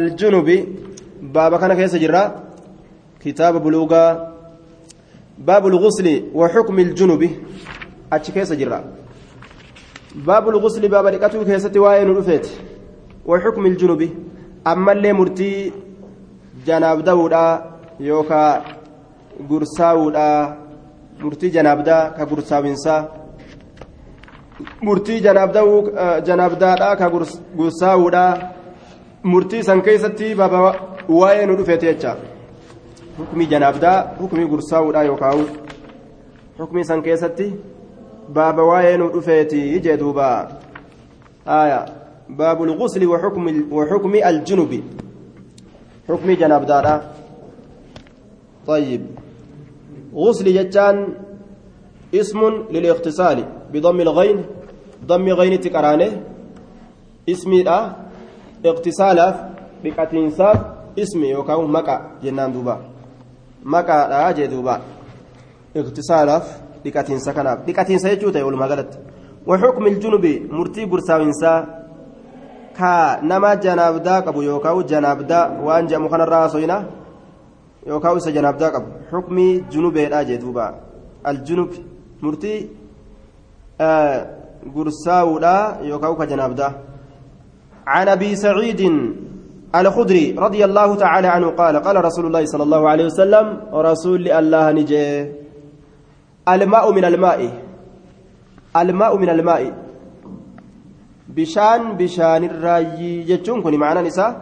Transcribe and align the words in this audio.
الجنوب 0.00 0.48
بابا 1.22 1.56
كان 1.56 1.74
كيس 1.74 1.94
جرا 1.96 2.22
كتاب 3.22 3.62
بلوغا 3.62 4.04
باب 5.38 5.66
الغسل 5.66 6.06
وحكم 6.34 6.78
الجنوب 6.78 7.22
أتش 8.12 8.30
كيس 8.30 8.52
جرا 8.52 8.78
باب 10.26 10.48
الغسل 10.48 10.88
باب 10.88 11.06
لكتو 11.06 11.44
كيسة 11.44 11.80
وين 11.80 12.08
رفيت 12.16 12.46
وحكم 13.26 13.66
الجنوب 13.66 14.02
أما 14.66 14.92
اللي 14.92 15.12
مرتي 15.12 15.72
جناب 16.66 17.04
داودا 17.04 17.44
يوكا 18.00 18.64
غرساودا 19.50 20.58
مرتي 21.20 21.48
جناب 21.48 21.84
دا 21.84 22.08
كغرساوينسا 22.16 22.96
مرتي 24.82 25.20
جناب 25.20 25.52
داو 25.52 25.70
جناب 26.26 26.52
دا 26.58 26.94
كغرساودا 26.94 28.54
murtii 29.24 29.62
san 29.64 29.82
keessatti 29.82 30.34
baaba 30.34 30.58
waa'ee 31.08 31.46
nu 31.46 31.56
dhufeete 31.56 31.86
jecha 31.86 32.16
hukumii 33.18 33.46
janaabdaa 33.52 33.98
hukumii 34.20 34.46
gursaa'uudha 34.52 35.02
yookaan 35.10 35.44
hukumii 36.58 36.84
san 36.84 37.02
keessatti 37.02 37.46
baaba 38.38 38.62
waa'ee 38.70 38.96
nu 39.02 39.08
dhufeeti 39.14 39.80
jee 39.86 39.96
duuba 40.02 40.28
aya 41.46 41.80
baabul 42.28 42.76
gusli 42.76 43.06
وحكم 43.06 44.14
الجنوب 44.14 44.72
حكم 46.08 46.30
جنابدارا 46.30 46.94
طيب 48.66 49.02
غسل 50.14 50.46
جتان 50.54 50.96
اسم 52.14 52.40
للاغتسال 52.70 53.38
بضم 53.72 54.00
الغين 54.00 54.38
ضم 55.06 55.28
غين 55.28 55.60
تكرانه 55.60 56.10
اسمي 57.28 57.60
اقتسالاف 58.66 59.34
dhiqatiinsaaf 59.84 60.58
ismi 60.96 61.28
yookaan 61.36 61.68
maqa 61.76 61.94
jennaan 62.22 62.50
duuba 62.54 62.74
maqaadha 63.64 64.32
jee 64.36 64.48
duuba 64.52 64.74
iqtisaalaaf 65.74 66.44
dhiqatiinsa 66.84 67.30
kanaaf 67.36 67.58
dhiqatiinsa 67.66 68.08
jechuu 68.12 68.32
ta'e 68.34 68.44
walumaa 68.48 68.68
galatti 68.72 68.98
waxukmi 69.50 69.88
iljunubi 69.92 70.34
murtii 70.56 70.86
gursaawinsaa 70.92 71.58
ka 72.78 72.92
nama 73.30 73.50
janaabdaa 73.64 74.22
qabu 74.26 74.40
yookaan 74.50 74.86
janaabdaa 74.92 75.44
waan 75.66 75.84
jedhamu 75.88 76.08
kanarraa 76.12 76.40
haasofina 76.44 76.76
yookaan 77.90 78.18
isa 78.20 78.30
janaabdaa 78.36 78.70
qabu 78.74 78.88
xukmii 79.10 79.52
junubeedha 79.72 80.24
jee 80.28 80.38
duuba 80.44 80.64
aljunub 81.30 81.70
murtii 82.24 82.58
gursaawudha 84.74 85.54
yookaan 85.90 86.16
ka 86.18 86.26
janaabdaa. 86.32 86.93
عن 87.86 88.08
أبي 88.08 88.36
سعيد 88.36 88.80
الخدري 89.74 90.34
رضي 90.38 90.64
الله 90.64 90.94
تعالى 90.94 91.28
عنه 91.28 91.48
قال 91.50 91.76
قال 91.76 92.04
رسول 92.04 92.26
الله 92.26 92.44
صلى 92.44 92.62
الله 92.62 92.88
عليه 92.88 93.04
وسلم 93.04 93.60
رسول 93.72 94.28
الله 94.28 94.72
نجي. 94.72 95.32
الماء 96.48 96.92
من 96.92 97.04
الماء. 97.04 97.40
الماء 98.76 99.18
من 99.18 99.28
الماء. 99.28 99.62
بشان 101.28 101.80
بشان 101.98 102.44
الرأي. 102.44 103.22
جتون 103.22 103.74
معنا 103.76 104.02
نساء. 104.02 104.32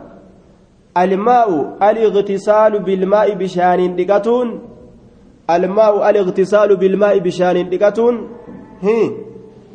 الماء 0.98 1.48
الاغتسال 1.90 2.82
بالماء 2.82 3.34
بشان 3.34 3.96
دقتون 3.96 4.48
الماء 5.50 6.10
الاغتسال 6.10 6.76
بالماء 6.76 7.18
بشان 7.18 7.68
دقتون 7.70 8.14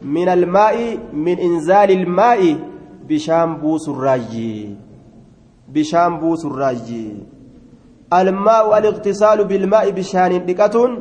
من 0.03 0.29
الماء 0.29 0.97
من 1.13 1.39
إنزال 1.39 1.91
الماء. 1.91 2.41
Bishaan 3.07 3.59
buusurraayyi 3.61 4.77
bishaan 5.73 6.19
buusurraayyi 6.21 7.05
almaa'u 8.19 8.73
aliqtisaalu 8.77 9.45
bilmaa'i 9.51 9.91
bishaaniin 9.99 10.47
dhiqatuun 10.49 10.91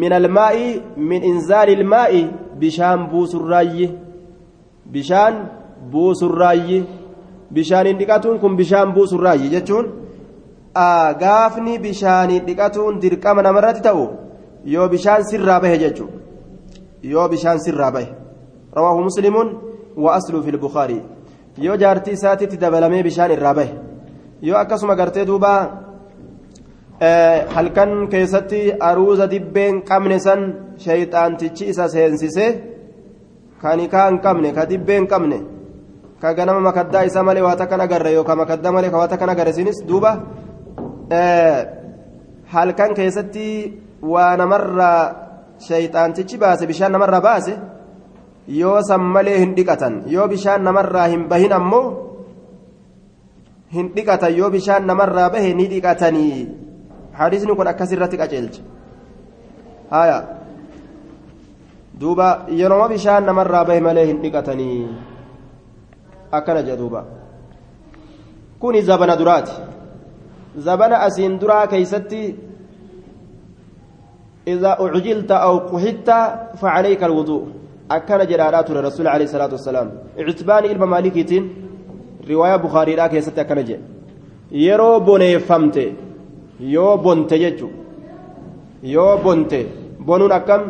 min 0.00 0.12
almaa'i 0.12 0.82
min 0.96 1.22
inzaali 1.22 1.72
ilmaa'i 1.72 2.22
bishaan 2.60 3.00
buusurraayyi 3.12 3.88
bishaan 4.92 5.34
buusurraayyi 5.92 6.86
bishaaniin 7.54 7.98
dhiqatuun 7.98 8.38
kun 8.42 8.56
bishaan 8.56 8.94
buusurraayyi 8.94 9.50
jechuun 9.54 9.86
gaafni 11.22 11.78
bishaaniin 11.84 12.46
dhiqatuun 12.48 13.00
dirqama 13.02 13.42
namarratti 13.42 13.82
ta'u 13.88 14.04
yoo 14.74 14.88
bishaan 14.94 15.22
sirraa 15.30 15.60
bahe 15.62 15.76
jechuudha 15.84 16.18
yoo 17.02 17.28
bishaan 17.32 17.58
sirraa 17.66 17.90
bahe 17.96 18.08
rawaahu 18.76 19.00
muslimuun 19.08 19.69
وأصله 20.04 20.40
في 20.44 20.50
البخاري 20.54 20.98
يو 21.66 21.74
جارتي 21.82 22.16
ساتي 22.22 22.46
تدبلمي 22.52 23.00
بشان 23.06 23.30
الرابه 23.36 23.68
يو 24.42 24.54
أكسما 24.62 24.94
قرتي 25.00 25.24
دوبا 25.30 25.54
halkan 27.54 27.90
keessatti 28.12 28.60
aruuza 28.88 29.26
dibbeen 29.32 29.74
qabne 29.90 30.18
san 30.26 30.40
shayxaantichi 30.84 31.64
isa 31.72 31.88
seensise 31.94 32.46
kan 33.62 33.80
ikaa 33.86 34.06
hin 34.08 34.18
qabne 34.26 34.48
ka 34.56 34.62
dibbeen 34.70 35.04
qabne 35.12 35.38
ka 36.22 36.28
ganama 36.38 36.60
makaddaa 36.68 37.04
isa 37.08 37.22
malee 37.22 37.44
waa 37.46 37.56
takkan 37.60 37.80
agarre 37.86 38.10
yookaan 38.18 38.38
makaddaa 38.42 38.72
malee 38.76 38.92
waa 38.92 39.08
takkan 39.12 39.30
agarre 39.34 39.52
sinis 39.58 39.78
duuba 39.88 40.12
halkan 42.54 42.90
keessatti 42.98 43.46
waa 44.12 44.36
namarraa 44.36 45.00
shayxaantichi 45.68 46.36
baase 46.42 46.64
bishaan 46.70 46.92
namarraa 46.92 47.22
baase 47.28 47.52
yoo 48.50 48.82
san 48.82 49.00
malee 49.00 49.38
hin 49.38 49.54
dhiqatan 49.54 50.02
yoo 50.10 50.26
bishaan 50.28 50.62
namarraa 50.66 51.06
hin 51.12 51.28
bahin 51.30 51.52
ammoo 51.52 51.86
hin 53.74 53.92
dhiqatan 53.94 54.34
yoo 54.38 54.50
bishaan 54.50 54.86
namarraa 54.86 55.30
bahe 55.30 55.54
ni 55.54 55.68
dhiqatanii 55.70 56.48
hadisni 57.20 57.54
kun 57.54 57.70
akkasirratti 57.72 58.18
qaceelcha 58.22 58.62
haya 59.94 60.18
duuba 62.00 62.28
yeroo 62.62 62.88
bishaan 62.94 63.24
namarraa 63.30 63.64
bahe 63.70 63.80
malee 63.88 64.06
hin 64.10 64.22
dhiqatanii 64.24 64.82
akkana 66.40 66.62
jedha 66.66 66.78
duuba 66.82 67.04
kuni 68.58 68.82
zabana 68.82 69.16
duraati 69.16 69.52
zabana 70.68 71.02
asiin 71.08 71.40
duraa 71.40 71.66
keeysatti 71.66 72.22
إذا 74.48 74.80
أعجلت 74.80 75.30
أو 75.30 75.58
قحطت 75.68 76.10
فعليك 76.56 77.04
الوضوء 77.04 77.59
akkana 77.96 78.24
jedhaadhaa 78.30 78.62
ture 78.68 78.80
rasuul 78.88 79.08
alayhi 79.14 79.32
salaatu 79.34 79.54
wassalaam 79.58 79.88
ictibaani 80.22 80.66
ilma 80.72 80.86
maalikiitiin 80.94 81.44
riwaayaa 82.30 82.62
bukaariidhaa 82.64 83.08
keessatti 83.14 83.40
akkana 83.44 83.62
jedhe 83.68 83.84
yeroo 84.64 84.96
boneeffamte 85.08 85.84
yoo 86.74 86.94
bonte 87.04 87.36
jechu 87.44 87.68
yoo 88.94 89.12
bonte 89.24 89.60
bonuun 90.06 90.32
akkam 90.38 90.62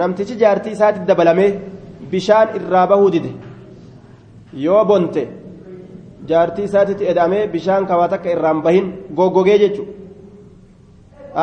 namtichi 0.00 0.34
jaartii 0.42 0.72
isaatti 0.76 1.06
dabalamee 1.10 1.50
bishaan 2.12 2.48
irraa 2.58 2.86
bahuu 2.92 3.10
dide 3.14 3.30
yoo 4.64 4.82
bonte 4.90 5.22
jaartii 6.30 6.64
isaatti 6.70 7.04
edamee 7.12 7.44
bishaan 7.54 7.86
kawaa 7.90 8.08
takka 8.14 8.28
irraan 8.34 8.62
bahin 8.66 8.86
goggogee 9.18 9.58
jechu 9.64 9.84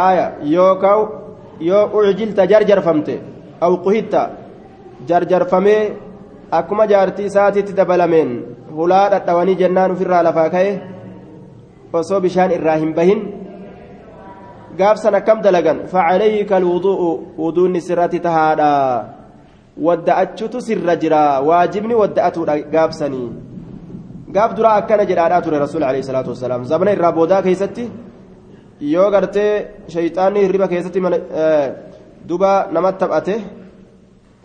aya 0.07 0.25
yookaan 0.55 1.07
yoo 1.69 1.84
ucjilta 1.99 2.44
jarjarfamte 2.51 3.13
aw 3.66 3.73
quhitta 3.85 4.22
jarjarfamee 5.06 5.81
akkuma 6.52 6.88
jaartii 6.88 7.25
isaatiitti 7.31 7.78
dabalameen 7.80 8.30
hulaa 8.78 9.09
dhadhawanii 9.13 9.56
jennaan 9.62 9.91
ofirraa 9.91 10.24
lafaa 10.28 10.50
ka'e 10.56 10.72
osoo 11.94 12.22
bishaan 12.22 12.52
irraa 12.52 12.78
hin 12.84 12.94
bahin 12.94 13.22
gaafsan 14.80 15.16
akkam 15.19 15.41
dalagan 15.41 15.85
facalayka 15.94 16.56
alwudu'u 16.62 17.09
wuduunni 17.44 17.81
sirratti 17.81 18.19
tahaadha 18.28 18.72
wadda'achutu 19.88 20.62
sirra 20.62 20.96
jira 21.03 21.22
waajibni 21.50 21.96
wadda'atuudha 22.02 22.56
gaafsanii 22.74 23.29
gaaf 24.35 24.56
duraa 24.58 24.75
akkana 24.81 25.06
jedhaadhaa 25.12 25.41
ture 25.46 25.59
rasuul 25.66 25.84
alayhi 25.90 26.08
salaatu 26.09 26.29
wassalaam 26.34 26.66
zabana 26.72 26.91
irraa 26.97 27.11
boodaa 27.20 27.41
keessatti 27.47 27.85
yoo 28.94 29.09
gartee 29.11 29.52
shayxaanni 29.94 30.40
hirriba 30.46 30.67
keessatti 30.73 30.99
duba 32.29 32.52
namatti 32.76 32.99
taphate 33.03 33.35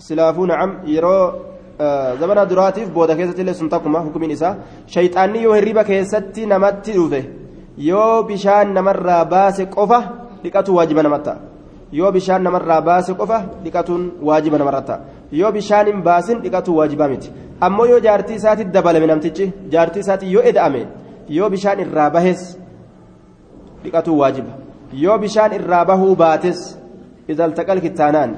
silaafuu 0.07 0.47
nacam 0.51 0.73
yeroo 0.95 1.23
zabana 2.21 2.45
duraatiif 2.51 2.89
booda 2.97 3.17
keessatti 3.19 3.43
illee 3.45 3.55
sun 3.61 3.69
takkuma 3.75 4.05
hukumiin 4.07 4.35
isaa 4.37 4.55
shayxaanni 4.95 5.43
yoo 5.47 5.55
hirriba 5.59 5.85
keessatti 5.91 6.47
namatti 6.53 6.97
dhufe 6.99 7.21
yoo 7.89 8.23
bishaan 8.29 8.75
namarraa 8.79 9.25
baase 9.35 9.67
qofa 9.77 10.01
dhiqatu 10.45 10.77
waajiba 10.77 11.03
namatta 11.09 11.37
yoo 12.01 12.13
bishaan 12.17 12.43
namarraa 12.49 12.81
baase 12.89 13.13
qofa 13.21 13.39
dhiqatuun 13.65 14.05
waajiba 14.31 14.59
namarratti 14.65 14.99
yoo 15.41 15.53
bishaan 15.57 15.87
hin 15.93 16.03
baasin 16.09 16.43
dhiqatu 16.45 16.77
waajibaa 16.79 17.09
miti 17.15 17.33
ammoo 17.69 17.87
yoo 17.93 18.03
jaartii 18.07 18.39
isaatti 18.43 18.69
dabalame 18.77 19.07
namtichi 19.13 19.53
jaartii 19.77 20.05
isaatti 20.07 20.33
yoo 20.35 20.45
eda'ame 20.53 20.85
yoo 21.39 21.51
bishaan 21.57 21.81
irraa 21.87 22.11
bahes 22.19 22.45
dhiqatu 23.85 24.19
waajiba 24.21 24.53
yoo 25.07 25.19
bishaan 25.25 25.59
irraa 25.61 25.85
bahuu 25.91 26.15
baates 26.25 26.63
التقى 27.31 27.73
الكتانان 27.73 28.35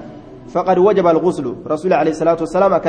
فقد 0.49 0.79
وجب 0.79 1.07
الغسل 1.07 1.55
رسول 1.67 1.93
عليه 1.93 2.11
الصلاة 2.11 2.37
والسلام 2.41 2.81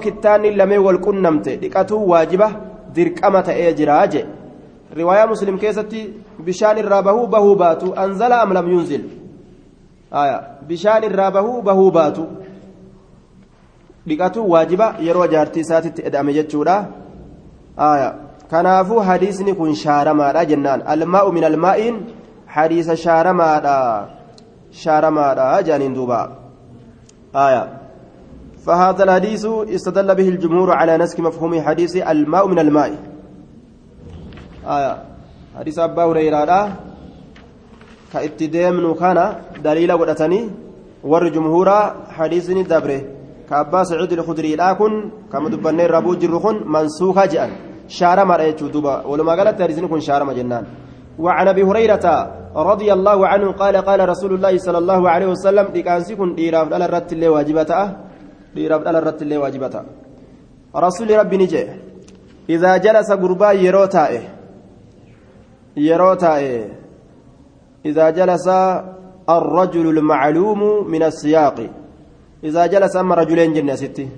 kittaanni 0.00 0.56
lamee 0.56 0.78
wal 0.78 0.98
qunnamte 0.98 1.56
dhiqatuu 1.56 2.08
waajiba 2.08 2.50
dirqama 2.94 3.42
ta'ee 3.42 3.74
jiraa 3.74 4.06
je 4.06 4.24
riwaayaa 4.96 5.26
muslim 5.26 5.58
keessatti 5.58 6.00
bishaan 6.46 6.78
irraa 6.78 7.02
bahuu 7.02 7.26
bahuu 7.26 7.54
baatu 7.54 7.92
anzala 7.96 8.40
am 8.42 8.52
lam 8.52 8.70
yunzil 8.72 9.04
bishaan 10.68 11.04
irraa 11.04 11.30
bahuu 11.30 11.62
bahuu 11.62 11.90
baatu 11.90 12.26
dhiqatu 14.08 14.50
waajiba 14.50 14.94
yeroo 15.06 15.26
jaartii 15.26 15.60
isaatitti 15.60 16.02
eda'ame 16.08 16.32
jechuudha 16.38 16.76
kanaafuu 18.50 19.00
hadiisni 19.08 19.54
kun 19.54 19.74
shaaramaadha 19.74 20.44
jennaan 20.52 20.82
almaa'u 20.94 21.32
min 21.32 21.44
almaa'iin 21.44 22.00
hadiisa 22.46 22.96
shaaramaadha 22.96 23.76
shaaramaadha 24.72 25.62
jaaniin 25.62 25.94
duuba. 25.94 26.40
آية 27.34 27.80
فهذا 28.66 29.02
الحديث 29.04 29.46
استدل 29.46 30.14
به 30.14 30.28
الجمهور 30.28 30.70
على 30.72 30.98
نسك 30.98 31.20
مفهوم 31.20 31.62
حديث 31.62 31.96
الماء 31.96 32.48
من 32.48 32.58
الماء 32.58 32.90
آية 34.66 35.02
حديث 35.58 35.78
أبا 35.78 36.04
هريرة 36.04 36.76
كاتدام 38.12 38.94
كان 38.94 39.18
دليل 39.64 39.92
ودتني 39.92 40.50
ور 41.04 41.28
جمهور 41.28 41.68
حديث 42.10 42.50
دبره 42.50 43.00
كأبا 43.50 43.84
سعيد 43.84 44.12
الخدري 44.12 44.56
لكن 44.56 45.10
كما 45.32 45.48
دبني 45.48 45.86
ربو 45.86 46.14
جرخون 46.14 46.56
منسوخا 46.66 47.26
جأن 47.26 47.50
شارما 47.88 48.36
رأيتو 48.36 48.66
دبا 48.74 49.06
ولما 49.06 49.32
قالت 49.38 49.58
تاريزين 49.58 49.88
كن 49.88 50.00
شارما 50.00 50.32
جنان 50.32 50.64
وعن 51.20 51.48
أبي 51.48 51.62
هريرة 51.62 52.06
رضي 52.56 52.92
الله 52.92 53.18
عنه 53.26 53.52
قال 53.52 53.76
قال 53.76 54.08
رسول 54.08 54.34
الله 54.34 54.58
صلى 54.58 54.78
الله 54.78 55.10
عليه 55.10 55.26
وسلم 55.26 55.66
ديكانسي 55.76 56.16
كن 56.16 56.34
ديراف 56.34 56.72
على 56.72 56.84
الرت 56.84 57.12
اللي 57.12 57.28
واجبتا 57.28 57.80
ديراف 58.54 58.86
على 58.86 58.98
الرت 58.98 59.22
اللي 59.22 59.36
واجبتا 59.36 59.80
رسول 60.76 61.08
ربي 61.18 61.36
نجي 61.36 61.66
إذا 62.54 62.76
جلس 62.76 63.10
غربا 63.10 63.50
يروتائه 63.52 64.22
يروتائه 65.76 66.68
إذا 67.86 68.10
جلس 68.10 68.48
الرجل 69.28 69.86
المعلوم 69.98 70.90
من 70.92 71.02
السياق 71.02 71.58
إذا 72.44 72.66
جلس 72.66 72.96
أما 72.96 73.14
رجلين 73.14 73.52
جنة 73.52 73.74
ستي 73.74 74.08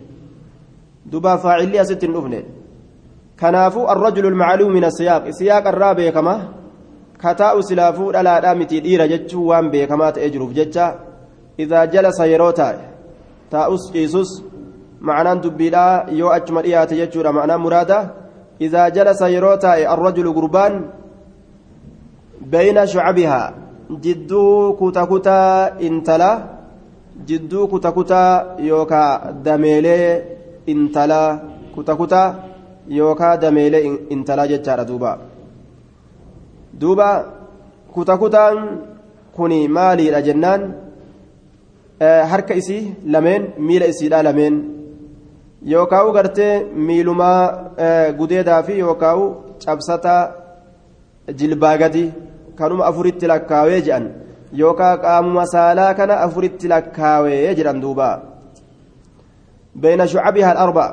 دبا 1.07 1.37
فاعلية 1.37 1.83
ست 1.83 2.05
كنافو 3.41 3.83
الرجل 3.91 4.27
المعلوم 4.27 4.73
من 4.73 4.85
السياق 4.85 5.31
سياق 5.31 5.69
الرابع 5.69 6.11
كما 6.11 6.62
كتاء 7.23 7.61
سلافو 7.61 8.11
لا 8.11 8.41
دامتي 8.41 8.81
ديرا 8.81 9.07
جتشو 9.07 9.41
وان 9.51 9.71
بكما 9.71 10.11
تأجرف 10.11 10.51
جتشا 10.59 10.87
إذا 11.63 11.85
جلس 11.85 12.19
يروتا 12.21 12.69
تاؤس 13.51 13.85
إيسوس 13.95 14.31
معنى 15.01 15.41
دبيلا 15.41 16.07
يو 16.19 16.29
أجمل 16.29 16.65
إيات 16.65 16.95
جتشو 16.95 17.23
معنى 17.39 17.57
مرادة 17.65 17.99
إذا 18.61 18.89
جلس 18.97 19.21
يروتا 19.37 19.93
الرجل 19.95 20.27
قربان 20.37 20.73
بين 22.53 22.87
شعبها 22.87 23.43
جدو 24.05 24.77
كتا 24.81 25.05
كتا 25.05 25.41
انتلا 25.87 26.33
jidduu 27.29 27.69
kuta 27.69 27.93
kutaa 27.93 28.57
yookaan 28.69 29.45
dameelee 29.45 30.07
intalaa 30.67 31.39
kuta 31.75 31.97
kutaa 31.97 32.35
yookaan 32.99 33.41
dameelee 33.41 33.83
intalaa 34.11 34.47
jechaadha 34.53 34.89
duuba. 34.89 35.19
Duuba 36.81 37.09
kuta 37.95 38.15
kutaan 38.23 38.57
kuni 39.37 39.69
maaliidha 39.69 40.21
jennaan? 40.27 40.63
Harka 42.31 42.55
isii 42.55 42.95
lameen 43.13 43.43
miila 43.59 43.87
isiidha 43.93 44.23
lameen. 44.23 44.55
Yookaan 45.73 46.13
gartee 46.17 46.65
miilumaa 46.87 47.43
gudeedaa 48.19 48.63
fi 48.63 48.79
yookaan 48.79 49.21
cabsataa 49.65 50.23
jilbaa 51.39 51.77
gadi 51.79 52.05
kanuma 52.59 52.85
afuritti 52.91 53.27
lakkaawee 53.33 53.81
jedhan. 53.87 54.07
yookaan 54.61 54.99
qaamuma 55.05 55.45
saalaa 55.55 55.95
kana 55.95 56.15
afuritti 56.27 56.69
lakkaawee 56.73 57.55
jedhan 57.59 57.81
duuba. 57.83 58.09
Beeyna 59.81 60.07
shucabihaa 60.13 60.59
arba 60.65 60.87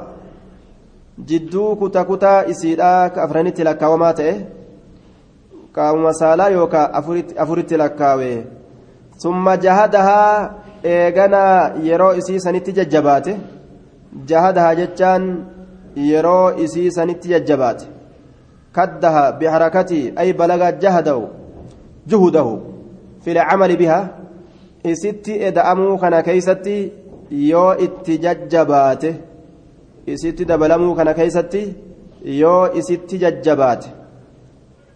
jidduu 1.30 1.76
kuta 1.82 2.04
kutaa 2.10 2.44
isiidhaa 2.52 3.12
afranitti 3.26 3.64
lakkaawamaa 3.68 4.14
ta'e 4.20 4.34
qaamuma 5.76 6.14
saalaa 6.22 6.50
yookaan 6.58 6.92
afuritti 7.44 7.78
lakkaawe 7.82 8.32
summa 9.24 9.54
jahadahaa 9.66 10.34
eeganaa 10.94 11.72
yeroo 11.88 12.14
isii 12.20 12.40
sanitti 12.46 12.74
jajjabaate. 12.78 13.34
Jahadahaa 14.30 14.76
jechaan 14.82 15.26
yeroo 16.10 16.46
isii 16.66 16.92
sanitti 16.98 17.30
jajjabaate. 17.34 17.86
Kaddaha 18.78 19.24
biharakatii 19.40 20.06
ay 20.22 20.34
balagaa 20.40 20.72
jahadahu 20.84 21.28
juhudahu 22.14 22.54
fila 23.24 23.46
camali 23.50 23.78
biha 23.82 24.00
isitti 24.94 25.40
eda'amuu 25.50 25.98
kana 26.04 26.24
keeysatti 26.28 26.78
yoo 27.52 27.72
itti 27.86 28.18
jajjabaate. 28.26 29.16
Isitti 30.14 30.46
dabalamuu 30.52 30.96
kana 30.96 31.14
keeysatti 31.14 31.64
yoo 32.42 32.62
isitti 32.82 33.18
jajjabaate. 33.24 33.99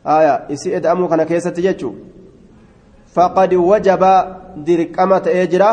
Aya 0.04 0.46
isi 0.50 0.74
eda'amuu 0.74 1.08
kana 1.08 1.26
keessatti 1.26 1.62
jechu 1.62 1.96
faqad 3.16 3.54
wajaba 3.54 4.14
dirqama 4.66 5.20
ta'ee 5.20 5.48
jira 5.48 5.70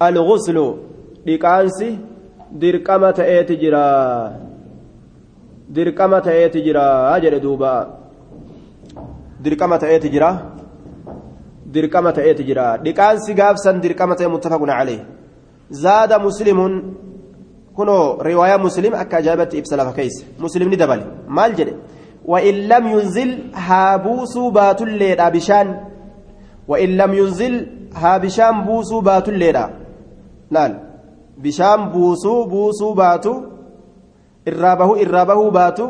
alguslu 0.00 0.66
dhiqaansi 1.26 1.98
dirqama 2.60 3.12
ta'eeti 3.12 3.56
jira 3.62 3.84
dirqama 5.74 6.20
ta'eeti 6.22 6.62
jira 6.66 7.18
jedhe 7.22 7.40
duuba 7.42 7.72
dirqama 9.44 9.78
ta'eeti 9.78 10.08
jira 10.14 10.30
dirqama 11.74 12.12
ta'eeti 12.12 12.44
jira 12.48 12.66
dhiqaansi 12.84 13.34
gaafsan 13.34 13.82
dirqama 13.82 14.14
ta'e 14.16 14.28
muttafaqun 14.34 14.70
calee 14.78 15.00
zaada 15.70 16.18
muslimuun 16.18 16.74
kunoo 17.76 18.22
riwaayaa 18.28 18.58
muslim 18.66 18.94
akka 18.94 19.16
ajaa'ibatti 19.20 19.62
وإن 22.28 22.54
لم 22.72 22.84
ينزل 22.94 23.30
هابوسو 23.54 24.50
باتوليدا 24.50 25.28
بشان. 25.28 25.68
وإن 26.68 26.90
لم 27.00 27.10
ينزل 27.14 27.54
ها 27.94 28.18
بشان 28.18 28.54
بوسو 28.68 29.00
باتوليدا 29.00 29.64
لال 30.50 30.72
بشان 31.42 31.80
بوسو 31.92 32.34
بوسو 32.52 32.88
باتو. 33.00 33.34
إرابه 34.48 34.90
إرابه 35.02 35.50
باتو. 35.50 35.88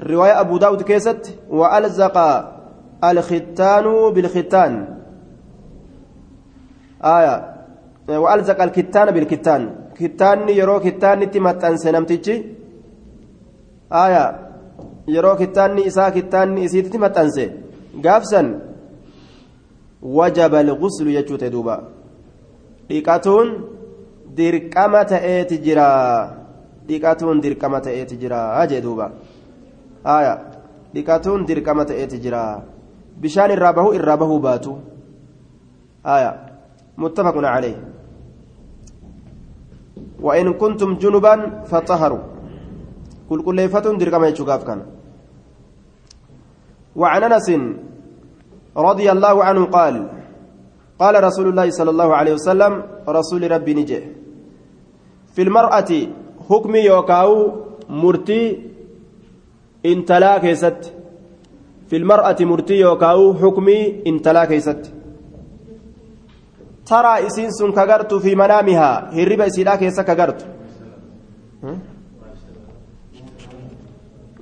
رواية 0.00 0.40
أبو 0.40 0.56
داود 0.58 0.82
كيست. 0.82 1.22
وألزق 1.50 2.16
الختان 3.04 3.86
بالختان. 4.14 4.72
آية. 7.04 7.36
وألزق 8.08 8.62
الكتان 8.62 9.10
بالكتان. 9.10 9.62
كتان 9.98 10.48
يرو 10.48 10.80
كتان 10.80 11.30
تمتن 11.30 11.76
سنمتجي 11.76 12.36
آية. 13.92 14.24
yeroo 14.26 14.47
kittaanni 15.40 15.82
isaa 15.90 16.10
kittaanni 16.10 16.64
isiitti 16.64 16.98
maxxanse 16.98 17.44
gaafsan 18.04 18.48
wajaba 20.02 20.58
alguslu 20.58 21.10
jechuu 21.16 21.38
ta'e 21.38 21.50
duuba 21.50 21.74
dhiqatuun 22.88 23.48
dirqama 24.36 25.04
ta'eeti 25.04 25.58
jira 25.66 25.88
dhiqatuun 26.88 27.42
dirqama 27.42 27.80
ta'eeti 27.80 28.16
jira 28.22 28.66
jee 28.70 28.82
duuba 28.86 29.10
aya 30.04 30.34
dhiqatuun 30.94 31.46
dirqama 31.48 31.84
ta'eeti 31.84 32.20
jira 32.24 32.42
bishaan 33.20 33.50
irraa 33.50 33.72
bahuu 33.72 33.94
irraa 33.98 34.16
bahuu 34.16 34.40
baatu 34.40 34.78
aya 36.04 36.30
muttafaqun 36.96 37.44
calayh 37.54 37.76
وإن 40.26 40.46
كنتم 40.62 40.90
جنبا 41.02 41.34
فطهروا 41.70 42.22
كل 43.28 43.40
كل 43.46 43.58
فتن 43.68 43.94
درقما 43.98 44.28
يشوف 44.28 44.50
كان 44.66 44.80
وعن 46.96 47.22
أنس 47.22 47.48
رضي 48.76 49.12
الله 49.12 49.44
عنه 49.44 49.64
قال 49.64 49.94
قال 50.98 51.24
رسول 51.24 51.48
الله 51.48 51.70
صلى 51.70 51.90
الله 51.90 52.16
عليه 52.16 52.32
وسلم 52.32 52.72
رسول 53.08 53.50
ربي 53.50 53.74
نجي. 53.74 54.00
في 55.34 55.42
المرأة 55.42 55.90
حكم 56.48 56.74
يوكاو 56.76 57.30
مرتي 57.88 58.42
انتلا 59.86 60.38
كيست 60.38 60.92
في 61.88 61.96
المرأة 61.96 62.36
مرتي 62.40 62.74
يوكاو 62.74 63.34
حكمي 63.34 64.02
انتلا 64.06 64.44
كيست 64.44 64.82
ترى 66.86 67.26
إسين 67.26 67.50
سن 67.50 67.72
كغرت 67.72 68.14
في 68.14 68.34
منامها 68.34 68.90
هرب 69.14 69.40
إسيلا 69.40 69.76
كيسا 69.76 70.02
كغرت. 70.02 70.40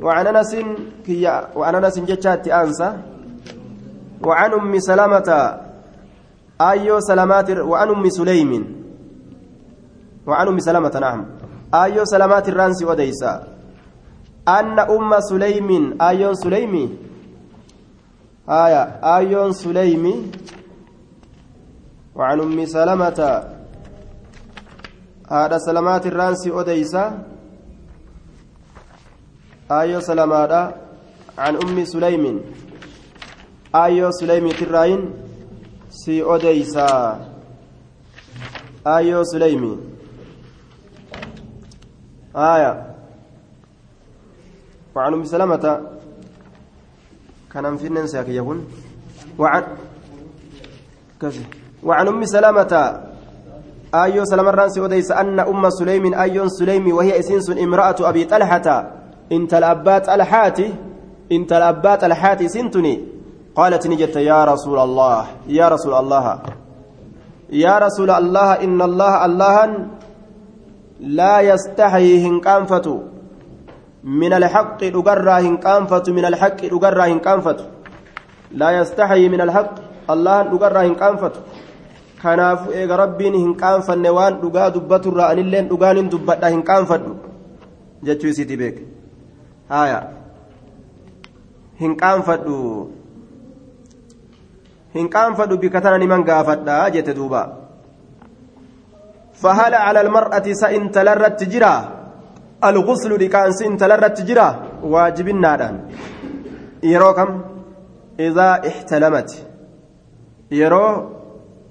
وعن 0.03 0.27
أنس 0.27 0.53
وعن 1.57 1.75
أنس 1.75 1.99
جتات 1.99 2.49
أنسى. 2.49 2.91
وعن 4.25 4.51
أم 4.53 4.79
سلمة 4.79 5.29
آيو 6.61 7.01
سلامات 7.01 7.51
وعن 7.51 7.89
أم 7.89 8.09
سليم. 8.09 8.51
وعن 10.27 10.47
أم 10.49 10.59
سلمة 10.59 10.95
نعم. 11.01 11.21
آيو 11.75 12.05
سلامات 12.05 12.49
الرانسي 12.49 12.85
وديسا. 12.85 13.33
أن 14.49 14.79
أم 14.79 15.21
سليم 15.21 16.03
آيون 16.03 16.35
سليمي 16.35 16.85
آية. 18.49 18.83
آيون 19.17 19.53
سليمي 19.53 20.31
وعن 22.15 22.41
أم 22.41 22.67
سلمة 22.67 23.21
هذا 25.31 25.59
سلامات 25.59 26.07
الرانسي 26.07 26.51
أديسة 26.61 27.05
آيو 29.71 30.01
سلامات 30.01 30.53
عن 31.39 31.55
أم 31.57 31.85
سليم 31.85 32.25
آيو 33.75 34.11
سليم 34.11 34.49
تراين 34.49 35.01
سي 35.91 36.23
أديسة 36.23 36.87
آيو 38.87 39.25
سليمي 39.25 39.73
آية 42.37 42.95
وعن 44.95 45.13
أم 45.15 45.25
سلمة 45.25 45.81
كان 47.53 47.77
في 47.77 47.87
الناس 47.87 48.15
يكون 48.15 48.59
وعن 49.39 49.63
كذا 51.21 51.43
وعن 51.83 52.09
أم 52.09 52.25
سلمة 52.25 52.75
أيو 53.95 54.25
سلمة 54.25 54.51
رانسي 54.51 54.81
وديس 54.81 55.11
أن 55.11 55.41
أم 55.41 55.71
سليم 55.71 56.15
أيون 56.15 56.49
سليم 56.49 56.95
وهي 56.95 57.19
إسنس 57.19 57.51
امرأة 57.51 57.97
أبي 58.01 58.25
طلحة 58.25 58.96
انت 59.33 59.55
الأبات 59.55 60.09
الحاتي 60.09 60.75
انت 61.33 61.53
الأبات 61.53 62.05
الحاتي 62.05 62.49
سنتني. 62.49 63.17
قالت 63.57 63.87
نجت 63.87 64.17
يا 64.17 64.45
رسول 64.45 64.79
الله 64.79 65.27
يا 65.49 65.69
رسول 65.69 65.95
الله 65.95 66.25
يا 67.65 67.79
رسول 67.79 68.11
الله 68.11 68.49
إن 68.65 68.83
الله 68.83 69.25
الله 69.25 69.57
لا 71.01 71.41
يستحي 71.41 72.27
هنكانفة 72.27 72.87
من 74.05 74.33
الحق 74.33 74.81
أقرى 74.85 75.37
هنكانفة 75.47 76.07
من 76.09 76.25
الحق 76.25 76.61
أقرى 76.65 77.13
هنكانفة 77.13 77.57
لا 78.61 78.71
يستحي 78.71 79.29
من 79.29 79.41
الحق 79.41 79.75
الله 80.11 80.37
kanaafuu 82.23 82.73
eega 82.81 82.97
rabbiin 82.97 83.35
hin 83.39 83.51
qaanfanne 83.63 84.11
waan 84.19 84.37
dhugaa 84.43 84.69
dubbaturraa 84.77 85.29
anilleen 85.33 85.67
dhugaan 85.71 85.99
hin 86.01 86.09
dubbadha 86.15 86.49
hin 86.55 86.63
qaanfadhu 86.71 87.13
jechuu 88.09 88.31
isiiti 88.33 88.57
beek 88.63 88.79
haya 89.70 90.00
hin 91.82 91.96
qaanfadhu 92.02 92.58
hin 94.94 95.10
qaanfadhu 95.16 95.58
bika 95.64 95.82
tana 95.82 95.98
niman 95.98 96.24
gaafadha 96.24 96.90
jette 96.98 97.14
duuba 97.16 97.44
فهل 99.42 99.74
على 99.74 100.02
المرأة 100.06 100.46
سئن 100.54 100.94
تلرت 100.94 101.44
جرا 101.50 101.76
الغسل 102.62 103.12
لكان 103.24 103.52
سئن 103.58 103.74
تلرت 103.78 104.22
جرا 104.22 104.50
واجب 104.86 105.28
النادان 105.28 105.76
يروكم 106.84 107.30
إذا 108.20 108.50
احتلمت 108.70 109.30
يرو 110.52 110.86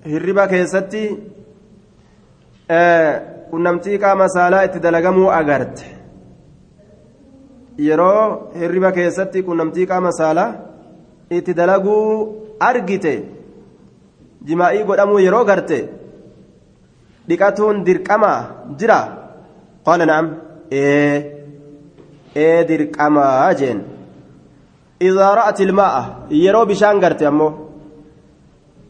hirriba 0.05 0.49
keessatti 0.49 1.03
qunnamtii 3.51 3.99
qaama 4.05 4.29
saalaa 4.35 4.63
itti 4.69 4.81
dalagamuu 4.85 5.29
agarte 5.39 5.94
yeroo 7.78 8.52
hirriba 8.60 8.92
keessatti 8.98 9.46
qunnamtii 9.48 9.88
qaama 9.92 10.12
saalaa 10.20 10.56
itti 11.38 11.58
dalaguu 11.60 12.06
argite 12.70 13.14
jimaa'ii 14.48 14.88
godhamuu 14.90 15.20
yeroo 15.28 15.46
garte 15.50 15.80
dhiqatuun 17.28 17.84
dirqamaa 17.88 18.40
jira 18.80 19.00
qaala 19.86 20.06
na'am 20.12 20.26
ee 20.72 21.16
ee 22.46 22.60
dirqamaa 22.70 23.54
jeen 23.60 23.80
idaa 25.10 25.36
ra'at 25.40 25.60
ilmaa'a 25.66 26.02
yeroo 26.44 26.66
bishaan 26.72 27.00
garte 27.06 27.26
ammoo 27.32 27.52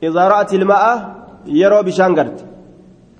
إذا 0.03 0.23
رأت 0.27 0.53
الماء 0.53 0.85
يرو 1.61 1.79
بشان 1.87 2.11
قرت 2.19 2.39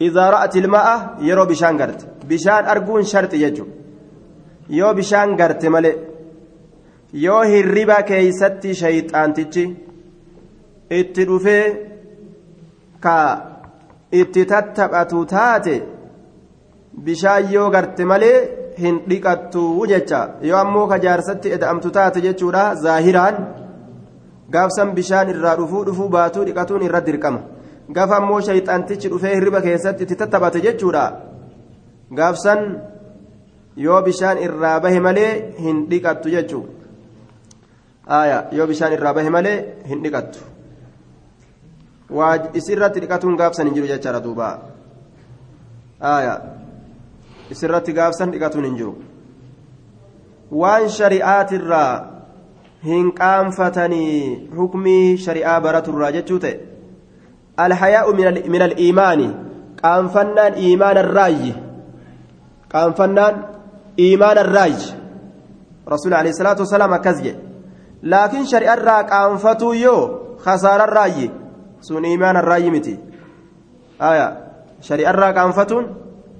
إذا 0.01 0.23
رأت 0.35 0.55
الماء 0.63 0.87
يرو 1.29 1.45
بشان 1.45 1.73
قرت 1.81 2.01
بشان 2.29 2.63
أرجون 2.71 3.03
شرط 3.11 3.33
يجو 3.33 3.65
يو 4.69 4.93
بشان 4.93 5.41
قرت 5.41 5.65
ملئ 5.65 5.95
yoo 7.23 7.43
hirriba 7.51 7.97
keeysatti 8.09 8.73
shayxaantichi 8.81 9.63
itti 10.99 11.23
dhufee 11.29 11.65
ka 13.03 13.17
itti 14.21 14.41
tattaphatu 14.51 15.19
taate 15.33 15.75
bishaan 17.05 17.51
yoo 17.55 17.69
garte 17.75 18.03
malee 18.11 18.37
hin 18.81 18.95
dhiqattu 19.09 19.61
jecha 19.91 20.21
yoo 20.49 20.57
ammoo 20.63 20.87
ka 20.91 20.97
jaarsatti 21.05 21.53
eda'amtu 21.55 21.89
taate 21.97 22.19
jechuudha 22.25 22.63
zaahiraan 22.83 23.35
gaafsan 24.53 24.89
bishaan 24.97 25.29
irraa 25.33 25.55
dhufuu 25.59 25.85
dhufuu 25.87 26.09
baatuu 26.15 26.45
dhiqatuun 26.47 26.85
irra 26.87 27.01
dirqama 27.07 27.39
gaafa 27.95 28.15
ammoo 28.21 28.41
shayxaantichi 28.47 29.11
dhufee 29.13 29.35
hirriba 29.35 29.61
keessatti 29.67 30.03
itti 30.03 30.15
tattaphate 30.21 30.59
jechuudha 30.67 31.05
gaafsan 32.19 32.59
yoo 33.77 34.01
bishaan 34.01 34.37
irraa 34.47 34.79
bahe 34.79 34.99
malee 34.99 35.31
hin 35.59 35.85
dhiqattu 35.89 36.29
jechuudha 36.35 38.21
yoo 38.51 38.67
bishaan 38.67 38.93
irraa 38.97 39.13
bahe 39.13 39.29
malee 39.29 39.57
hin 39.89 40.03
dhiqattu 40.03 40.39
isirratti 42.61 42.99
dhiqatuun 43.03 43.35
gaafsan 43.41 43.67
hin 43.67 43.75
jiru 43.75 43.87
jechaadha 43.87 44.23
duuba 44.23 44.49
isirratti 47.51 47.93
gaafsan 47.93 48.31
dhiqatuun 48.35 48.65
hin 48.69 48.77
jiru 48.81 48.93
waan 50.61 50.89
shari'aatirraa 50.89 51.91
hin 52.85 53.11
qaanfatanii 53.19 54.49
hukmii 54.57 55.17
shari'aa 55.25 55.59
baraturraa 55.61 56.11
jechuu 56.17 56.39
ta'e 56.39 56.55
alhayaa'u 57.57 58.13
min 58.53 58.61
al'iimaani 58.67 59.27
qaanfannaan 59.81 60.57
iimaanarraayyi 60.67 61.53
qaanfannaan 62.73 63.54
iimaanarraayyi 63.97 64.93
rasuuli 65.87 66.15
alayhi 66.15 66.37
salaatu 66.37 66.61
wasalaam 66.65 66.93
akkas 66.93 67.21
jedhe 67.25 67.39
laakiin 68.13 68.45
shari'arraa 68.53 69.03
qaanfatuu 69.11 69.73
yoo 69.73 70.01
khasaararraayyi 70.45 71.31
sun 71.87 72.05
iimaanarraayyi 72.05 72.71
miti 72.71 72.95
aya 73.99 74.27
shari'arraa 74.87 75.33
qaanfatuun 75.37 75.85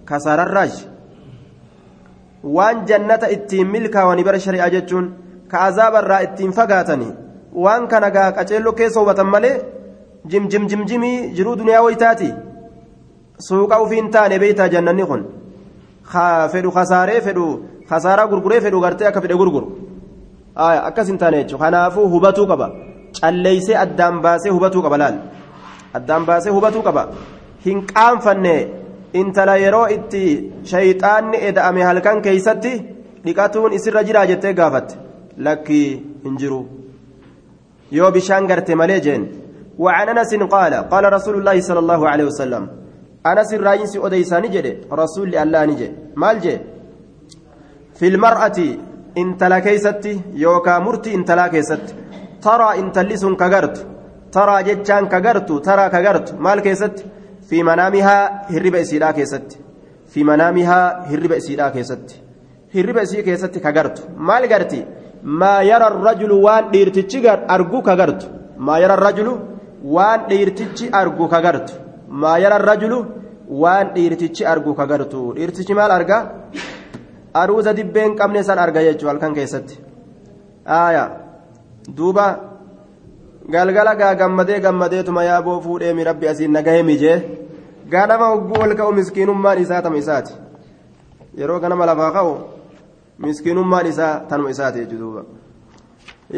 kasaararraayyi 0.06 0.82
waan 2.56 2.86
jannata 2.90 3.28
ittiin 3.36 3.68
milkaawanii 3.76 4.24
bara 4.28 4.40
shari'aa 4.48 4.70
jechuun 4.76 5.08
ka 5.48 5.64
azaabarraa 5.68 6.20
ittiin 6.28 6.52
fagaatanii 6.58 7.14
waan 7.66 7.88
kana 7.88 8.10
gaa 8.18 8.32
qaceelloo 8.38 8.74
keessa 8.82 9.00
hubatan 9.00 9.28
malee 9.36 9.56
jimjimjimjimii 10.32 11.32
jiruu 11.38 11.56
duniyaa 11.62 11.82
waytaati 11.88 12.30
suuqa 13.48 13.80
ufiin 13.86 14.12
taane 14.12 14.40
beeytaa 14.44 14.68
jannanni 14.76 15.06
kun 15.06 15.26
fedhu 16.54 16.72
kasaaree 16.78 17.22
fedhu 17.28 17.46
kasaaraa 17.90 18.28
gurguree 18.32 18.62
fedhu 18.66 18.82
gartee 18.86 19.08
akka 19.10 19.22
fedhe 19.26 19.38
gurguru 19.42 19.68
akkas 20.90 21.08
hin 21.12 21.18
taane 21.24 21.38
jechuudha 21.42 21.66
kanaafuu 21.66 22.08
hubatuu 22.14 22.48
qaba 22.52 22.68
calleeysee 23.20 23.78
addaan 23.84 24.22
baasee 24.26 24.52
hubatuu 24.58 24.82
qaba 24.86 24.98
laal 25.04 25.18
addaan 26.00 26.26
baasee 26.30 26.52
hubatuu 26.58 26.84
qaba 26.88 27.04
hin 27.66 27.86
qaanfanne 27.94 28.56
intala 29.22 29.56
yeroo 29.66 29.88
itti 29.98 30.24
shayxaanni 30.72 31.38
eda'ame 31.50 31.82
halkan 31.90 32.22
keeysatti 32.28 32.74
dhiqatuun 33.26 33.74
isirra 33.80 34.04
jiraa 34.10 34.26
jettee 34.32 34.54
gaafatte 34.60 34.96
lakkii 35.48 35.88
hin 36.26 36.38
jiru 36.44 36.62
yoo 37.98 38.12
bishaan 38.20 38.48
garte 38.52 38.76
malee 38.84 39.02
jeen 39.08 39.26
وعن 39.80 40.10
انس 40.10 40.32
قال 40.56 40.74
قال 40.74 41.14
رسول 41.14 41.36
الله 41.40 41.58
صلى 41.62 41.80
الله 41.80 42.02
عليه 42.10 42.26
وسلم 42.32 42.64
anasin 43.32 43.62
raayinsi 43.68 43.98
odeysaani 44.08 44.50
jedhe 44.56 44.72
rasuulli 45.02 45.38
allaa 45.44 45.66
ni 45.70 45.76
jedhe. 45.82 45.96
Maal 46.22 46.38
jedhe 46.46 46.62
filmar'ati 48.00 48.68
intala 49.22 49.58
keeysatti 49.66 50.12
yookaa 50.44 50.80
murtii 50.86 51.14
intalaa 51.20 51.50
keessatti 51.56 51.94
taraa 52.46 52.74
intalli 52.82 53.18
sun 53.24 53.36
kagartu 53.42 53.82
taraa 54.36 54.62
jechaan 54.68 55.06
kagartu 55.14 55.54
taraa 55.68 55.90
kagartu 55.96 56.32
maal 56.46 56.60
keessatti 56.66 57.04
fi 57.50 57.58
manaamihaa 57.70 58.24
hirriba 58.54 58.80
isiidhaa 58.86 59.14
keessatti 59.20 59.56
fi 60.12 60.20
manaamihaa 60.30 60.86
hirriba 61.10 61.36
isiidhaa 61.42 61.72
keessatti 61.76 62.16
hirriba 62.76 63.02
isii 63.08 63.24
keessatti 63.28 63.60
kagartu 63.68 64.02
maal 64.30 64.48
garti? 64.54 64.80
Maa 65.42 65.62
yara 65.72 65.88
rajulu 66.08 66.36
waan 66.46 66.66
dhiirtichi 66.74 67.20
argu 67.56 67.80
kagartu 67.90 68.28
maa 68.66 68.80
yara 68.84 68.96
rajulu 69.08 69.34
waan 69.96 70.20
dhiirtichi 70.30 70.86
argu 71.00 71.26
kagartu 71.34 71.74
maa 72.22 72.38
yara 72.44 72.58
rajulu 72.70 73.00
waan 73.64 73.88
dhiirtichi 73.96 74.44
argu 74.54 74.72
kagartu 74.80 75.22
dhiirtichi 75.36 75.74
maal 75.80 75.92
argaa 75.98 76.22
aruuza 77.42 77.74
dibbeen 77.78 78.12
qabne 78.20 78.42
san 78.48 78.60
arga 78.66 78.82
jechuudha 78.88 79.12
halkan 79.14 79.34
keessatti. 79.38 79.76
Aaya. 80.80 81.04
Duuba. 81.98 82.26
Galgala 83.54 83.94
gaa 84.02 84.16
gammadee 84.22 84.60
gammadeetuma 84.66 85.24
yaaboo 85.30 85.60
fuudhee 85.66 85.94
mi 85.98 86.04
rabbi 86.10 86.28
asiin 86.32 86.52
nagahee 86.58 86.84
mijee 86.90 87.18
ganama 87.94 88.26
hogguu 88.32 88.62
ol 88.66 88.74
ka'u 88.80 88.92
miskiinummaan 89.00 89.60
isaa 89.64 89.82
tama 89.82 89.98
isaati. 90.04 90.34
Yeroo 91.40 91.60
ganama 91.60 91.86
lafaa 91.86 92.12
ka'u 92.18 92.32
miskiinummaan 93.20 93.88
isaa 93.88 94.14
tanuma 94.30 94.50
isaati 94.56 94.80
jechuudha 94.86 95.24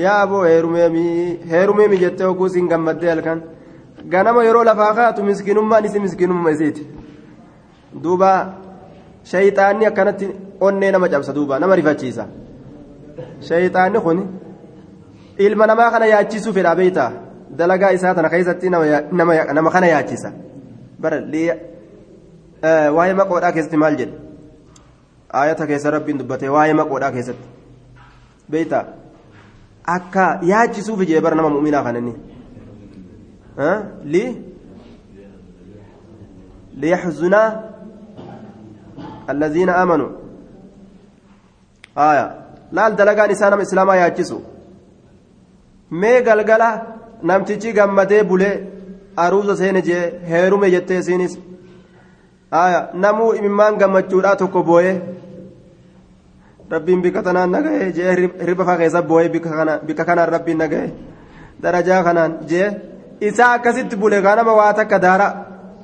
yaa 0.04 0.18
aboo 0.22 0.44
heerumeemii 0.44 1.40
heerumeemii 1.52 2.00
jettee 2.04 2.26
oguu 2.32 2.50
siin 2.56 2.68
gammaddee 2.72 3.10
halkan 3.10 3.42
ganama 4.06 4.44
yeroo 4.44 4.64
lafaa 4.64 4.94
kaatu 4.94 5.24
miskiinummaan 5.24 5.86
isi 5.86 6.00
miskiinummaa 6.00 6.52
isiiti 6.58 6.88
duuba 8.04 8.32
shayxaanni 9.32 9.86
akkanatti 9.92 10.30
onnee 10.60 10.92
nama 10.92 11.10
cabsa 11.10 11.34
duuba 11.34 11.60
nama 11.60 11.76
rifachiisa 11.76 12.28
shayxaanni 13.50 14.00
kun 14.10 14.22
ilma 15.38 15.68
namaa 15.68 15.92
kana 15.92 16.06
yaachisuu 16.14 16.54
fedha 16.54 16.76
beeytaa 16.76 17.12
dalagaa 17.58 17.92
isaa 17.98 18.14
tana 18.16 18.30
keessatti 18.30 18.70
nama 18.70 19.72
kana 19.72 19.88
yaachisa 19.88 20.32
bara 21.02 21.22
waa'ee 22.98 23.14
maqoodhaa 23.14 23.52
keessatti 23.52 23.78
maal 23.84 23.98
jedhe 23.98 24.16
ayata 25.42 25.68
keessa 25.68 25.92
rabbiin 25.98 26.20
dubbate 26.20 26.50
waa'ee 26.56 26.74
maqoodhaa 26.80 27.12
keessatti 27.12 27.48
beeytaa 28.52 28.86
akka 29.98 30.26
yaachisuuf 30.54 31.06
jee 31.12 31.22
bara 31.22 31.36
nama 31.36 31.50
mu'minaa 31.50 31.84
kanani 31.84 32.14
li 34.14 34.26
ليحزنا 36.78 37.44
الذين 39.30 39.70
آمنوا 39.70 40.10
آية 41.98 42.28
لا 42.72 42.88
الدلقان 42.88 43.30
إسانا 43.32 43.62
إسلاما 43.62 43.96
ياجسوا 43.96 44.40
mee 45.92 46.22
galgala 46.22 46.70
namtichi 47.24 47.74
gammadee 47.74 48.24
bulee 48.30 48.56
aruusa 49.24 49.56
seene 49.56 49.82
jee 49.82 50.20
heerume 50.30 50.68
jettee 50.74 50.98
isiinis 51.00 51.38
namuu 53.04 53.32
imimmaan 53.40 53.78
gammachuudhaa 53.82 54.36
tokko 54.42 54.64
boo'ee 54.70 54.96
rabbiin 56.74 57.02
bika 57.06 57.24
tanaan 57.24 57.52
nagahee 57.56 57.88
jee 57.98 58.16
hirriba 58.42 58.66
faa 58.70 58.78
keessa 58.82 59.02
boo'ee 59.02 59.30
bika 59.88 60.06
kanaan 60.10 60.30
rabbiin 60.36 60.60
nagahee 60.64 60.92
darajaa 61.64 62.04
kanaan 62.04 62.38
jee 62.52 62.68
isaa 63.22 63.54
akkasitti 63.58 63.96
bule 63.96 64.22
ganama 64.22 64.54
waa 64.54 64.74
takka 64.74 65.00
daara. 65.00 65.28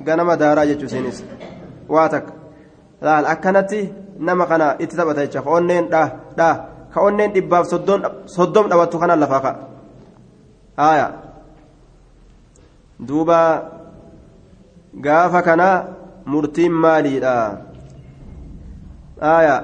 Ganama 0.04 0.36
daaraa 0.36 0.66
jechuun 0.66 0.86
isinis 0.90 1.24
waa 1.88 2.08
takka. 2.08 2.32
Laal 3.00 3.26
akkanatti 3.26 3.80
nama 4.18 4.46
kana 4.46 4.76
itti 4.78 4.96
taphata 4.96 5.26
jecha 5.26 5.42
ka 5.42 5.50
onneen 5.50 5.88
dhaa 5.90 6.08
dhaa 6.38 6.54
ka 6.94 7.00
onneen 7.00 7.32
dhibbaaf 7.34 7.66
soddom 8.26 8.68
dhawattu 8.70 8.98
kanaan 8.98 9.20
lafaa 9.20 9.40
ka'a 9.44 9.54
haaya. 10.76 11.06
Duuba 13.08 13.38
gaafa 15.00 15.42
kanaa 15.42 15.84
murtiin 16.26 16.72
maaliidha 16.72 17.34
haaya. 19.20 19.56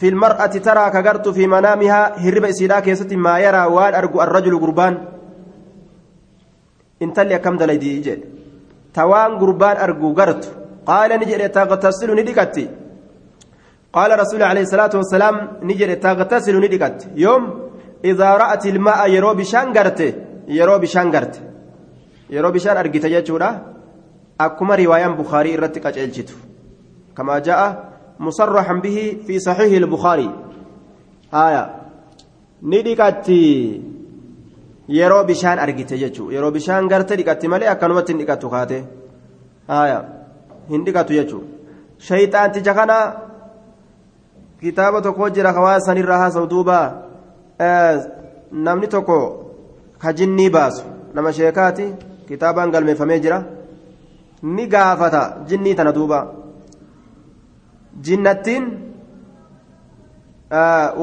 Filmar'ati 0.00 0.60
taraa 0.60 0.90
kagartu 0.90 1.30
fi 1.34 1.46
manaamihaa 1.46 2.16
hirriba 2.22 2.48
isiidhaa 2.48 2.82
keessatti 2.82 3.16
maayaraa 3.16 3.68
waan 3.70 3.94
argu 3.94 4.18
arrajulu 4.24 4.58
gurbaan 4.58 4.94
أرجو 7.02 7.08
الرجل 7.08 7.08
قربان 7.08 7.08
انت 7.08 7.18
اللي 7.18 7.38
كم 7.38 7.56
دليدي 7.56 8.00
جي 8.00 8.24
توان 8.94 9.38
قربان 9.38 9.76
أرجو 9.76 10.14
قرت 10.14 10.56
قال 10.86 11.10
نجري 11.20 11.48
تغتسل 11.48 12.10
ندقتي 12.20 12.68
قال 13.92 14.20
رسول 14.20 14.42
عليه 14.42 14.60
الصلاة 14.60 14.90
والسلام 14.94 15.48
نجري 15.62 15.94
تغتسل 15.94 16.60
ندقت 16.60 17.08
يوم 17.16 17.42
إذا 18.04 18.30
رأت 18.36 18.66
الماء 18.66 19.10
يرو 19.10 19.34
بشان 19.34 19.72
قرته 19.72 20.12
yeroo 20.48 20.78
bishaan 20.78 21.10
garte 21.10 21.40
yeroo 22.30 22.52
bishaan 22.52 22.76
argite 22.76 23.08
jechuudha 23.10 23.60
akkuma 24.38 24.76
riwaayaan 24.76 25.16
bukaarii 25.16 25.52
irratti 25.52 25.80
qaceelchitu 25.80 26.34
kamaa 27.14 27.40
ja'a 27.40 27.76
musarraxan 28.18 28.80
bihi 28.80 29.22
fi 29.26 29.40
saxiihi 29.40 29.76
ilbukaarii 29.76 30.30
haya 31.32 31.70
ni 32.62 32.82
dhiqatti 32.82 33.40
yeroo 34.88 35.24
bishaan 35.24 35.58
argite 35.58 35.98
jechuu 35.98 36.30
yeroo 36.30 36.50
bishaan 36.50 36.88
garte 36.88 37.16
dhiqatti 37.16 37.48
malee 37.48 37.68
akkanumatti 37.74 38.12
hin 38.12 38.20
dhiqattu 38.22 38.50
kaate 38.54 38.78
haya 39.68 39.98
hin 40.70 40.84
dhiqatu 40.86 41.12
jechuu 41.18 41.42
shayxaanticha 42.08 42.74
kana 42.74 42.98
kitaaba 44.60 45.02
tokko 45.06 45.30
jira 45.36 45.52
kawaa 45.52 45.80
sanirraa 45.86 46.18
haasa'u 46.24 46.46
duuba 46.54 46.78
namni 48.68 48.88
tokko 48.94 49.18
kajinnii 50.04 50.50
baasu 50.50 50.84
nama 51.14 51.32
sheekaati 51.38 51.86
kitaabaan 52.28 52.70
galmeeffamee 52.74 53.20
jira 53.24 53.42
ni 54.42 54.66
gaafata 54.66 55.22
jinnii 55.48 55.74
tana 55.80 55.92
duuba 55.98 56.20
jinnattiin 58.06 58.64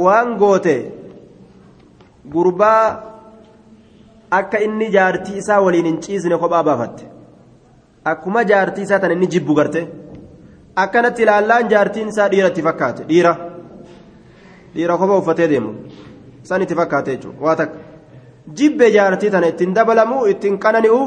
waan 0.06 0.36
goote 0.42 0.76
gurbaa 2.34 3.09
akka 4.38 4.60
inni 4.65 4.88
jaartii 4.96 5.38
isaa 5.42 5.60
waliin 5.65 5.86
hin 5.89 6.00
ciisne 6.06 6.38
kophaa 6.44 6.63
baafatte. 6.63 7.06
Akkuma 8.12 8.44
jaartii 8.52 8.84
isaa 8.88 9.00
tana 9.00 9.13
inni 9.13 9.28
jibbu 9.36 9.54
garte 9.60 9.82
akkanatti 10.76 11.22
ilaallaan 11.24 11.70
jaartiin 11.70 12.08
isaa 12.13 12.30
dhiiratti 12.32 12.62
fakkaate. 12.68 13.04
Dhiira. 13.10 13.36
Dhiira 14.76 14.98
kophaa 14.98 15.18
uffatee 15.24 15.48
deemu. 15.54 15.72
San 16.44 16.62
itti 16.62 16.76
fakkaate 16.82 17.12
jechuudha 17.15 17.42
waa 17.46 17.56
takka. 17.62 17.78
jibbe 18.60 18.86
jaartii 18.94 19.30
tana 19.34 19.48
ittiin 19.52 19.74
dabalamuu 19.78 20.22
ittiin 20.32 20.56
qanani'u 20.62 21.00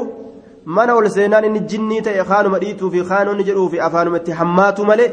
mana 0.75 0.93
ol 0.99 1.07
seenaan 1.15 1.45
inni 1.47 1.59
jinnii 1.71 2.01
ta'e 2.05 2.23
kaanuma 2.29 2.59
dhiituu 2.61 2.89
fi 2.93 3.01
kaanonni 3.09 3.43
jedhuu 3.47 3.65
fi 3.73 3.79
afaanuma 3.87 4.17
itti 4.21 4.31
hammaatu 4.41 4.85
malee 4.89 5.07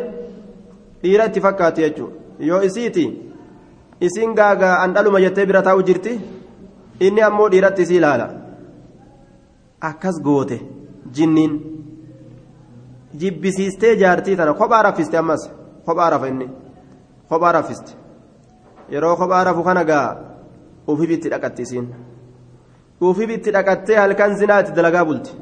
dhiira 1.02 1.24
itti 1.30 1.40
fakkaate 1.46 1.80
jechuudha 1.86 2.46
yoo 2.50 2.60
isiiti 2.68 3.04
isiin 4.08 4.34
gaagaa 4.40 4.76
an 4.84 4.94
dhaluma 4.98 5.20
jettee 5.24 5.46
bira 5.50 5.62
taa'u 5.68 5.82
jirti 5.88 6.12
inni 7.06 7.22
ammoo 7.28 7.48
dhiiratti 7.52 7.82
isii 7.86 7.96
ilaala 8.02 8.26
akkas 9.90 10.16
goote 10.26 10.56
jinniin 11.16 11.52
jibbisiistee 13.20 13.94
jaartii 14.02 14.36
tana 14.36 14.54
kophaa 14.60 14.82
raffiste 14.88 15.16
ammas 15.22 15.42
kophaa 15.86 16.10
rafa 16.14 16.26
inni 16.32 16.46
kophaa 17.28 17.52
raffiste 17.58 17.92
yeroo 18.92 19.16
kophaa 19.20 19.44
rafu 19.48 19.62
kana 19.68 19.84
gaa 19.90 20.08
ufiif 20.90 21.10
itti 21.16 21.28
dhaqatti 21.32 21.62
isiin 21.66 21.86
ufiif 23.08 23.30
itti 23.36 23.50
dhaqattee 23.56 23.96
halkan 24.02 24.36
zinaa 24.40 24.60
itti 24.62 24.72
dalagaa 24.78 25.04
bulti 25.08 25.32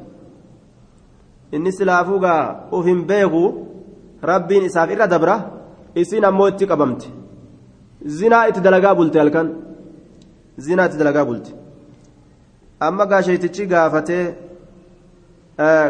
inni 1.55 1.71
silaafuu 1.77 2.19
gaa 2.25 2.43
uf 2.77 2.85
hin 2.91 3.01
beeku 3.11 3.43
rabbiin 4.31 4.63
isaaf 4.69 4.89
irra 4.95 5.07
dabra 5.13 5.35
isiin 6.01 6.25
ammoo 6.29 6.47
itti 6.53 6.65
qabamti 6.71 7.07
zinaa 8.19 8.45
itti 8.49 8.61
dalagaa 8.67 8.95
bulte 8.99 9.19
halkan 9.19 9.47
zinaa 10.65 10.85
itti 10.87 10.97
dalagaa 11.01 11.25
bulti. 11.29 11.51
Amma 12.85 13.05
gaa 13.11 13.21
sheetichi 13.27 13.65
gaafatee 13.71 14.25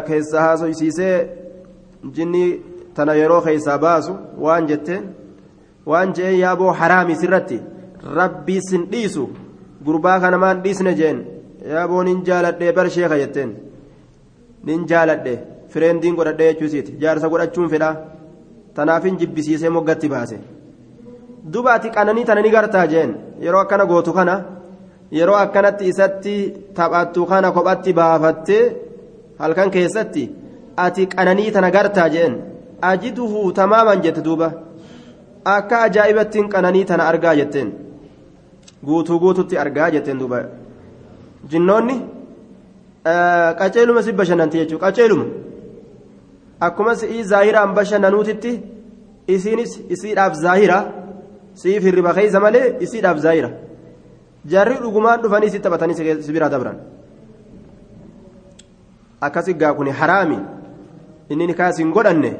keessa 0.06 0.40
haasoysiisee 0.44 1.16
jinni 2.16 2.44
tana 2.94 3.14
yeroo 3.20 3.40
keessaa 3.46 3.78
baasu 3.84 4.12
waan 4.44 4.66
jetteen 4.70 5.04
waan 5.90 6.12
je'ee 6.16 6.36
yaaboo 6.38 6.72
haraami 6.80 7.14
sirratti 7.22 7.60
rabbii 8.18 8.60
sin 8.68 8.86
dhiisu 8.92 9.24
gurbaa 9.84 10.18
kana 10.20 10.38
maan 10.44 10.62
dhiisne 10.64 10.94
jeen 11.00 11.18
yaaboo 11.74 12.02
nin 12.04 12.22
jaaladhee 12.28 12.72
bar 12.72 12.90
sheeka 12.90 13.16
jetteen. 13.22 13.50
Nin 14.66 14.86
jaaladhe 14.90 15.34
fireendiin 15.72 16.14
godhadhee 16.18 16.52
jechuusiiti 16.52 16.96
jaarsa 17.02 17.28
godhachuun 17.28 17.70
fedha. 17.70 17.90
Tanaafin 18.74 19.18
jibbisiisee 19.20 19.68
moggatti 19.76 20.08
baase. 20.08 20.36
Dubaati 21.52 21.90
qananii 21.96 22.24
tana 22.24 22.42
ni 22.42 22.50
gartaa 22.50 22.86
jeen. 22.86 23.14
Yeroo 23.44 23.60
akkana 23.60 23.84
gootu 23.86 24.12
kana 24.12 24.34
yeroo 25.12 25.36
akkanatti 25.44 25.88
isatti 25.92 26.34
taphattu 26.74 27.26
kana 27.26 27.52
kophatti 27.52 27.92
baafattee 27.92 28.64
halkan 29.38 29.70
keessatti 29.70 30.24
ati 30.76 31.06
qananii 31.06 31.50
tana 31.50 31.70
gartaa 31.70 32.08
jeen? 32.14 32.34
Ajiduhu 32.82 33.52
tamaaman 33.52 34.02
jette 34.02 34.22
duuba. 34.24 34.52
Akka 35.44 35.82
ajaa'ibattiin 35.86 36.48
qananii 36.48 36.84
tana 36.84 37.04
argaa 37.10 37.34
jetteen. 37.34 37.72
Guutuu 38.86 39.18
guututti 39.20 39.58
argaa 39.58 39.90
jetteen 39.90 40.18
duuba. 40.20 40.38
Jinnoonni 41.50 41.96
qaceeluma 43.58 44.02
si 44.02 44.12
bashannanti 44.12 44.58
jechuudha. 44.58 44.86
Qaceeluma. 44.86 45.24
Akkuma 46.60 46.94
si'ii 46.94 47.24
zaahiraan 47.24 47.74
bashannanuutitti 47.74 48.52
isiinis 49.28 49.72
isiidhaaf 49.88 50.34
zaahira. 50.44 50.78
Siif 51.54 51.82
hirriba 51.84 52.14
keeysa 52.14 52.40
malee 52.40 52.76
isiidhaaf 52.80 53.18
zaahira 53.18 53.50
jarri 54.46 54.76
dhugumaan 54.82 55.22
dhufanii 55.22 55.50
si 55.50 55.60
taphatanii 55.60 56.22
si 56.22 56.32
biraa 56.32 56.48
dabran 56.48 56.78
akkasi 59.20 59.54
gaa 59.54 59.74
kun 59.74 59.88
haraami 60.00 60.38
inni 61.30 61.46
ni 61.46 61.54
kaasiin 61.54 61.92
godhanne 61.92 62.30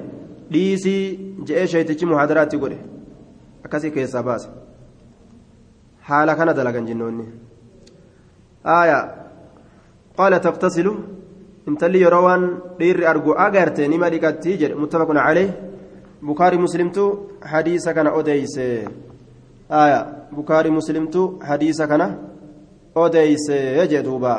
dhiisii 0.52 1.02
je'ee 1.46 1.66
sheetichi 1.72 2.06
muhaadaraatti 2.06 2.58
godhe 2.62 2.78
akkasii 3.64 3.90
keessaa 3.96 4.22
baase 4.22 4.48
haala 6.08 6.36
kana 6.36 6.54
dalagan 6.54 6.86
jinnoonni 6.90 7.26
aayaa 8.76 9.02
qaala 10.16 10.40
taqtasilu 10.46 10.92
intalli 11.68 12.02
yeroo 12.04 12.24
waan 12.28 12.46
dhiirri 12.80 13.06
argu 13.12 13.36
agarte 13.46 13.88
nima 13.92 14.10
dhiqatti 14.14 14.56
jedhe 14.62 14.80
muttafaqun 14.82 15.20
calee 15.26 15.48
bukaarii 16.30 16.64
muslimtu 16.66 17.04
hadiisa 17.52 17.94
kana 17.94 18.10
odeeyse 18.20 18.66
آية 19.70 20.00
بكاري 20.33 20.70
مسلمتو 20.70 21.38
حديث 21.42 21.83
كان 21.83 22.02
أوديس 22.96 23.48
يجدوبا. 23.50 24.35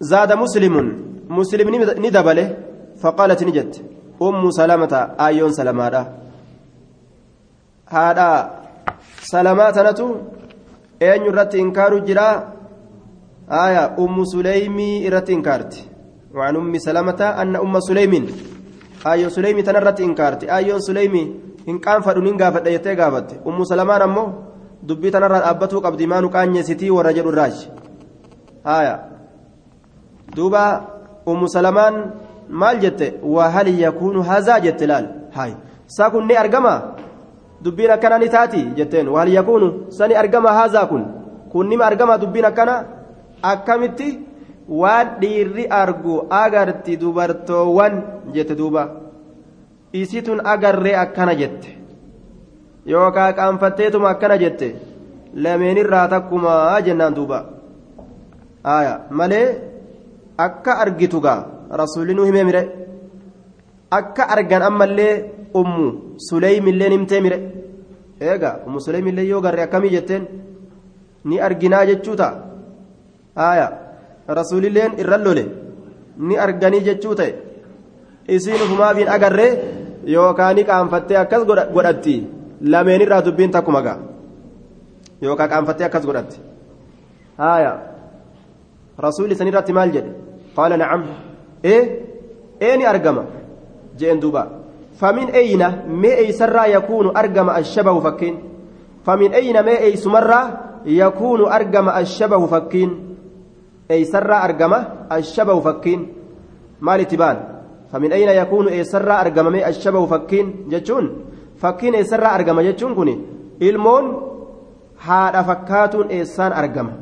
زاد 0.00 0.32
مسلم 0.32 0.74
مسلم 1.30 1.68
ندبله 2.04 2.46
فقالت 3.02 3.40
نجت 3.44 3.74
أم 4.22 4.50
سلمة 4.50 4.94
آيون 5.26 5.52
سلمة 5.52 6.06
هذا 7.88 8.30
سلمات 9.22 9.78
نتو 9.78 10.08
أين 11.02 11.22
يرت 11.26 11.54
إنكار 11.54 11.98
جرا؟ 11.98 12.28
آية 13.50 13.84
أم 13.98 14.24
سليمي 14.24 15.06
إرت 15.06 15.30
إنكارت 15.30 15.72
وعن 16.34 16.56
أم 16.56 16.78
سلمة 16.78 17.20
أن 17.42 17.56
أم 17.56 17.80
سليم 17.80 18.12
آية 19.06 19.28
سليمي 19.28 19.62
تنرت 19.62 20.00
إنكارت 20.00 20.44
آيون 20.44 20.80
سليمي 20.80 21.45
hin 21.66 21.78
qaanfadhuun 21.80 22.26
hin 22.26 22.36
gaafadha 22.42 22.70
jettee 22.70 22.94
gaafatte. 22.96 23.40
Ummu 23.44 23.64
salamaan 23.66 24.02
ammoo 24.02 24.26
dubbii 24.88 25.10
tanarraa 25.10 25.40
dhaabbatuu 25.44 25.80
qabdi 25.86 26.06
maanu 26.06 26.28
qaanyeesitii 26.30 26.90
warra 26.90 27.12
jedhu 27.12 27.30
irraaji 27.34 27.68
haaya. 28.64 28.98
Duuba 30.36 30.62
ummu 31.26 31.48
salamaan 31.48 31.94
maal 32.48 32.78
jette? 32.80 33.14
Waa 33.22 33.48
hali 33.50 33.80
yakuunu 33.82 34.22
haazaa 34.22 34.60
jette 34.60 34.86
laal? 34.86 35.06
Haay 35.36 35.52
saa 35.86 36.10
kun 36.10 36.26
ni 36.26 36.36
argama? 36.36 36.74
Dubbiin 37.64 37.90
akkanaa 37.90 38.18
ni 38.18 38.28
taati 38.28 38.62
jetteen. 38.76 39.08
Waa 39.08 39.20
hali 39.20 39.34
yakuunu? 39.34 39.68
Sani 39.88 40.14
argama 40.14 40.52
haazaa 40.52 40.86
kun? 40.86 41.04
Kun 41.52 41.68
nima 41.68 41.84
argama 41.86 42.18
dubbiin 42.18 42.44
akkana? 42.44 42.84
Akkamitti? 43.42 44.08
Waan 44.68 45.08
dhiirri 45.20 45.66
argu 45.70 46.26
agarti 46.30 46.96
dubartoowwan 47.00 48.02
jette 48.34 48.54
duuba. 48.58 48.82
Isitun 49.92 50.40
agarree 50.44 50.94
akkana 50.94 51.34
jette. 51.34 51.68
Yookaa 52.86 53.32
qaanfatteetuma 53.32 54.08
akkana 54.10 54.36
jette. 54.38 54.74
Lameenirraa 55.34 56.08
takkumaa 56.08 56.80
jennaan 56.80 57.14
duuba. 57.16 57.44
Malee 59.10 59.46
akka 60.38 60.78
argitu 60.82 61.20
gaa 61.20 61.46
rasuulli 61.70 62.14
nu 62.14 62.24
himee 62.24 62.44
mire? 62.44 62.62
Akka 63.90 64.28
argan 64.28 64.62
ammallee 64.62 65.24
ummu 65.54 66.16
suleymillee 66.28 66.90
himtee 66.90 67.20
mire? 67.20 67.38
Eega 68.20 68.60
ummu 68.66 68.80
suleymillee 68.80 69.28
yoo 69.28 69.40
garre 69.40 69.62
akkamii 69.62 69.90
jetteen? 69.90 70.26
Ni 71.24 71.40
arginaa 71.40 71.86
jechuu 71.86 72.16
ta'a 72.16 73.70
rasuulilleen 74.28 74.98
irran 74.98 75.22
lole 75.24 75.44
ni 76.18 76.38
arganii 76.44 76.80
jechuu 76.86 77.14
ta'e 77.14 77.34
isiin 78.28 78.62
ufumaafiin 78.62 79.08
agarree 79.08 79.52
yookaan 80.06 80.56
ni 80.56 80.64
qaanfattee 80.64 81.16
akkas 81.18 81.44
godhatti. 81.74 82.26
Lameenirraa 82.60 83.24
dubbiin 83.24 83.50
takkuma 83.50 83.82
ga'a. 83.82 83.98
Yookaan 85.22 85.50
qaanfattee 85.50 85.86
akkas 85.86 86.06
godhatti. 86.06 86.40
Haaya. 87.38 87.78
Rasuulli 88.98 89.34
sanirratti 89.34 89.72
maal 89.72 89.90
jedhe? 89.92 90.10
Qaala 90.56 90.76
nacam 90.76 91.04
ee 91.64 91.80
eeni 92.60 92.86
argama? 92.86 93.24
Jeen 93.98 94.20
duuba. 94.22 94.46
Famin 94.96 95.28
eyna 95.34 95.72
mee 95.86 96.14
eeysarraa 96.22 96.66
yakuunu 96.66 97.10
argama 97.14 97.52
ashabahu 97.52 98.00
fakkiin? 98.00 98.36
Famin 99.04 99.34
eyna 99.34 99.62
mee 99.62 99.76
eeysumarraa 99.86 100.50
yakuunu 100.84 101.46
argama 101.46 101.92
ashabahu 101.92 102.48
fakkiin? 102.48 102.90
Eeysarraa 103.90 104.40
argama 104.42 104.86
ashabahu 105.10 105.60
fakkiin? 105.62 106.08
Maalitti 106.80 107.16
baan 107.16 107.55
eyna 107.92 108.32
yakuunu 108.32 108.68
eeysarraa 108.70 109.18
argama 109.24 109.50
mee 109.50 109.64
ashabahu 109.64 110.06
fakkiin 110.06 110.48
jechuun 110.72 111.06
fakkiin 111.62 111.94
eeysarraa 111.94 112.32
argama 112.38 112.62
jechuun 112.62 112.94
kun 112.94 113.10
ilmoon 113.60 114.06
haadha 114.96 115.44
fakkaatuun 115.44 116.10
eessaan 116.10 116.52
argama 116.52 116.92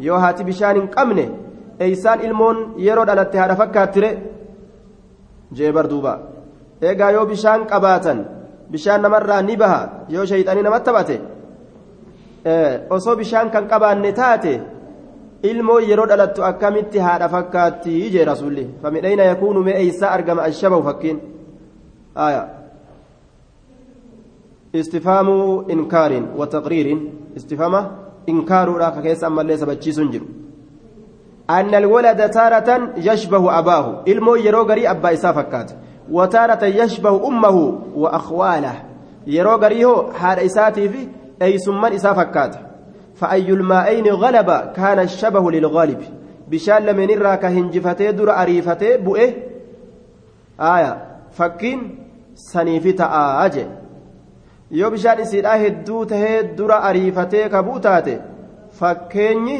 yoo 0.00 0.18
haati 0.18 0.44
bishaan 0.44 0.76
hin 0.76 0.88
qabne 0.88 1.24
eeysaan 1.80 2.20
ilmoon 2.20 2.74
yeroo 2.86 3.06
dhalatte 3.06 3.38
haadha 3.38 3.56
fakkaattire 3.62 4.10
jee 5.56 5.72
barduuba 5.72 6.18
eegaa 6.82 7.10
yoo 7.10 7.26
bishaan 7.26 7.66
qabaatan 7.66 8.18
bishaan 8.70 9.02
namarraa 9.02 9.42
ni 9.42 9.56
baha 9.56 9.80
yoo 10.08 10.26
shayxanii 10.30 10.62
namatti 10.62 10.86
taphate 10.90 11.20
osoo 12.90 13.16
bishaan 13.16 13.50
kan 13.50 13.68
qabaanne 13.68 14.12
taate 14.12 14.52
ilmoo 15.42 15.78
yeroo 15.80 16.06
dhalattu 16.06 16.44
akkamitti 16.44 16.98
haadha 16.98 17.28
fakkaatti 17.28 18.10
jee 18.10 18.24
rasuulli 18.24 18.68
famidhayna 18.82 19.22
yakuunu 19.22 19.62
mee 19.62 19.76
eeysaa 19.82 20.10
argama 20.10 20.42
ashabahu 20.42 20.82
fakkiin 20.82 21.20
aya 22.14 22.48
inkaarin 25.68 26.26
wa 26.38 26.46
taqriirin 26.46 27.00
istifhama 27.36 27.80
inkaaruudha 28.26 28.90
ka 28.90 29.02
keessa 29.02 29.26
ammallee 29.26 29.56
sabachiisuun 29.56 30.10
jiru 30.10 30.26
أن 31.50 31.74
الولد 31.74 32.30
تارة 32.30 32.90
يشبه 32.96 33.58
أباه 33.58 34.02
إلمو 34.08 34.34
يرو 34.36 34.62
غري 34.62 34.90
أبا 34.90 35.12
إسا 35.12 35.32
فكات 35.32 35.70
وتارة 36.10 36.64
يشبه 36.64 37.28
أمه 37.28 37.78
وأخواله 37.94 38.82
يرو 39.26 39.54
غريه 39.54 40.12
حال 40.12 40.38
إساتي 40.38 40.88
في 40.88 41.08
أي 41.42 41.58
سمان 41.58 41.92
إسا 41.92 42.12
فكات 42.12 42.56
فأي 43.16 43.48
الماءين 43.50 44.06
غلب 44.06 44.50
كان 44.76 44.98
الشبه 44.98 45.50
للغالب 45.50 46.00
بشان 46.50 46.82
لمن 46.86 47.10
الراك 47.10 47.44
هنجفتي 47.44 48.12
در 48.12 48.30
أريفتي 48.42 48.96
بؤه 48.96 49.32
آية 50.60 50.92
فكين 51.32 51.98
سنيفتا 52.34 53.06
آجي 53.46 53.66
yoo 54.70 54.90
bishaan 54.90 55.20
isiidhaa 55.22 55.58
hedduu 55.62 56.04
tahee 56.10 56.38
dura 56.58 56.76
ariifatee 56.88 57.48
kabuu 57.48 57.78
taate 57.84 58.14
fakkeenyi 58.78 59.58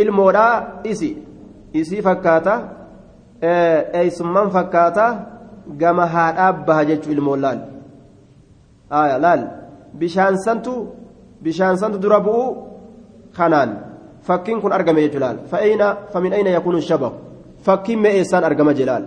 ilmoodhaa 0.00 0.82
isi 0.90 1.08
isii 1.80 2.02
fakkaata 2.08 2.56
eeysummaan 4.00 4.50
fakkaata 4.56 5.06
gama 5.82 6.06
haadhaa 6.16 6.52
baha 6.68 6.84
jechuu 6.90 7.12
ilmoon 7.16 7.40
laal 7.46 7.60
laal 9.24 9.46
bishaan 10.02 10.36
santu 10.44 10.74
bishaan 11.44 11.76
santu 11.80 11.98
dura 12.04 12.20
bu'u 12.26 12.44
kanaan 13.36 13.70
fakkiin 14.26 14.60
kun 14.62 14.72
argame 14.72 15.00
jechuu 15.04 15.20
laal 15.24 15.38
fa'ayna 15.50 15.86
famin 16.12 16.32
ayna 16.32 16.50
yakuunu 16.56 16.80
shabahu 16.90 17.14
fakkiin 17.66 18.00
mee 18.00 18.14
eessaan 18.18 18.44
argama 18.44 18.72
jelaal 18.74 19.04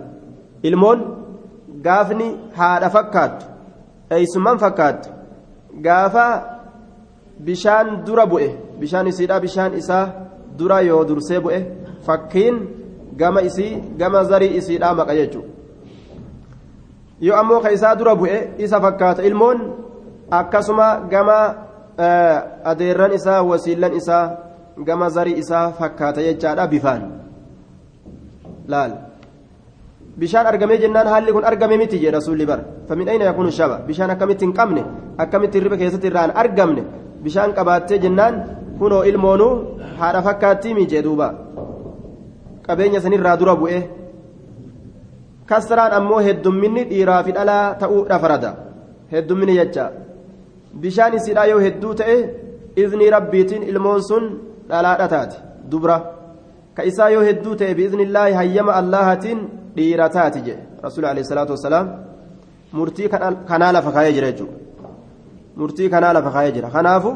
ilmoon 0.62 0.98
gaafni 1.86 2.28
haadha 2.58 2.88
fakkaattu 2.96 3.46
eeysummaan 4.10 4.58
fakkaattu 4.64 5.08
gaafa 5.86 6.26
bishaan 7.46 7.88
dura 8.06 8.26
bu'e 8.32 8.48
bishaan 8.80 9.06
isiidha 9.12 9.40
bishaan 9.40 9.72
isaa 9.80 10.06
dura 10.58 10.80
yoo 10.88 11.02
dursee 11.08 11.40
bu'e 11.44 11.60
fakkiin 12.06 12.56
gama 13.16 13.40
isii 13.48 13.72
gama 13.98 14.24
zarii 14.30 14.56
isiidhaa 14.58 14.94
maqa 14.94 15.14
jechuudha 15.20 15.48
yoo 17.20 17.36
ammoo 17.36 17.60
ka 17.60 17.70
isaa 17.76 17.94
dura 17.98 18.14
bu'e 18.14 18.38
isa 18.58 18.80
fakkaata 18.80 19.22
ilmoon 19.22 19.58
akkasuma 20.30 20.88
gama 21.10 21.38
adeerran 21.98 23.12
isaa 23.14 23.42
wasiillan 23.42 23.94
isaa 24.00 24.24
gama 24.86 25.08
zarii 25.10 25.38
isaa 25.38 25.70
fakkaata 25.78 26.22
jechaadha 26.26 26.66
bifaan 26.66 27.02
laal 28.68 28.92
bishaan 30.18 30.46
argamee 30.46 30.78
jennaan 30.78 31.06
haalli 31.06 31.32
kun 31.32 31.44
argame 31.44 31.76
miti 31.78 31.98
jedha 32.02 32.18
rasuulli 32.18 32.46
bar 32.46 32.60
famin 32.88 33.08
ayna 33.08 33.24
yakuunu 33.30 33.50
shaba 33.50 33.76
bishaan 33.88 34.10
akkamitti 34.10 34.44
hin 34.46 34.54
qabne 34.58 34.82
akkamitti 35.18 35.58
hirriba 35.58 35.76
keessatti 35.76 36.06
irraan 36.10 36.30
argamne 36.42 36.82
bishaan 37.24 37.54
qabaattee 37.58 37.98
jennaan 38.04 38.34
kunoo 38.78 39.02
ilmoonuu 39.10 39.52
haadha 39.98 40.22
fakkaattii 40.26 40.74
miicee 40.78 41.02
duuba 41.06 41.28
qabeenya 42.66 43.00
sanirraa 43.04 43.36
dura 43.40 43.54
bu'e 43.60 43.78
kasraan 45.50 45.92
ammoo 45.98 46.20
heddumminni 46.26 46.84
dhiiraa 46.90 47.22
fi 47.26 47.32
dhalaa 47.36 47.74
ta'uudha 47.82 48.18
farada 48.22 48.50
heddumminni 49.12 49.54
jecha 49.60 49.84
bishaan 50.82 51.14
isiidhaa 51.18 51.46
yoo 51.52 51.60
hedduu 51.66 51.94
ta'e 52.00 52.16
iznii 52.76 53.10
rabbiitiin 53.16 53.62
ilmoon 53.70 54.02
sun 54.08 54.24
dhalaadha 54.68 55.08
taate 55.14 55.36
dubra 55.70 55.96
ka 56.76 56.82
isaa 56.90 57.08
yoo 57.14 57.22
hedduu 57.28 57.54
ta'e 57.60 57.74
biiznillaahi 57.74 58.34
hayyama 58.40 58.72
allahatiin 58.80 59.38
dhiira 59.76 60.08
taati 60.16 60.40
jedhe 60.46 60.62
rasuul 60.86 61.04
alayhi 61.12 61.28
salaatu 61.32 61.52
wassalaam 61.56 61.86
murtii 62.72 63.08
kanaa 63.50 63.72
lafa 63.76 63.92
kaayee 63.96 64.12
jira 64.16 64.32
jechuudha 64.32 64.58
murtii 65.56 65.88
kanaa 65.94 66.12
lafa 66.12 66.30
kaayee 66.36 66.52
jira 66.56 66.70
kanaafu 66.76 67.14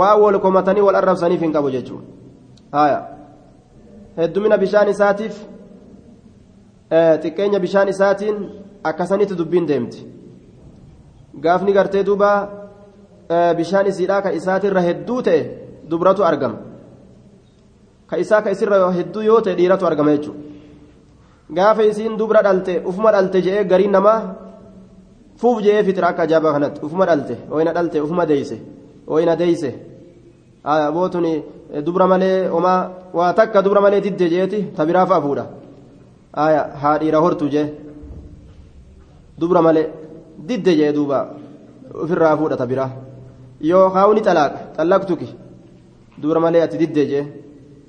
waa 0.00 0.14
wal 0.22 0.38
komatanii 0.40 0.80
wal 0.88 0.96
arrabsaniif 1.02 1.40
hin 1.40 1.52
qabu 1.52 1.70
jechuudha 1.70 2.06
haya 2.78 2.98
heddumina 4.16 4.58
bishaan 4.58 4.88
isaatiif 4.88 5.34
xiqqeenya 7.22 7.58
bishaan 7.60 7.88
isaatiin 7.94 8.36
akkasanitti 8.90 9.34
dubbiin 9.38 9.68
deemti 9.68 10.06
gaafni 11.40 11.72
gartee 11.72 12.04
duuba 12.04 12.30
bishaan 13.56 13.86
isiidhaa 13.86 14.22
ka 14.22 14.32
isaatirra 14.32 14.80
hedduu 14.88 15.22
ta'e 15.22 15.40
dubratu 15.90 16.24
argama 16.24 16.58
ka 18.10 18.16
isaa 18.18 18.42
ka 18.42 18.50
isirra 18.50 18.92
hedduu 18.98 19.22
yoo 19.22 19.40
ta'e 19.40 19.54
dhiiratu 19.58 19.86
argama 19.86 20.10
jechuudha 20.16 20.40
gaafa 21.50 21.82
isiin 21.84 22.16
dubra 22.16 22.42
dhalte 22.42 22.82
ufuma 22.84 23.12
dhalte 23.12 23.42
je'ee 23.42 23.64
gariin 23.64 23.92
namaa 23.92 24.20
fuuf 25.40 25.62
jee 25.62 25.82
fixira 25.84 26.08
akka 26.08 26.22
ajaa'ibaa 26.22 26.52
kanatti 26.52 26.80
ufuma 26.86 27.06
dhalte 27.06 27.34
wayna 27.50 27.72
dhalte 27.76 28.00
ufuma 28.00 28.26
deeyse 28.26 28.56
wayna 29.06 29.36
deeyse 29.36 29.70
bootuni 30.94 31.32
dubra 31.86 32.06
malee 32.06 32.48
homaa 32.54 32.90
waa 33.12 33.32
takka 33.38 33.62
dubra 33.62 33.80
malee 33.80 34.00
didde 34.00 34.26
jeeti 34.34 34.58
tabiraa 34.76 35.06
fa'a 35.06 35.20
fuudha 35.24 35.44
haa 36.82 36.98
dhiira 37.00 37.18
hortu 37.24 37.48
jee 37.54 37.66
dubra 39.40 39.62
malee 39.62 39.86
didde 40.48 40.72
jee 40.78 40.92
duuba 40.92 41.18
ofirraa 42.02 42.36
fuudha 42.36 42.56
tabiraa 42.56 42.90
yoo 43.70 43.88
haawuni 43.94 44.20
xalaaqa 44.26 44.58
xallaqtuki. 44.76 45.28
Dubra 46.20 46.40
malee 46.40 46.62
ati 46.62 46.78
didde 46.78 47.02
jee 47.10 47.24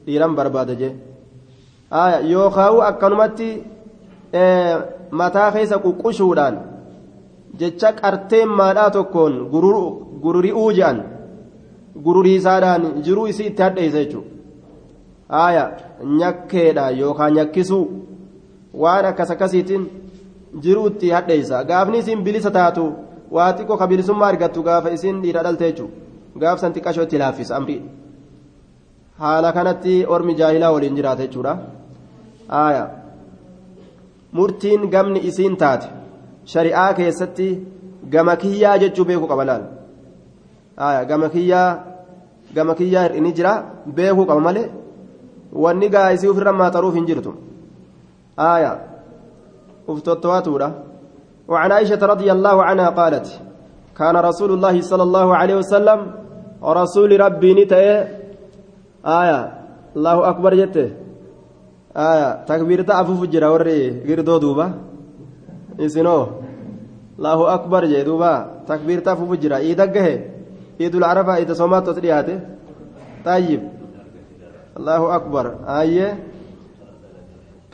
dhiiran 0.05 0.35
barbaada 0.35 0.75
jee. 0.81 0.93
Yoo 2.31 2.49
haawu 2.49 2.81
akkanumatti 2.89 3.49
mataa 5.11 5.51
keessa 5.51 5.77
quqqushuudhaan 5.83 6.55
jecha 7.59 7.89
qarteen 7.99 8.49
maadhaa 8.59 8.89
tokkoon 8.95 9.33
gururi'uu 10.23 10.71
jedhan 10.77 10.97
gururiisaadhaan 12.05 12.83
jiruu 13.05 13.27
isii 13.31 13.47
itti 13.51 13.61
hadheessa 13.63 13.99
jechuudha. 14.03 14.29
Haaya 15.29 15.63
nyakkeedha 16.19 16.89
yookaan 17.01 17.33
nyakkisuu. 17.33 17.85
Waan 18.81 19.05
akkas 19.05 19.31
akkasiitiin 19.31 19.83
jiruutti 20.63 21.09
hadheessa. 21.11 21.63
Gaafni 21.63 21.97
isin 21.99 22.23
bilisa 22.23 22.51
taatu 22.51 22.93
waa 23.31 23.51
xiqqoo 23.57 23.77
ka 23.77 23.87
bilisummaa 23.87 24.27
argattu 24.27 24.63
gaafa 24.63 24.89
isin 24.97 25.21
dhiira 25.21 25.43
dhalte 25.43 25.65
jechuudha. 25.69 25.93
Gaafsan 26.41 26.73
xiqqashoo 26.73 27.03
itti 27.07 27.17
laaffisa 27.17 27.55
amri. 27.57 27.81
Haala 29.19 29.51
kanatti 29.57 30.05
ormi 30.07 30.35
jaahilaa 30.39 30.71
waliin 30.75 30.95
jiraata 30.95 31.23
jechuudha. 31.27 31.57
Haaya 32.47 32.83
murtiin 34.31 34.89
gamni 34.93 35.19
isiin 35.29 35.55
taate 35.57 35.87
shari'aa 36.53 36.93
keessatti 36.93 37.47
gama 38.13 38.35
kiyyaa 38.35 38.77
jechuu 38.77 39.05
beekuu 39.05 39.27
qaba 39.27 39.45
laal? 39.49 39.63
Haaya 40.77 41.05
gama 41.05 41.29
kiyyaa 41.29 41.69
gama 42.55 42.75
kiyyaa 42.75 43.03
hir'ini 43.07 43.31
jira 43.37 43.53
beekuu 43.95 44.25
qaba 44.25 44.41
malee? 44.47 44.67
Wanni 45.63 45.89
gaa 45.89 46.09
isii 46.15 46.27
ofirra 46.27 46.53
maxaruuf 46.53 46.95
hin 46.95 47.07
jirtu. 47.07 47.33
Haaya. 48.37 48.94
افتوتواتورا 49.89 50.69
وعن 51.47 51.71
عائشة 51.71 52.01
رضي 52.05 52.31
الله 52.31 52.63
عنها 52.63 52.89
قالت 52.89 53.27
كان 53.97 54.15
رسول 54.15 54.51
الله 54.51 54.81
صلى 54.81 55.03
الله 55.03 55.27
عليه 55.35 55.55
وسلم 55.55 55.99
ورسول 56.61 57.19
ربي 57.19 57.53
نتأي. 57.53 58.07
آية. 59.05 59.39
الله 59.95 60.17
أكبر 60.29 60.51
جته 60.55 60.87
آية. 61.97 62.29
تكبير 62.49 62.81
تعفف 62.81 63.19
جرا 63.23 63.47
وري 63.47 64.03
غير 64.07 64.21
دوبا. 64.21 64.67
isinoo 65.77 66.43
allahu 67.19 67.43
akbar 67.47 67.87
jee 67.87 68.03
duuba 68.03 68.63
takbiirtaa 68.67 69.15
fufu 69.15 69.35
jira 69.37 69.61
iida 69.61 69.87
gahe 69.87 70.15
iidul 70.79 71.03
arafaa 71.03 71.39
iida 71.39 71.55
soomaatti 71.55 71.89
as 71.89 71.99
dhiyaate 71.99 72.35
tayyib 73.23 73.61
allahu 74.79 75.11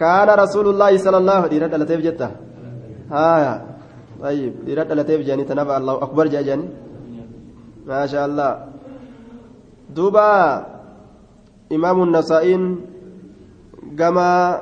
akbar 0.02 0.22
ayyee 0.22 0.32
kaana 0.32 0.36
rasuulullaahi 0.36 1.00
sala 1.00 1.18
allahu 1.18 1.50
dhiira 1.50 1.68
dhalateef 1.68 2.02
jetta 2.02 2.32
haya 3.10 3.54
tayyib 4.22 4.54
dhiira 4.66 4.84
dhalateef 4.86 5.22
jedhanii 5.22 5.46
tanafa 5.46 5.76
allahu 5.78 6.04
akbar 6.06 6.26
jee 6.30 6.44
jedhanii 6.44 6.70
maasha 7.88 8.24
allah 8.24 8.52
duuba 9.96 10.66
imaamu 11.70 12.06
nasaa'iin 12.06 12.64
gama 13.96 14.62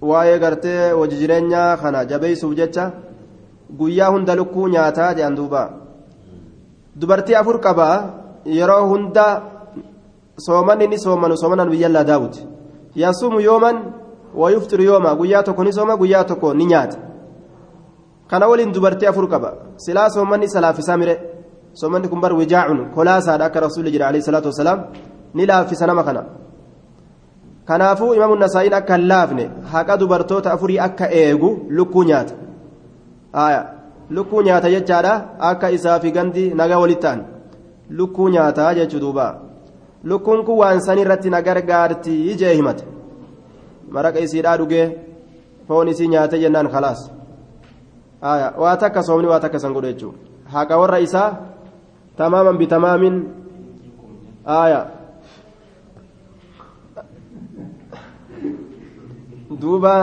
waa'ee 0.00 0.38
gartee 0.38 0.92
hojii 0.92 1.18
jireenyaa 1.18 1.76
kana 1.76 2.04
jabeessuuf 2.04 2.54
jecha 2.56 2.92
guyyaa 3.78 4.10
hunda 4.10 4.34
lukkuu 4.36 4.68
nyaataa 4.68 5.14
jedhan 5.14 5.36
duuba 5.36 5.62
dubartii 7.00 7.34
afur 7.34 7.60
qabaa 7.60 7.96
yeroo 8.44 8.86
hunda 8.88 9.42
sooman 10.38 10.80
inni 10.80 10.98
soomanu 10.98 11.36
soomanan 11.36 11.70
biyyallaa 11.70 12.04
daawuti 12.04 12.53
yasuumu 12.94 13.40
yooman 13.40 13.76
wayuftiru 14.34 14.84
yooma. 14.84 15.14
Guyyaa 15.14 15.42
tokko 15.42 15.64
ni 15.64 15.72
sooma 15.72 15.96
guyyaa 15.96 16.24
tokko 16.24 16.54
ni 16.54 16.66
nyaata. 16.66 16.98
Kana 18.28 18.48
waliin 18.48 18.72
dubartii 18.72 19.06
afur 19.06 19.28
qaba. 19.28 19.52
Silaa 19.76 20.10
soomanni 20.10 20.46
isa 20.46 20.60
laaffisaa 20.60 20.96
mire. 20.96 21.20
Soomanni 21.72 22.08
kun 22.08 22.20
bar 22.20 22.32
wijaacun 22.32 22.90
kolaasaadha. 22.94 23.44
Akka 23.44 23.60
rasuulli 23.60 23.90
jedhe 23.90 24.04
alayhi 24.04 24.22
salaatu 24.22 24.46
wasalaam. 24.48 24.80
Ni 25.34 25.46
laaffisa 25.46 25.86
nama 25.86 26.04
kana. 26.04 26.24
Kanaafuu 27.64 28.14
imaamu 28.14 28.36
nasaa'iin 28.36 28.74
akka 28.74 28.96
hin 28.96 29.08
laafne 29.08 29.50
haqa 29.72 29.96
dubartoota 29.96 30.52
afurii 30.52 30.78
akka 30.78 31.10
eegu 31.10 31.66
lukkuu 31.68 32.04
nyaata. 32.04 32.34
Lukkuu 34.10 34.42
nyaata 34.42 34.70
jechaadha. 34.70 35.24
Akka 35.38 35.70
isaa 35.70 36.00
fi 36.00 36.10
gandi 36.12 36.50
nagaa 36.54 36.78
walitti 36.78 37.02
ta'an 37.02 37.24
lukkuu 37.90 38.28
nyaataa 38.28 38.74
jechuu 38.74 39.00
duuba 39.00 39.40
lukkuun 40.04 40.44
kun 40.46 40.58
waan 40.62 40.80
san 40.86 40.98
irratti 40.98 41.30
na 41.30 41.42
gargaartii 41.42 42.36
jee 42.40 42.54
himate 42.54 42.84
maraqa 43.96 44.24
isiidhaa 44.26 44.56
dhugee 44.60 44.86
foon 45.68 45.88
isii 45.88 46.08
nyaate 46.14 46.38
jennaan 46.44 46.68
khalaas 46.74 47.00
waa 48.62 48.76
takka 48.82 49.02
soomni 49.02 49.28
waa 49.32 49.40
takka 49.44 49.58
san 49.58 49.72
godhe 49.76 49.92
jechuudha 49.92 50.18
haqa 50.56 50.78
warra 50.82 50.98
isaa 51.06 51.30
tamaaman 52.16 52.58
bitamaamin 52.58 53.16
aayaa. 54.58 54.84
duuba 59.64 59.94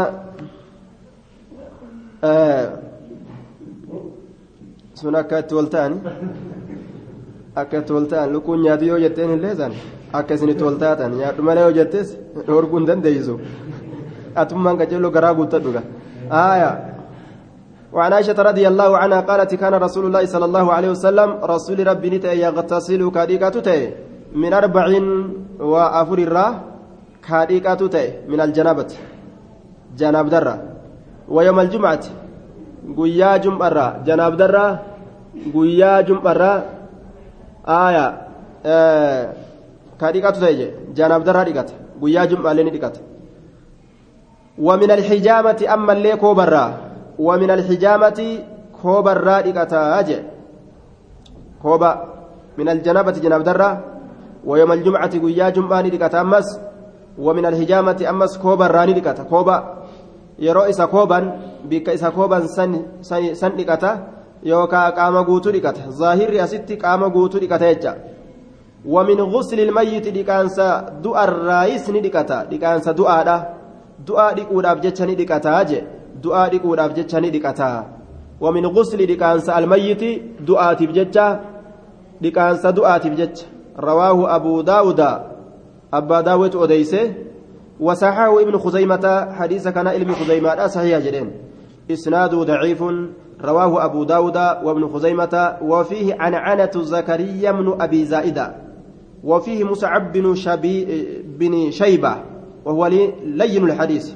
sun 4.98 5.16
akka 5.16 5.40
itti 5.42 5.54
wal 5.58 5.70
ta'an 5.70 5.94
akka 7.56 7.78
itti 7.78 7.94
wal 7.94 8.08
ta'an 8.08 8.32
lukkuun 8.34 8.62
nyaatu 8.64 8.86
yoo 8.86 9.00
jetteen 9.00 9.30
hin 9.30 9.42
leesan 9.42 9.74
akka 10.14 10.34
isin 10.34 10.50
itti 10.54 10.64
wal 10.64 10.78
taatan 10.84 11.18
nyaadhu 11.18 11.44
malee 11.44 11.64
yoo 11.68 11.74
jettes 11.80 12.18
dhorguu 12.48 12.78
hin 12.80 12.88
dandeeysu 12.88 13.40
atummaan 14.36 14.78
qaceelloo 14.78 15.12
garaa 15.12 15.34
guuttadhuga 15.34 15.84
aaya 16.30 16.72
وعن 17.92 18.14
عائشة 18.14 18.40
رضي 18.40 18.64
الله 18.72 18.98
عنها 18.98 19.20
قالت 19.28 19.52
كان 19.60 19.76
رسول 19.76 20.06
الله 20.08 20.24
صلى 20.26 20.46
الله 20.48 20.66
عليه 20.74 20.90
وسلم 20.96 21.30
رسول 21.44 21.88
ربي 21.88 22.10
نتأي 22.10 22.40
يغتسل 22.40 23.02
كاديكا 23.12 23.52
من 24.32 24.52
أربع 24.54 24.86
وأفر 25.60 26.18
الراه 26.28 26.54
كاديكا 27.28 27.72
من 28.32 28.40
الجنابة 28.40 28.92
janaab 29.98 30.30
darra 30.30 30.56
wayoma 31.28 31.62
aljumcati 31.62 32.12
guyyaa 32.96 33.40
jum'arraa 33.40 34.04
janaab 34.08 34.36
darra 34.38 34.66
guyyaa 35.54 36.04
jum'arraa 36.04 36.64
aaya 37.66 38.06
ka 40.00 40.12
dhiqatu 40.12 40.40
ta'e 40.40 40.56
je 40.56 40.68
janaab 40.94 41.24
darraa 41.24 41.46
dhiqata. 41.46 41.74
Guyyaa 42.02 42.28
jum'aallee 42.28 42.64
ni 42.64 42.72
dhiqata. 42.72 43.00
ومن 44.62 44.92
الحجامة 44.92 45.66
أما 45.74 45.94
اللي 45.94 46.16
كوبرا 46.16 46.66
ومن 47.20 47.52
الحجامة 47.52 48.20
كوبرا 48.82 49.40
إكتاج 49.40 50.10
كوبا 51.64 51.92
من 52.58 52.70
الجنابة 52.70 53.12
جناب 53.12 53.44
درة 53.44 53.84
ويوم 54.46 54.72
الجمعة 54.72 55.14
قيا 55.20 55.50
جمعة 55.50 55.80
إكتا 55.88 56.22
أمس 56.22 56.48
ومن 57.18 57.46
الحجامة 57.46 58.06
أمس 58.10 58.38
كوبرا 58.38 58.84
إكتا 58.84 59.24
كوبا 59.24 59.58
yeroo 60.42 60.66
isa 60.68 60.88
kooban 60.88 61.24
bikka 61.70 61.94
isa 61.94 62.12
kooban 62.12 62.48
san 62.50 63.52
dhiqata. 63.58 64.11
Yookaan 64.44 64.94
qaama 64.94 65.24
guutuu 65.24 65.52
dhiqata 65.52 65.92
zaahirri 66.02 66.40
asitti 66.40 66.78
qaama 66.78 67.10
guutuu 67.10 67.40
dhiqata 67.40 67.74
jecha 67.74 67.96
wamin 68.86 69.18
gusli 69.34 69.62
ilmayyiti 69.62 70.12
dhiqaansa 70.12 70.68
du'arraayis 71.04 71.88
ni 71.90 72.02
dhiqata 72.02 72.46
dhiqaansa 72.52 72.94
du'aadha 73.00 73.38
du'aa 74.08 74.34
dhiquudhaaf 74.38 74.82
jecha 74.82 75.06
ni 75.06 75.16
dhiqataa 75.16 75.64
je 75.70 75.80
du'aa 76.24 76.50
dhiquudhaaf 76.54 76.94
jecha 76.98 77.22
ni 77.22 77.30
dhiqataa 77.32 77.80
wamin 78.42 78.70
gusli 78.78 79.06
dhiqaansa 79.12 79.56
almayyiti 79.56 80.12
du'aatiif 80.48 80.92
jecha 81.00 81.28
dhiqaansa 82.22 82.72
du'aatiif 82.78 83.14
jecha 83.22 83.46
rawaahu 83.88 84.28
abuu 84.38 84.64
daawuda 84.64 85.12
abbaa 85.92 86.24
daawwetu 86.24 86.60
odeyse 86.60 87.02
وصححه 87.82 88.42
ابن 88.42 88.58
خزيمة 88.58 89.28
حديث 89.32 89.68
كان 89.68 89.88
علم 89.88 90.14
خزيمة 90.14 90.68
صحيح 90.68 91.00
جدين 91.00 91.32
إسناده 91.92 92.44
ضعيف 92.44 92.84
رواه 93.44 93.86
أبو 93.86 94.04
داود 94.04 94.38
وابن 94.38 94.88
خزيمة 94.94 95.58
وفيه 95.62 96.16
عنعنة 96.20 96.72
زكريا 96.76 97.52
بن 97.52 97.82
أبي 97.82 98.06
زائدة 98.06 98.56
وفيه 99.24 99.64
مسعب 99.64 100.14
بن, 100.14 100.36
شبي 100.36 100.86
بن 101.40 101.72
شيبة 101.72 102.18
وهو 102.66 102.88
لين 103.26 103.64
الحديث. 103.66 104.12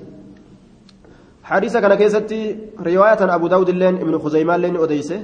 حديث 1.44 1.78
كان 1.78 1.96
كيستي 1.96 2.56
رواية 2.80 3.36
أبو 3.36 3.48
داود 3.48 3.70
اللين 3.70 3.96
ابن 3.96 4.20
خزيمة 4.20 4.58
لين 4.58 4.76
أديسة. 4.78 5.20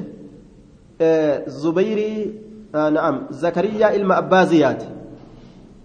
آه 1.02 1.44
زبيري 1.48 2.34
آه 2.76 2.90
نعم 2.90 3.22
زكريا 3.32 3.96
إلما 3.96 4.18
أبازيات 4.18 4.84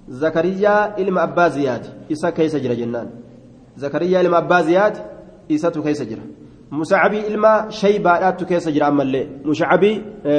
zakariyaa 0.08 0.96
ilma 0.96 1.22
abbaa 1.22 1.48
ziyaad 1.48 1.84
isa 2.08 2.32
keessa 2.32 2.60
jira 2.60 2.74
jennaan 2.74 3.08
zakariyaa 3.76 4.22
ilma 4.22 4.36
abbaa 4.36 4.62
ziyaad 4.62 4.96
isatu 5.48 5.82
keessa 5.82 6.04
jira 6.04 6.22
musaabii 6.70 7.22
ilma 7.30 7.66
shaybaadhaatu 7.70 8.46
keessa 8.46 8.72
jira 8.72 8.86
ammallee 8.86 9.26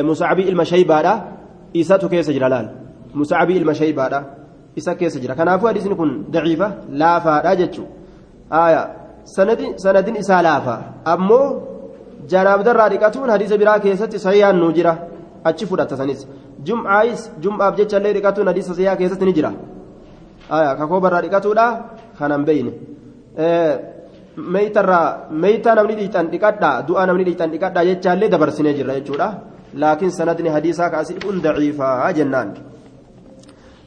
musaabii 0.03 0.43
ilma 0.51 0.65
shaybaadha 0.65 1.13
isatu 1.73 2.09
keessa 2.09 2.33
jira 2.33 2.49
laal 2.49 2.67
musaabii 3.13 3.57
ilma 3.57 3.73
shaybaadha 3.73 4.23
isa 4.75 4.95
keessa 4.95 5.19
jira 5.19 5.35
kanaafuu 5.35 5.67
hadiisni 5.67 5.95
kun 5.95 6.25
daciifa 6.31 6.71
laafaadha 6.91 7.55
jechuudha 7.55 8.87
sanadin 9.77 10.15
isaa 10.15 10.41
laafa 10.41 10.75
ammoo 11.05 11.47
janaabdarraa 12.27 12.89
dhiqatuun 12.89 13.29
hadiisa 13.29 13.57
biraa 13.57 13.79
keessatti 13.79 14.19
sayyaan 14.19 14.59
nu 14.59 14.71
jira 14.71 14.97
achi 15.43 15.65
fudhata 15.65 15.97
sanis 15.97 16.27
jum'aayis 16.63 17.31
jum'aaf 17.43 17.77
jechallee 17.79 18.13
dhiqatuun 18.13 18.47
hadiisa 18.47 18.75
sayyaa 18.75 18.95
keessatti 18.95 19.25
ni 19.25 19.33
jira 19.33 19.51
kakoobarraa 20.79 21.21
dhiqatuudha 21.21 21.65
kanan 22.19 22.45
beeyne. 22.45 22.71
Meeytarraa 24.37 25.27
meeytaa 25.43 25.75
namni 25.75 25.95
dhiixan 25.99 26.31
dhiqadhaa 26.31 26.87
du'aa 26.87 27.05
namni 27.09 27.25
dhiixan 27.27 27.51
dhiqadhaa 27.51 27.85
jechaallee 27.89 28.31
dabarsinee 28.31 28.73
jirra 28.79 28.99
jechuudha. 28.99 29.27
Laakiin 29.73 30.11
sanadni 30.11 30.49
hadiisaa 30.49 30.89
kaasii 30.89 31.19
kun 31.25 31.43
daciifaa 31.43 32.13
jennaan. 32.13 32.49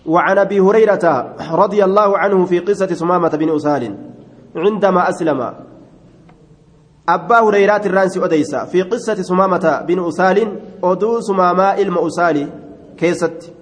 وعن 0.06 0.38
ابي 0.38 0.60
هريره 0.60 1.36
رضي 1.52 1.84
الله 1.84 2.18
عنه 2.18 2.44
في 2.44 2.58
قصه 2.58 2.86
سمامه 2.86 3.28
بن 3.28 3.54
اسال 3.56 3.96
عندما 4.56 5.08
اسلم 5.08 5.40
abaa 7.08 7.38
hureeyraa 7.40 7.82
irraanis 7.86 8.20
odeessa 8.20 8.64
في 8.64 8.82
قصه 8.82 9.14
سمامه 9.14 9.84
بن 9.88 10.08
اسال 10.08 10.38
ادو 10.84 11.20
سماما 11.20 11.64
علم 11.64 11.98
اسال 11.98 12.48
كيست 12.96 13.52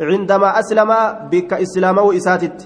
عندما 0.00 0.58
اسلم 0.60 0.90
bakka 1.30 1.52
islaamawe 1.52 2.16
isaatti 2.16 2.58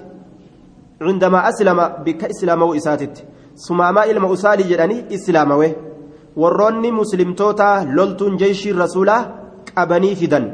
عندما 1.02 1.48
اسلم 1.48 1.78
bakka 2.06 2.24
islaamawe 2.24 2.76
isaatti 2.76 3.24
sumaamaa 3.66 4.04
ilma 4.12 4.28
usaalii 4.36 4.68
jedhanii 4.72 5.04
islaamawe 5.16 5.68
warroonni 6.42 6.92
muslimtoota 7.00 7.70
loltuun 7.96 8.36
jeeshii 8.42 8.72
rasuulaa 8.82 9.22
qabanii 9.74 10.14
fidan 10.20 10.52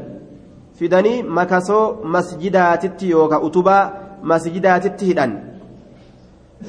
fidanii 0.79 1.23
makasoo 1.39 1.83
masjidaatitti 2.15 3.11
yookaan 3.11 3.45
utubaa 3.49 3.83
masjidaatitti 4.31 5.05
hidhan 5.11 5.37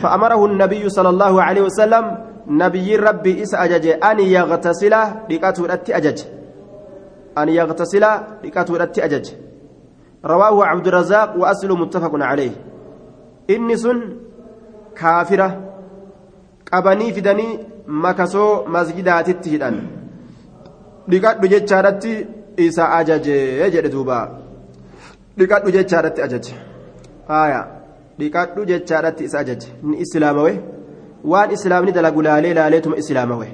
فأمره 0.03 0.47
النبي 0.47 0.89
صلى 0.89 1.09
الله 1.09 1.43
عليه 1.43 1.63
وسلم 1.63 2.05
نبي 2.49 2.97
ربي 2.97 3.43
إس 3.43 3.55
أجج 3.55 3.87
أن 4.05 4.21
يغتسل 4.21 4.95
لقاته 5.31 5.65
الأتي 5.65 5.97
أجج 5.97 6.19
أن 7.39 7.49
يغتسل 7.49 8.05
لقاته 8.45 8.77
الأتي 8.77 9.05
أجج 9.05 9.27
رواه 10.25 10.67
عبد 10.67 10.87
الرزاق 10.87 11.37
وأصل 11.41 11.79
متفق 11.79 12.13
عليه 12.15 12.51
qabanii 16.71 17.13
fidanii 17.17 17.59
makasoo 18.05 18.53
masgidaatitti 18.77 19.51
hidhan 19.55 19.77
dhiqadhu 21.11 21.51
jechaadhatti 21.55 22.13
isa 22.67 22.85
ajaje 22.99 23.37
jedhe 23.75 23.93
duuba 23.95 24.19
dhiqadhu 25.39 25.75
jechaadhatti 25.77 26.25
ajaje 26.27 26.55
haaya 27.31 27.61
dhiqadhu 28.21 28.67
jechaadhatti 28.73 29.29
isa 29.31 29.39
ajaje 29.45 29.69
ni 29.89 30.01
islaamawe 30.05 30.53
waan 31.33 31.57
islaamni 31.57 31.97
dalagu 31.99 32.23
laalee 32.29 32.55
laaleetuma 32.61 33.01
islaamawe 33.03 33.49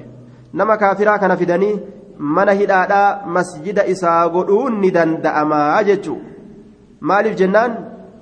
nama 0.61 0.77
kaafiraa 0.83 1.17
kana 1.23 1.37
fidanii 1.41 1.73
mana 2.37 2.53
hidhaadhaa 2.61 3.09
masjida 3.37 3.85
isaa 3.93 4.21
godhuun 4.35 4.79
ni 4.83 4.91
danda'amaa 4.97 5.83
jechuu 5.89 6.21
maaliif 7.09 7.35
jennaan 7.41 7.77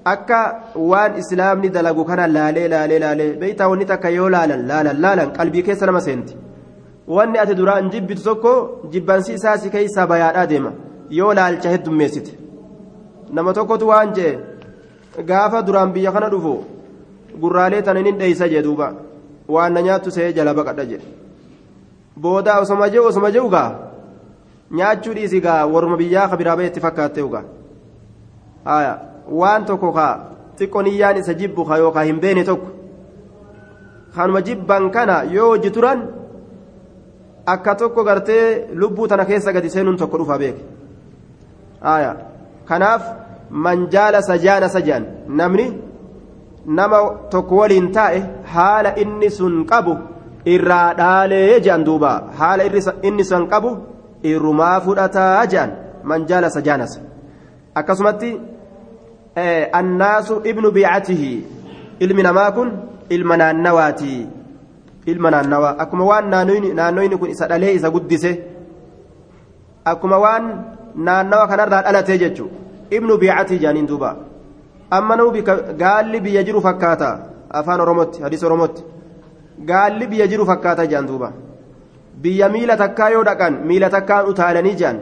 akka 0.06 0.40
waan 0.76 1.18
islaamni 1.18 1.70
dalagu 1.70 2.06
kana 2.06 2.28
laalee 2.28 2.68
laalee 2.68 3.00
laalee 3.00 3.34
beeytaa 3.42 3.68
wanni 3.72 3.86
takka 3.86 4.10
yoo 4.10 4.30
laalan 4.30 4.68
laalan 4.68 5.02
laalan 5.06 5.32
qalbii 5.38 5.64
keessa 5.68 5.86
nama 5.86 6.02
seenti 6.02 6.36
wanni 7.08 7.40
ati 7.44 7.56
duraan 7.56 7.90
jibbitu 7.94 8.24
tokko 8.24 8.54
jibbansi 8.92 9.34
isaa 9.40 9.58
si 9.58 9.70
keessa 9.70 10.08
bayaadhaa 10.08 10.46
deema 10.52 10.72
yoo 11.20 11.34
laalcha 11.40 11.70
heddummeessite 11.76 12.32
nama 13.32 13.54
tokkotu 13.54 13.88
waan 13.88 14.14
jee 14.20 14.34
gaafa 15.32 15.62
duraan 15.68 15.94
biyya 15.96 16.12
kana 16.12 16.30
dhufu 16.36 16.54
gurraalee 17.42 17.82
tana 17.82 18.00
inin 18.00 18.20
dheeysa 18.20 18.50
jee 18.50 18.64
waan 19.48 19.74
na 19.74 19.82
nyaattu 19.82 20.12
see 20.12 20.34
jala 20.34 20.54
baqadha 20.54 20.86
jedhe 20.86 21.08
booda 22.18 22.60
osoma 22.60 22.90
jehu 22.90 23.06
osoma 23.06 23.32
jehu 23.32 23.50
gaa 23.50 23.72
nyaachuu 24.72 25.14
dhiisi 25.14 25.42
gaa 25.42 25.66
warruma 25.74 25.98
biyyaa 25.98 26.28
ka 26.30 26.38
biraa 26.38 26.56
bayetti 26.56 26.80
fakkaatte 26.86 27.22
ugaa 27.22 27.44
waan 29.30 29.66
tokko 29.66 29.92
ka 29.92 30.08
xiqqoniyyaan 30.58 31.18
isa 31.18 31.34
jibbu 31.34 31.66
ka 31.66 31.78
yookaan 31.78 32.06
hin 32.08 32.20
beene 32.20 32.44
tokko 32.44 32.68
kanuma 34.16 34.42
jibban 34.42 34.92
kana 34.92 35.24
yoo 35.36 35.48
hojii 35.50 35.72
turan 35.72 36.00
akka 37.46 37.76
tokko 37.76 38.04
gartee 38.04 38.68
lubbuu 38.74 39.08
tana 39.08 39.26
keessa 39.26 39.52
gadi 39.54 39.70
seenuun 39.70 39.98
tokko 39.98 40.18
dhufa 40.18 40.38
beeke 40.38 40.64
kanaaf 42.70 43.04
manjaala 43.66 44.22
sajaana 44.30 44.70
sajaan 44.76 45.06
namni 45.40 45.66
nama 46.78 47.00
tokko 47.34 47.56
waliin 47.62 47.92
taa'e 47.98 48.20
haala 48.54 48.94
inni 49.04 49.30
sun 49.40 49.66
qabu 49.72 49.98
irraa 50.56 50.94
dhaalee 51.00 51.60
jedhan 51.66 51.84
duuba 51.88 52.12
haala 52.40 52.64
inni 53.10 53.24
sun 53.32 53.48
qabu 53.54 53.72
irrumaa 54.32 54.78
fudhataa 54.86 55.46
jedhan 55.54 55.72
manjaala 56.12 56.50
sajaanas 56.56 56.94
akkasumatti 57.82 58.30
annaasu 59.36 60.42
ibnu 60.46 60.72
biicatihi 60.72 61.46
ilmi 62.00 62.24
namaa 62.24 62.52
kun 62.52 62.72
ilma 63.10 63.38
naannawaati 63.38 64.28
ilma 65.06 65.32
naannawaa 65.32 65.76
akkuma 65.86 66.06
waan 66.06 66.30
naannoyni 66.30 67.18
kun 67.18 67.30
isa 67.30 67.48
dhalee 67.48 67.74
isa 67.74 67.90
guddise 67.92 68.32
akkuma 69.86 70.18
waan 70.26 70.46
naannawa 70.96 71.48
kanarraa 71.48 71.82
dhalatee 71.88 72.18
jechu 72.18 72.50
ibnu 72.92 73.18
biicatii 73.18 73.60
jaaniin 73.64 73.88
duuba 73.88 74.16
amma 74.92 75.16
nuu 75.16 75.32
gaalli 75.78 76.20
biyya 76.26 76.44
jiru 76.44 76.62
fakkaata 76.62 77.10
afaan 77.50 77.82
oromotti 77.82 78.24
hadiis 78.24 78.44
oromotti 78.44 78.84
gaalli 79.72 80.08
biyya 80.08 80.28
jiru 80.28 80.46
fakkaata 80.46 80.86
jaan 80.88 81.08
duuba 81.08 81.32
biyya 82.22 82.50
miila 82.50 82.78
takkaa 82.78 83.10
yoo 83.16 83.24
dhaqan 83.30 83.60
miila 83.70 83.90
takkaan 83.90 84.30
utaalanii 84.32 84.76
jaan 84.82 85.00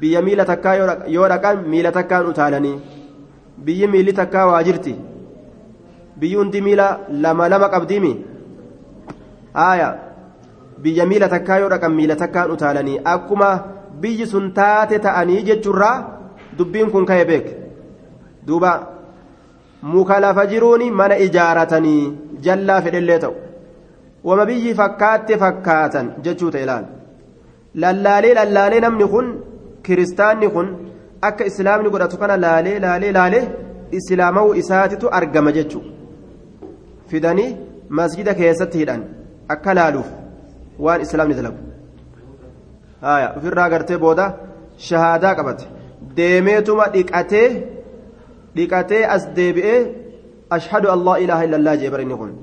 biyya 0.00 0.22
miila 0.22 0.44
takkaa 0.50 0.74
yoo 1.16 1.28
dhaqan 1.32 1.56
miila 1.72 1.92
takkaan 1.98 2.26
utaalanii 2.32 2.76
biyyi 3.66 3.86
miilli 3.92 4.12
takkaa 4.12 4.46
waa 4.50 4.62
jirti. 4.66 4.94
Biyyi 6.20 6.36
hundi 6.40 6.60
miila 6.66 6.86
lama 7.22 7.48
lama 7.52 7.68
qabdiimi 7.74 8.10
haaya 9.54 9.88
biyya 10.82 11.06
miila 11.12 11.28
takkaa 11.34 11.58
yoo 11.62 11.70
dhaqan 11.74 11.92
miila 12.00 12.16
takkaan 12.22 12.50
utaalanii 12.56 12.98
akkuma 13.14 13.48
biyyi 14.02 14.26
sun 14.32 14.52
taate 14.58 14.98
ta'anii 15.06 15.42
jechuurraa 15.48 15.94
dubbiin 16.58 16.90
kun 16.90 17.06
ka'e 17.12 17.24
beek. 17.30 17.46
Duuba. 18.46 18.72
Muka 19.82 20.20
lafa 20.20 20.46
jiruuni 20.52 20.90
mana 20.90 21.16
ijaaratanii 21.26 22.12
jallaa 22.44 22.80
fedhellee 22.84 23.18
ta'u. 23.24 23.34
Wama 24.24 24.46
biyyi 24.46 24.74
fakkaatte 24.74 25.38
fakkaatan 25.42 26.06
jechuu 26.24 26.50
ta'e 26.50 26.62
ilaal 26.66 26.84
lallaalee 27.82 28.34
lallaalee 28.38 28.80
namni 28.84 29.06
kun 29.14 29.26
kiristaanni 29.86 30.48
kun 30.54 30.68
akka 31.28 31.48
islaamni 31.50 31.92
godhatu 31.94 32.20
kana 32.22 32.36
laalee 32.44 32.76
laalee 32.84 33.12
laalee 33.18 33.44
islaamawuu 33.98 34.58
isaatitu 34.62 35.12
argama 35.18 35.52
jechuu 35.58 35.84
fidanii 37.10 37.50
masjida 37.98 38.34
keessatti 38.40 38.82
hidhan 38.82 39.02
akka 39.54 39.76
laaluuf 39.78 40.08
waan 40.84 41.06
islaamni 41.06 41.38
dalagu 41.38 41.60
haya 43.06 43.28
ofirraa 43.38 43.68
gartee 43.74 44.02
booda 44.04 44.26
shahaadaa 44.88 45.34
qabate 45.38 45.70
deemeetuma 46.18 46.90
dhiqatee 46.96 47.48
dhiqatee 48.56 49.04
as 49.16 49.30
deebi'ee 49.38 49.80
ashhadu 50.58 50.92
an 50.94 51.00
laa 51.08 51.18
ilaaha 51.24 51.46
illa 51.46 51.58
allah 51.60 51.76
jeebar 51.84 52.00
inni 52.06 52.18
kun 52.22 52.34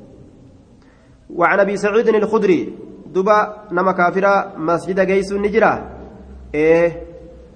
وعن 1.39 1.60
ابي 1.60 1.78
سعيد 1.78 2.07
الخدري 2.07 2.74
دبا 3.15 3.38
نما 3.72 3.91
كافرا 3.91 4.53
مسجد 4.57 4.99
جيس 4.99 5.34
نجرا 5.34 5.74
إيه 6.55 7.12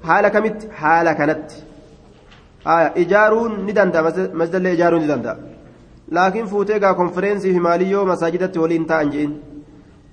حالة 0.08 0.30
كمت 0.30 0.60
حالة 0.80 1.14
كانت. 1.14 1.51
آه 2.68 2.93
إيجارون 2.95 3.51
ندندأ 3.68 4.01
مسجد 4.39 4.55
اللي 4.55 4.70
إيجارون 4.70 5.01
ندندأ. 5.01 5.58
لكن 6.12 6.45
فوتيغا 6.45 6.91
كونفرنسي 6.91 7.53
في 7.53 7.60
ماليو 7.60 8.05
مساجدة 8.05 8.62
ولين 8.62 8.88
تانجين 8.88 9.41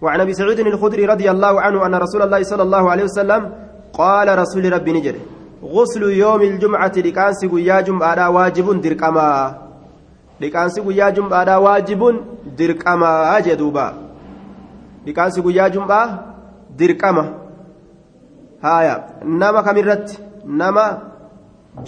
وعن 0.03 0.21
أبي 0.21 0.35
سعيد 0.35 0.61
الخدري 0.61 1.07
رضي 1.07 1.31
الله 1.31 1.61
عنه 1.61 1.87
أن 1.87 1.95
رسول 1.95 2.23
الله 2.23 2.43
صلى 2.43 2.63
الله 2.63 2.91
عليه 2.91 3.05
وسلم 3.05 3.53
قال 3.93 4.39
رسول 4.39 4.73
ربي 4.73 4.93
نجري 4.93 5.21
غسل 5.63 6.03
يوم 6.03 6.43
الجمعة 6.43 6.93
لكانسي 6.97 7.47
قيا 7.47 7.81
جمعة 7.81 8.31
واجب 8.31 8.81
درقما 8.81 9.59
لكانسي 10.41 10.81
قيا 10.81 11.11
جمعة 11.11 11.59
واجب 11.59 12.21
درقما 12.59 13.41
جدوبا 13.41 13.95
لكانسي 15.07 15.41
haaya. 18.65 18.95
Nama 19.25 19.61
kamirratti 19.67 20.19
nama 20.61 20.85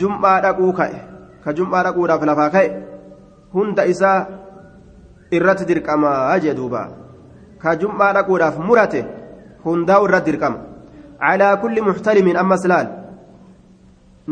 jum'aa 0.01 0.41
dhaquu 0.45 0.73
ka'e. 0.79 0.99
Ka 1.45 1.51
jum'aa 1.59 1.83
dhaquudhaaf 1.87 2.23
lafaa 2.31 2.51
ka'e. 2.57 2.69
Hunda 3.55 3.87
isaa 3.93 4.19
irratti 5.37 5.69
dirqamaa 5.71 6.39
jee 6.45 6.55
duuba. 6.59 6.83
Ka 7.63 7.77
jum'aa 7.83 8.13
dhaquudhaaf 8.17 8.57
murate 8.69 9.01
hundaa'u 9.65 10.09
irratti 10.09 10.31
dirqama. 10.33 10.59
Alaa 11.31 11.55
kulli 11.63 11.81
muxtalimiin 11.89 12.37
ammas 12.43 12.65
laal. 12.71 12.89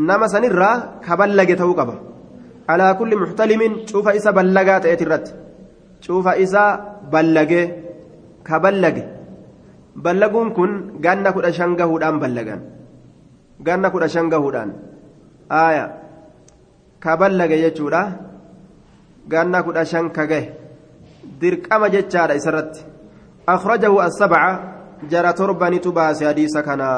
Nama 0.07 0.27
sanirraa 0.33 1.01
ka 1.05 1.17
ballage 1.19 1.55
ta'uu 1.61 1.75
qaba. 1.79 1.95
Alaa 2.73 2.93
kulli 2.99 3.15
muxtalimiin 3.23 3.73
cufa 3.89 4.15
isa 4.19 4.31
ballagaa 4.37 4.79
ta'eet 4.83 5.01
irratti. 5.05 5.31
Cufa 6.05 6.37
isaa 6.45 6.71
ballagee 7.13 7.65
ka 8.47 8.59
ballage 8.59 9.14
ballaguun 9.95 10.53
kun 10.57 10.71
ganna 11.05 11.31
kudha 11.35 11.51
shan 11.57 11.75
gahuudhaan 11.79 12.19
ballagan 12.19 12.61
ganna 13.67 13.89
kudha 13.93 14.07
shan 14.11 14.29
gahuudhaan 14.33 14.71
aaya 15.49 15.85
ka 16.99 17.17
ballage 17.21 17.57
jechuudha 17.63 18.03
ganna 19.33 19.63
kudha 19.63 19.85
shan 19.91 20.09
ka 20.15 20.25
gahe 20.31 20.51
dirqama 21.39 21.87
jechaadha 21.95 22.35
isarratti 22.39 22.85
akhrajahu 23.55 24.03
as-sab'a 24.07 24.51
jara 25.11 25.33
torbanitu 25.33 25.91
baase 25.91 26.23
hadiisa 26.29 26.63
kana 26.67 26.91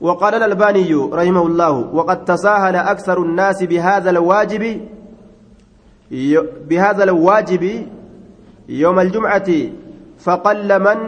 وقال 0.00 0.34
الألباني 0.34 0.92
رحمه 0.92 1.46
الله 1.46 1.74
وقد 1.96 2.24
تساهل 2.24 2.76
أكثر 2.76 3.22
الناس 3.22 3.64
بهذا 3.64 4.10
الواجب 4.10 4.80
بهذا 6.68 7.04
الواجب 7.04 7.86
يوم 8.68 9.00
الجمعة 9.00 9.48
فقل 10.18 10.68
من 10.82 10.98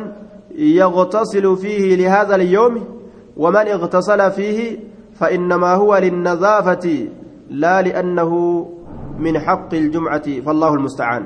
يغتسل 0.58 1.56
فيه 1.56 1.96
لهذا 1.96 2.34
اليوم 2.34 2.84
ومن 3.36 3.68
اغتسل 3.68 4.30
فيه 4.30 4.78
فإنما 5.14 5.74
هو 5.74 5.96
للنظافة 5.96 7.08
لا 7.50 7.82
لأنه 7.82 8.32
من 9.18 9.38
حق 9.38 9.74
الجمعة 9.74 10.40
فالله 10.40 10.74
المستعان. 10.74 11.24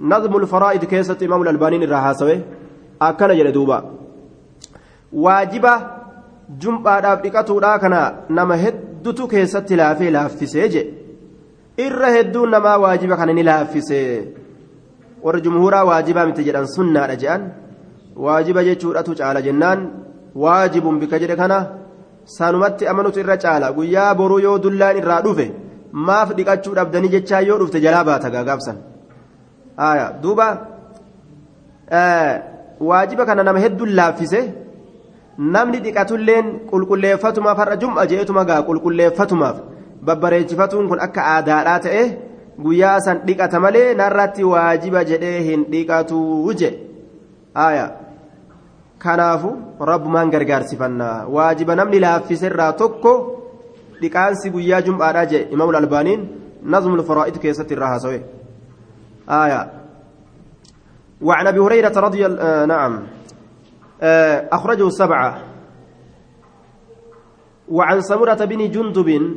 نظم 0.00 0.36
الفرائض 0.36 0.84
كيسة 0.84 1.18
إمام 1.22 1.42
الألباني 1.42 1.84
الرهاسوي 1.84 2.40
أكن 3.02 3.28
جلدوبا 3.28 3.90
واجبة 5.12 5.74
جمعة 6.60 7.00
دابقة 7.00 7.58
راكنا 7.60 8.20
نما 8.30 8.68
هدتو 8.68 9.26
كيسة 9.26 9.66
لافي 9.70 10.10
لافسي 10.10 10.68
جي. 10.68 10.98
irra 11.78 12.10
hedduun 12.10 12.50
namaa 12.50 12.78
waajiba 12.82 13.16
kana 13.16 13.32
ni 13.32 13.42
laaffise 13.48 13.98
warra 15.22 15.40
jumhuuraa 15.40 15.84
waajibaa 15.84 16.26
miti 16.26 16.44
jedhan 16.46 16.66
sunnaadha 16.66 17.16
jedhan 17.22 17.44
waajiba 18.24 18.64
jechuudhatu 18.68 19.14
caala 19.20 19.42
jennaan 19.46 19.80
waajibun 20.44 21.00
bika 21.02 21.18
jedhe 21.22 21.36
kana 21.42 21.58
sanumatti 22.36 22.86
amanutu 22.92 23.20
irra 23.20 23.36
caala. 23.44 23.72
Guyyaa 23.72 24.14
boruu 24.14 24.38
yoo 24.46 24.58
dullaan 24.64 24.96
irraa 25.00 25.20
dhufe 25.26 25.46
maaf 25.92 26.34
dhiqachuu 26.38 26.74
dhabdanii 26.78 27.14
jechaa 27.16 27.40
yoo 27.48 27.58
dhufte 27.60 27.80
jalaa 27.84 28.04
baata 28.04 28.30
gaagaabsan. 28.34 28.76
Duuba 30.22 30.46
waajiba 32.80 33.26
kana 33.26 33.42
nama 33.42 33.58
hedduun 33.64 33.94
laaffise 33.98 34.40
namni 35.38 35.80
dhiqatulleen 35.84 36.46
qulqulleeffatumaaf 36.70 37.58
har'a 37.62 37.76
jum'a 37.82 38.06
je'etuma 38.10 38.44
gaa 38.44 38.62
qulqulleeffatumaaf 38.68 39.56
babbareechifatuun 40.06 40.88
kun 40.90 41.00
akka 41.06 41.22
aadaadhaa 41.34 41.78
ta'e 41.86 42.02
guyyaa 42.64 42.98
san 43.06 43.22
dhiqata 43.26 43.60
malee 43.64 43.94
narratti 44.00 44.44
waajiba 44.52 45.04
jedhee 45.10 45.40
hin 45.48 45.64
dhiqatuu 45.72 46.54
je 46.60 46.70
kanaafu 48.98 49.50
rabbumaan 49.90 50.30
gargaarsifanna 50.30 51.26
waajiba 51.36 51.76
namni 51.76 52.00
laaffiserraa 52.06 52.72
tokko 52.72 53.12
dhiqaansi 54.00 54.50
guyyaa 54.50 54.82
jum'aadhaa 54.88 55.30
je 55.34 55.46
imaamul 55.54 55.80
albaaniin 55.82 56.26
nazmul 56.74 57.06
faraa'id 57.10 57.38
keessatti 57.44 57.74
irraa 57.78 57.92
haasawe 57.94 58.20
آية 59.28 59.72
وعن 61.22 61.46
أبي 61.46 61.58
هريرة 61.58 61.92
رضي 62.00 62.26
آه 62.26 62.64
نعم 62.64 63.02
آه 64.02 64.48
أخرجه 64.52 64.86
السبعة 64.86 65.38
وعن 67.68 68.00
سمرة 68.00 68.44
بن 68.44 68.70
جندب 68.70 69.36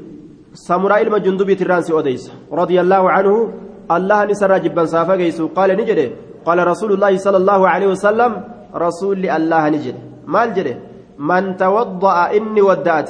سمرة 0.53 1.01
إلما 1.01 1.17
جندب 1.17 1.53
ترانسي 1.53 1.93
أوديس 1.93 2.31
رضي 2.51 2.81
الله 2.81 3.11
عنه 3.11 3.53
الله 3.91 4.25
نسر 4.25 4.57
جبا 4.57 4.85
سافا 4.85 5.15
قال 5.55 5.69
نجده 5.77 6.11
قال 6.45 6.67
رسول 6.67 6.91
الله 6.93 7.17
صلى 7.17 7.37
الله 7.37 7.69
عليه 7.69 7.87
وسلم 7.87 8.31
رسول 8.75 9.29
الله 9.29 9.69
نجد. 9.69 9.95
ما 10.27 10.43
الجده 10.43 10.75
من 11.19 11.57
توضأ 11.57 12.37
إني 12.37 12.61
ودأت. 12.61 13.09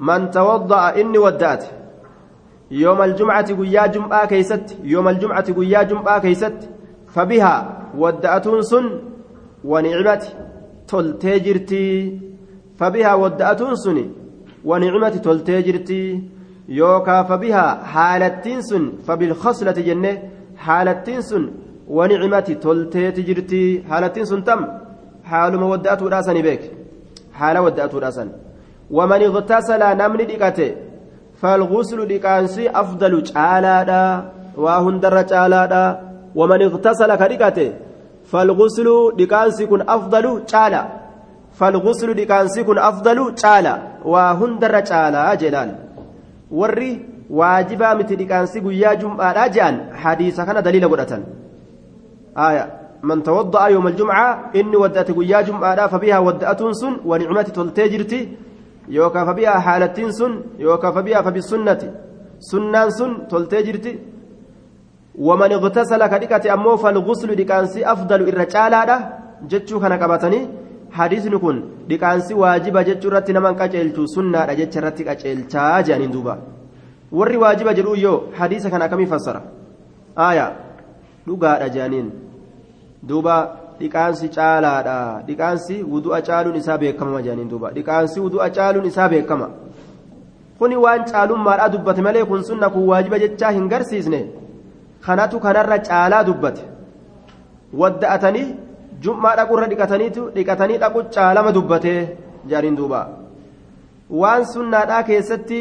من 0.00 0.30
توضأ 0.30 1.00
إني 1.00 1.18
ودأت. 1.18 1.64
يوم 2.70 3.02
الجمعة 3.02 3.48
قيا 3.54 3.86
جمعة 3.86 4.26
كيست. 4.26 4.76
يوم 4.84 5.08
الجمعة 5.08 5.52
قيا 5.52 5.82
جمعة 5.82 6.18
كيست. 6.18 6.68
فبها 7.08 7.82
ودأتون 7.98 8.62
سن 8.62 9.00
ونعمة 9.64 10.24
تلتجرتي 10.88 12.20
فبها 12.78 13.14
ودأتون 13.14 13.74
سن 13.76 14.10
ونعمة 14.64 15.08
تلتجرتي 15.08 16.22
يوكا 16.68 17.22
فبها 17.22 17.84
حالتين 17.84 18.60
سن. 18.62 18.92
فبالخصلة 19.06 19.72
جنة. 19.72 20.18
حالتين 20.56 21.20
سن 21.20 21.50
ونعمة 21.88 22.48
تلتجرتي 22.62 23.82
حالتين 23.90 24.24
سن 24.24 24.44
تم. 24.44 24.66
حال 25.30 25.52
ما 25.60 25.66
ودأت 25.66 26.02
راسني 26.02 26.42
بك 26.42 26.62
حال 27.38 27.58
ودأت 27.58 27.94
راسن 27.94 28.28
ومن 28.90 29.22
اغتسل 29.28 29.82
نمني 30.00 30.24
ديكته 30.30 30.70
فالغسل 31.40 32.06
ديكانسي 32.12 32.70
أفضل 32.70 33.22
تعالى 33.22 34.22
وهندر 34.56 35.22
تعالى 35.22 36.00
ومن 36.34 36.62
اغتسل 36.62 37.14
كديكته 37.14 37.72
فالغسل 38.30 38.88
ديكانسي 39.16 39.66
كن 39.66 39.80
أفضل 39.88 40.44
تعالى 40.46 40.82
فالغسل 41.58 42.14
ديكانسي 42.14 42.64
كن 42.64 42.78
أفضل 42.78 43.34
تعالى 43.34 43.74
وهندر 44.04 44.80
تعالى 44.80 45.36
جلال. 45.36 45.70
وري 46.50 46.90
واجبا 47.30 47.94
متي 47.94 48.14
ديكانسي 48.16 48.60
قيا 48.60 48.94
جمعة 48.94 49.46
جان. 49.46 49.74
حديث 50.02 50.40
كان 50.40 50.62
دليل 50.62 50.88
قرأة 50.88 51.12
آية. 52.38 52.79
من 53.02 53.22
توضأ 53.22 53.66
يوم 53.66 53.86
الجمعة 53.86 54.50
إني 54.56 54.76
ودأت 54.76 55.10
قيا 55.10 55.40
جمعة 55.40 55.86
فبها 55.86 56.18
ودأت 56.18 56.60
سن 56.80 56.94
ونعمة 57.04 57.42
تلتجرتي 57.42 58.20
sun 60.18 60.32
yookaan 60.58 60.94
fabiyaa 60.94 61.22
fabisunnati 61.22 61.86
sunnaan 62.50 62.90
sun 62.92 63.12
toltee 63.28 63.62
jirti 63.66 63.92
waman 65.26 65.52
iqtasala 65.52 66.08
ka 66.08 66.18
dhiqate 66.22 66.48
ammoo 66.56 66.76
falguslu 66.76 67.36
dhiqaansi 67.40 67.84
afdalu 67.92 68.28
irra 68.30 68.46
caalaadha 68.54 68.96
jechuu 69.50 69.80
kana 69.82 69.98
qabatanii 70.02 70.48
hadiisni 70.98 71.38
kun 71.44 71.56
dhiqaansi 71.88 72.34
waajiba 72.42 72.84
jechuu 72.88 73.10
irratti 73.10 73.32
naman 73.38 73.54
qaceelchu 73.60 74.08
sunnaadha 74.14 74.58
jecha 74.60 74.78
irratti 74.80 75.06
qaceelchaa 75.08 75.82
jedhaniin 75.86 76.12
duuba 76.16 76.34
warri 77.18 77.36
waajiba 77.42 77.74
jedhuu 77.78 77.96
yoo 78.06 78.18
hadiisa 78.38 78.70
kana 78.72 78.84
akkamii 78.88 79.10
fassara 79.12 79.40
aayaa 80.26 80.50
dhugaadha 81.26 81.68
jedhaniin 81.74 82.08
duuba 83.02 83.36
dhiqaansi 83.80 84.28
caalaadha. 84.28 85.22
Dhiqaansi 85.26 85.82
wudu'a 85.92 86.20
caaluun 86.22 86.56
isaa 86.56 86.78
beekama 86.78 87.22
jedhaniin 87.22 87.50
duuba. 87.50 87.72
Dhiqaansi 87.76 88.20
wudu'a 88.20 88.50
caaluun 88.56 88.86
isaa 88.86 89.08
beekama. 89.08 89.48
Kuni 90.58 90.76
waan 90.76 91.04
caalummaadha 91.12 91.68
dubbate 91.74 92.02
malee 92.06 92.24
kun 92.24 92.44
sunna 92.44 92.70
kun 92.70 92.88
waajiba 92.90 93.18
jechaa 93.18 93.52
hin 93.58 93.68
garsiisne. 93.68 94.20
Kanatu 95.06 95.40
kanarra 95.40 95.78
caalaa 95.78 96.24
dubbate. 96.24 96.64
Wadda'atanii 97.80 98.48
jum'aa 99.04 99.36
dhiqataniitu 99.72 100.30
dhiqatanii 100.34 100.78
dhaqu 100.82 101.04
caalama 101.14 101.52
dubbate 101.52 101.94
jedhaniin 102.48 102.76
duuba. 102.76 103.00
Waan 104.10 104.44
sunnaadhaa 104.52 105.02
keessatti 105.02 105.60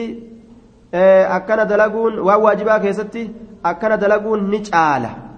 akkana 1.37 1.65
dalaguun 1.65 2.19
waan 2.27 2.41
waajibaa 2.41 2.79
keessatti 2.79 3.29
akkana 3.63 3.97
dalaguun 3.97 4.49
ni 4.49 4.59
caala 4.69 5.28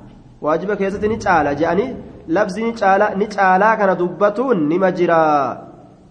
waajiba 0.41 0.75
keessatti 0.75 1.07
ni 1.07 1.17
caala 1.25 1.55
jedhanii 1.55 1.95
labsi 2.27 2.63
ni 2.63 2.73
caala 2.81 3.15
ni 3.15 3.27
caalaa 3.35 3.75
kana 3.77 3.95
dubbatuun 3.95 4.67
nima 4.73 4.91
jira 4.91 5.21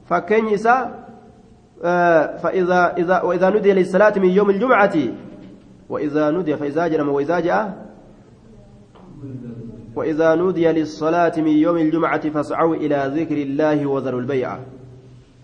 fakkeenyi 0.08 0.54
isaa 0.60 0.82
فإذا 2.42 2.94
إذا 2.98 3.22
وإذا 3.22 3.50
نودي 3.50 3.72
للصلاة 3.72 4.12
من 4.16 4.28
يوم 4.28 4.50
الجمعة 4.50 4.96
وإذا 5.88 6.30
نودي 6.30 6.56
فإذا 6.56 6.88
جرم 6.88 7.08
وإذا 7.08 7.40
جاء 7.40 7.86
وإذا 9.96 10.34
نودي 10.34 10.72
للصلاة 10.72 11.32
من 11.36 11.56
يوم 11.66 11.76
الجمعة 11.76 12.30
فاسعوا 12.30 12.74
إلى 12.74 13.12
ذكر 13.16 13.36
الله 13.36 13.86
وذروا 13.86 14.20
البيع 14.20 14.58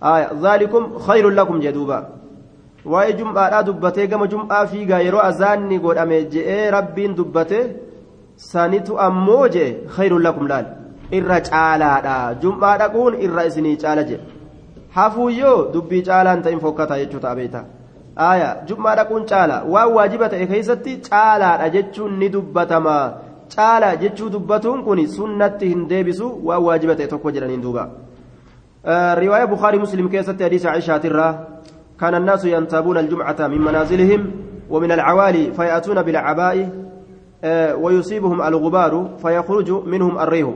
آية 0.03 0.31
ذلكم 0.43 0.99
خير 0.99 1.29
لكم 1.31 1.61
جدوبا 1.61 2.09
waa'ee 2.87 3.17
jum'aadhaa 3.19 3.63
dubbatee 3.67 4.07
gama 4.07 4.27
jum'aa 4.31 4.67
fiigaa 4.71 5.01
yeroo 5.03 5.23
azaanni 5.29 5.79
godhame 5.85 6.19
je'ee 6.35 6.71
rabbiin 6.71 7.17
dubbate 7.19 7.59
sanitu 8.37 8.99
ammoo 9.07 9.49
jee 9.49 9.71
khayrun 9.97 10.23
lakum 10.29 10.49
laal 10.53 10.67
irra 11.19 11.41
caalaadha 11.51 12.17
jum'aa 12.43 12.77
dhaquun 12.83 13.19
irra 13.27 13.47
isinii 13.51 13.77
caala 13.85 14.05
je 14.11 14.19
hafuuyyoo 14.97 15.59
dubbii 15.75 16.03
caalaan 16.09 16.43
ta'in 16.47 16.61
fokkataa 16.65 16.99
jechuu 17.03 17.21
ta'a 17.25 17.35
beeyta 17.41 17.65
aaya 18.29 18.49
jum'aa 18.69 18.97
dhaquun 19.01 19.27
caala 19.33 19.57
waan 19.75 19.93
waajiba 19.97 20.29
ta'e 20.35 20.47
keessatti 20.53 20.97
caalaadha 21.09 21.69
jechuun 21.77 22.19
ni 22.21 22.29
dubbatama 22.37 22.97
caala 23.57 23.91
jechuu 24.05 24.31
dubbatuun 24.37 24.85
kun 24.87 25.07
sunnatti 25.19 25.69
hin 25.75 25.89
deebisu 25.93 26.33
waan 26.49 26.63
waajiba 26.69 26.97
ta'e 27.01 27.13
tokko 27.13 27.35
jedhaniin 27.37 27.63
duuba 27.67 27.85
riwaaya 29.23 29.47
bukaarii 29.53 29.85
muslim 29.85 30.09
keessatti 30.17 30.43
hadiisa 30.49 30.73
caishaatirraa 30.73 31.35
كان 32.01 32.15
الناس 32.15 32.45
ينتابون 32.45 32.99
الجمعة 32.99 33.41
من 33.49 33.61
منازلهم 33.61 34.31
ومن 34.71 34.93
العوالي 34.93 35.53
فيأتون 35.53 36.03
بالعباء 36.03 36.86
ويصيبهم 37.83 38.43
الغبار 38.43 38.93
فيخرج 39.23 39.71
منهم 39.87 40.19
الريح. 40.19 40.49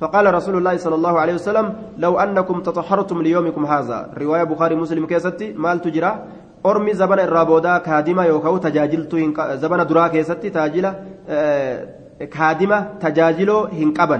فقال 0.00 0.34
رسول 0.34 0.56
الله 0.56 0.76
صلى 0.76 0.94
الله 0.94 1.14
عليه 1.20 1.34
وسلم 1.34 1.74
لو 1.98 2.18
أنكم 2.18 2.60
تطهرتم 2.60 3.22
ليومكم 3.22 3.66
هذا. 3.66 4.10
رواية 4.18 4.44
بخاري 4.44 4.74
مسلم 4.76 5.06
كيستي 5.06 5.52
مال 5.52 5.80
تجرى. 5.80 6.12
أرمي 6.66 6.94
زبن 6.94 7.20
الرابودا 7.20 7.78
كادمة 7.78 8.24
يوكاو 8.24 8.56
تجاجلت 8.56 9.12
زبن 9.62 9.86
درا 9.86 10.08
كيستي 10.08 10.50
تاجلة 10.50 10.94
كادمة 12.20 12.78
تجاجلو 13.00 13.58
هنقبا 13.64 14.18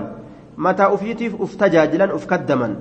متى 0.59 0.85
أفيتيف 0.95 1.43
أفتجاجلا 1.43 2.15
أفكدما 2.15 2.77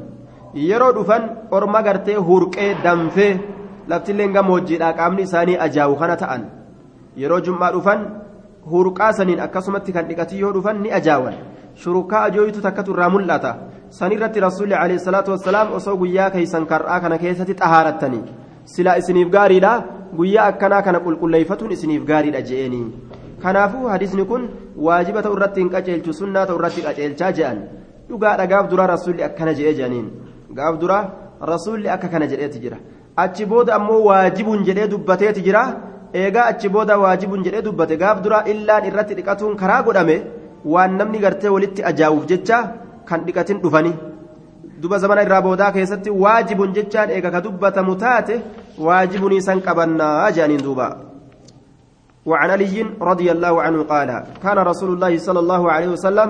yeroo 0.54 0.94
dhufan 0.94 1.50
orma 1.52 1.82
gartee 1.82 2.16
hurqee 2.16 2.76
danfee 2.84 3.40
laftillee 3.88 4.28
gammoojjiidha 4.28 4.94
qaamni 4.94 5.24
isaanii 5.24 5.58
ajaawu 5.66 5.96
kana 5.96 6.16
ta'an 6.16 6.44
yeroo 7.18 7.40
jum'aa 7.42 7.72
dhufan 7.72 8.00
hurqaa 8.72 9.12
saniin 9.20 9.40
akkasumatti 9.46 9.92
kan 9.96 10.08
dhiqatii 10.10 10.40
yoo 10.44 10.52
dhufan 10.56 10.82
ni 10.84 10.92
ajaawan 11.00 11.36
shurukaa 11.84 12.24
ajooytu 12.30 12.62
takkatu 12.66 12.94
irraa 12.94 13.10
mul'ata 13.16 13.52
sanirratti 14.00 14.40
rasuulli 14.48 14.74
alayhi 14.84 15.00
salaatu 15.08 15.32
wassalaam 15.36 15.74
osoo 15.80 15.96
guyyaa 16.02 16.30
keeysan 16.36 16.66
kar'aa 16.72 17.00
kana 17.06 17.18
keessatti 17.24 17.56
xahaarattanii 17.62 18.24
silaa 18.76 18.98
isiniif 19.02 19.30
gaariidha 19.36 19.74
guyyaa 20.18 20.46
akkanaa 20.54 20.82
kana 20.88 21.00
qulqulleeffatuun 21.06 21.72
isiniif 21.78 22.04
gaariidha 22.12 22.42
je'eenii 22.50 22.86
kanaafuu 23.44 23.88
hadisni 23.94 24.26
kun 24.32 24.50
waajiba 24.88 25.22
ta'u 25.26 25.36
irratti 25.38 25.60
hin 25.64 25.70
qaceelchu 25.76 26.14
sunnaa 26.20 26.46
ta'u 26.50 26.58
irratti 26.60 26.82
qaceelchaa 26.88 27.32
je'an 27.40 27.64
dhugaadha 28.10 28.48
gaaf 28.52 28.70
duraa 28.74 28.88
rasuulli 28.96 29.24
akkana 29.30 29.54
je'ee 29.60 29.74
je'aniin 29.80 30.08
gaaf 30.60 30.80
duraa 30.84 31.04
rasuulli 31.54 31.90
akka 31.96 32.08
kana 32.14 32.28
jedheeti 32.34 32.60
jira 32.66 32.78
achi 33.24 33.46
booda 33.46 33.76
ammoo 33.80 34.04
waajibuun 34.10 34.64
jedhee 34.70 34.88
dubbateeti 34.94 35.42
jira 35.48 35.64
eegaa 36.22 36.46
achi 36.52 36.70
booda 36.76 36.98
waajibuun 37.04 37.44
jedhee 37.46 37.66
dubbate 37.68 37.96
gaaf 38.02 38.24
duraa 38.24 38.44
illaan 38.54 38.88
irratti 38.90 39.18
dhiqatuun 39.20 39.60
karaa 39.62 39.82
godhame 39.88 40.18
waan 40.74 40.98
namni 41.00 41.24
gartee 41.26 41.54
walitti 41.56 41.86
ajaa'uuf 41.92 42.26
jecha 42.32 42.60
kan 43.10 43.26
dhiqatin 43.28 43.62
dhufani 43.64 43.94
duba 44.82 44.98
zamana 45.04 45.24
irraa 45.26 45.42
boodaa 45.48 45.72
keessatti 45.78 46.18
waajibuun 46.24 46.76
jechaan 46.78 47.10
eega 47.16 47.32
ka 47.36 47.42
dubbatamu 47.48 47.96
taate 48.04 48.36
waajibuun 48.86 49.40
isan 49.40 49.66
qabannaa 49.70 50.32
jedhaniin 50.36 50.64
duuba 50.68 50.90
وعن 52.26 52.50
علي 52.56 52.86
رضي 53.02 53.28
الله 53.32 53.62
عنه 53.62 53.80
قال 53.84 54.10
كان 54.44 54.58
رسول 54.58 54.90
الله 54.96 55.14
صلى 55.18 55.40
الله 55.44 55.72
عليه 55.72 55.90
وسلم 55.96 56.30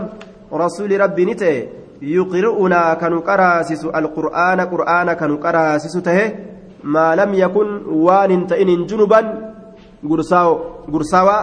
رسول 0.54 0.92
ربي 1.02 1.26
نته 1.26 1.56
يقرؤنا 2.02 2.94
كنقراسس 2.94 3.86
القرآن 3.86 4.60
قرآن 4.74 5.08
كنقراسس 5.14 5.96
ته 6.08 6.20
ما 6.84 7.16
لم 7.16 7.34
يكن 7.34 7.68
وان 7.86 8.48
تئن 8.48 8.86
جنبا 8.90 9.53
قرساو 10.10 10.50
قرساوا 10.94 11.38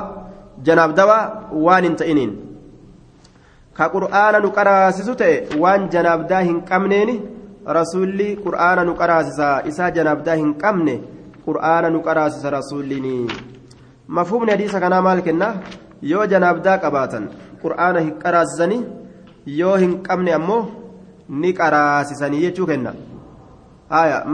جناب 0.66 0.94
دوا 0.94 1.18
وان 1.52 1.96
تئنين 1.96 2.30
كقرآن 3.76 4.34
نقراسس 4.42 5.08
ته 5.20 5.56
وان 5.62 5.88
جناب 5.88 6.26
داهن 6.26 6.60
كمنين 6.68 7.10
رسولي 7.68 8.34
قرآن 8.44 8.78
نقراسس 8.86 9.40
إسا 9.40 9.88
جناب 9.88 10.18
داهن 10.24 10.52
كمنه 10.62 10.96
قرآن 11.46 11.84
نقراسس 11.92 12.44
رسولي 12.46 13.26
مفهوم 14.08 14.50
حديث 14.50 14.76
كان 14.76 14.98
مال 14.98 15.20
كنا 15.20 15.48
يو 16.02 16.24
جناب 16.24 16.62
دا 16.62 16.76
قباتن 16.82 17.24
قرآن 17.62 17.96
قراسسني 18.22 18.78
yoo 19.46 19.76
hin 19.76 20.02
qabne 20.02 20.32
ammoo 20.32 20.62
ni 21.28 21.52
qaraasisanii 21.60 22.40
jechuu 22.40 22.66
kenna. 22.66 22.92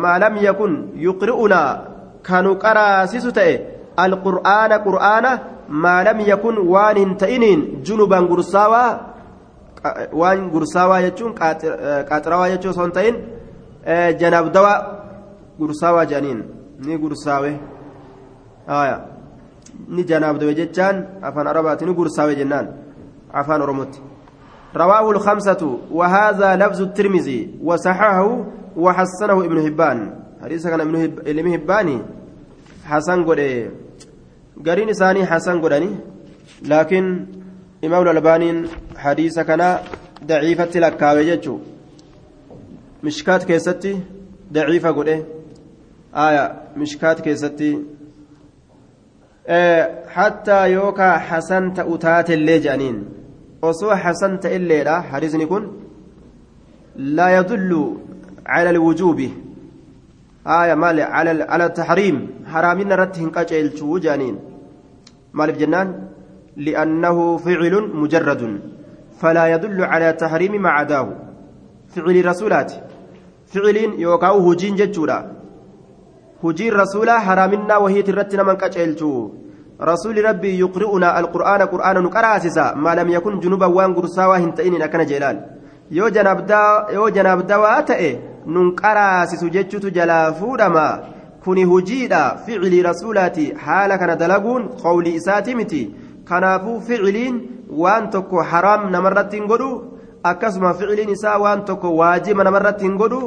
Maa 0.03 0.18
yakun 0.43 0.72
yuqri'unaa 1.07 1.70
kanu 2.22 2.57
qaraasisu 2.64 3.33
ta'e 3.33 3.76
alqur'aana 4.05 4.78
qur'aana 4.86 5.30
maa 5.68 6.05
lam 6.05 6.20
yakun 6.20 6.59
waan 6.72 6.97
hin 6.97 7.16
ta'iniin 7.22 7.61
junuban 7.86 8.28
gursaawaa 8.30 8.90
waan 10.12 10.51
gursaawaa 10.55 11.01
jechuun 11.07 11.34
qaaxirawaa 11.40 12.51
jechuu 12.55 12.70
osoo 12.70 12.86
hin 12.88 12.92
ta'in 12.99 13.16
janabdawaa 14.20 14.78
gursaawaa 15.59 16.05
jedhaniin 16.11 16.40
ni 16.86 16.99
gursaawe 16.99 17.53
ni 19.88 20.05
janaabdawe 20.11 20.55
jechaan 20.55 21.07
afaan 21.22 21.47
arabaati 21.47 21.86
ni 21.86 21.94
gursaawe 21.94 22.34
jennaan 22.42 22.68
afaan 23.32 23.62
oromotti 23.62 24.01
رواه 24.76 25.11
الخمسة 25.11 25.78
وهذا 25.92 26.57
لفظ 26.57 26.80
الترمذي 26.82 27.40
وصححه 27.64 28.44
وحسنه 28.76 29.44
ابن 29.44 29.59
هبان 29.66 29.99
حديث 30.44 30.66
كان 30.66 30.80
ابن 31.26 31.49
هباني 31.55 31.99
حسن 32.91 33.18
قد 33.28 33.41
قرين 34.66 34.93
ثاني 34.93 35.26
حسن 35.30 35.57
قدني 35.62 35.91
لكن 36.72 37.05
إمام 37.84 38.03
الألباني 38.03 38.51
حديث 38.97 39.39
كان 39.49 39.62
ضعيفة 40.30 40.72
لك 40.84 41.03
وجهه 41.03 41.61
مشكات 43.05 43.43
كيستي 43.45 43.93
ضعيفة 44.53 44.91
قد 44.91 45.09
آية 46.26 46.45
مشكات 46.76 47.20
كيستي 47.20 47.72
حتى 50.16 50.59
يوكا 50.72 51.18
حسن 51.28 51.74
تأتات 51.74 52.30
اللي 52.30 52.59
جانين 52.59 52.97
osoo 53.62 53.95
hasan 54.05 54.39
ta'elleedha 54.45 55.01
hadiisni 55.11 55.47
kun 55.53 55.64
laa 57.18 57.30
yadullu 57.37 57.82
cala 58.45 58.70
alwujuubi. 58.74 59.28
Aya 60.47 60.76
maali 60.76 61.03
cala 61.51 61.68
taxriim 61.78 62.18
haraamina 62.53 62.94
irratti 62.97 63.20
hin 63.22 63.30
qaceelchuu 63.36 63.99
jedhaniin 64.05 64.36
maaliif 65.38 65.59
jennaan 65.62 65.94
liannahu 66.66 67.22
ficilun 67.44 67.86
mujarradun 68.01 68.53
falaa 69.20 69.49
yadullu 69.55 69.88
cala 69.92 70.12
taxriimi 70.22 70.59
maa 70.66 70.76
cadaahu 70.78 71.16
ficilii 71.94 72.28
rasuulaati 72.30 72.82
ficiliin 73.53 73.99
yookaan 74.05 74.44
hujiin 74.47 74.78
jechuudha 74.82 75.18
hujiin 76.44 76.78
rasuulaa 76.82 77.20
haraaminaa 77.30 77.82
wahiit 77.86 78.09
irratti 78.14 78.40
naman 78.42 78.62
qaceelchuu 78.62 79.20
رسول 79.80 80.24
ربي 80.24 80.59
يقرئنا 80.64 81.20
القرآن 81.20 81.62
قرآن 81.62 81.97
نقراسسا 82.03 82.74
ما 82.84 82.94
لم 82.94 83.09
يكن 83.09 83.40
جنوبا 83.40 83.66
وان 83.66 83.94
قرساوا 83.94 84.36
هنتئين 84.36 84.82
أكن 84.82 85.05
جلال 85.05 85.36
yoo 85.90 86.11
yoo 86.94 87.11
janaaf 87.11 87.47
dawaa 87.47 87.82
ta'e 87.82 88.11
nun 88.55 88.74
qaraasisu 88.80 89.51
jechutu 89.57 89.90
jalaa 89.99 90.32
fuudhama 90.40 90.86
kuni 91.44 91.64
hujiidha 91.64 92.22
ficilii 92.47 92.82
rasuulaati 92.88 93.47
haala 93.64 93.99
kana 93.99 94.16
dalaguun 94.22 94.68
qawlii 94.82 95.14
isaati 95.20 95.55
miti 95.61 95.82
kanaafuu 96.30 96.80
ficiliin 96.86 97.36
waan 97.82 98.11
tokko 98.14 98.42
haraam 98.53 98.88
namarratti 98.94 99.36
hin 99.38 99.47
godhu 99.53 99.70
akkasuma 100.30 100.74
ficiliin 100.78 101.12
isaa 101.16 101.36
waan 101.44 101.64
tokko 101.68 101.92
waajiba 102.01 102.44
namarratti 102.49 102.88
hin 102.88 102.97
godhu 103.03 103.20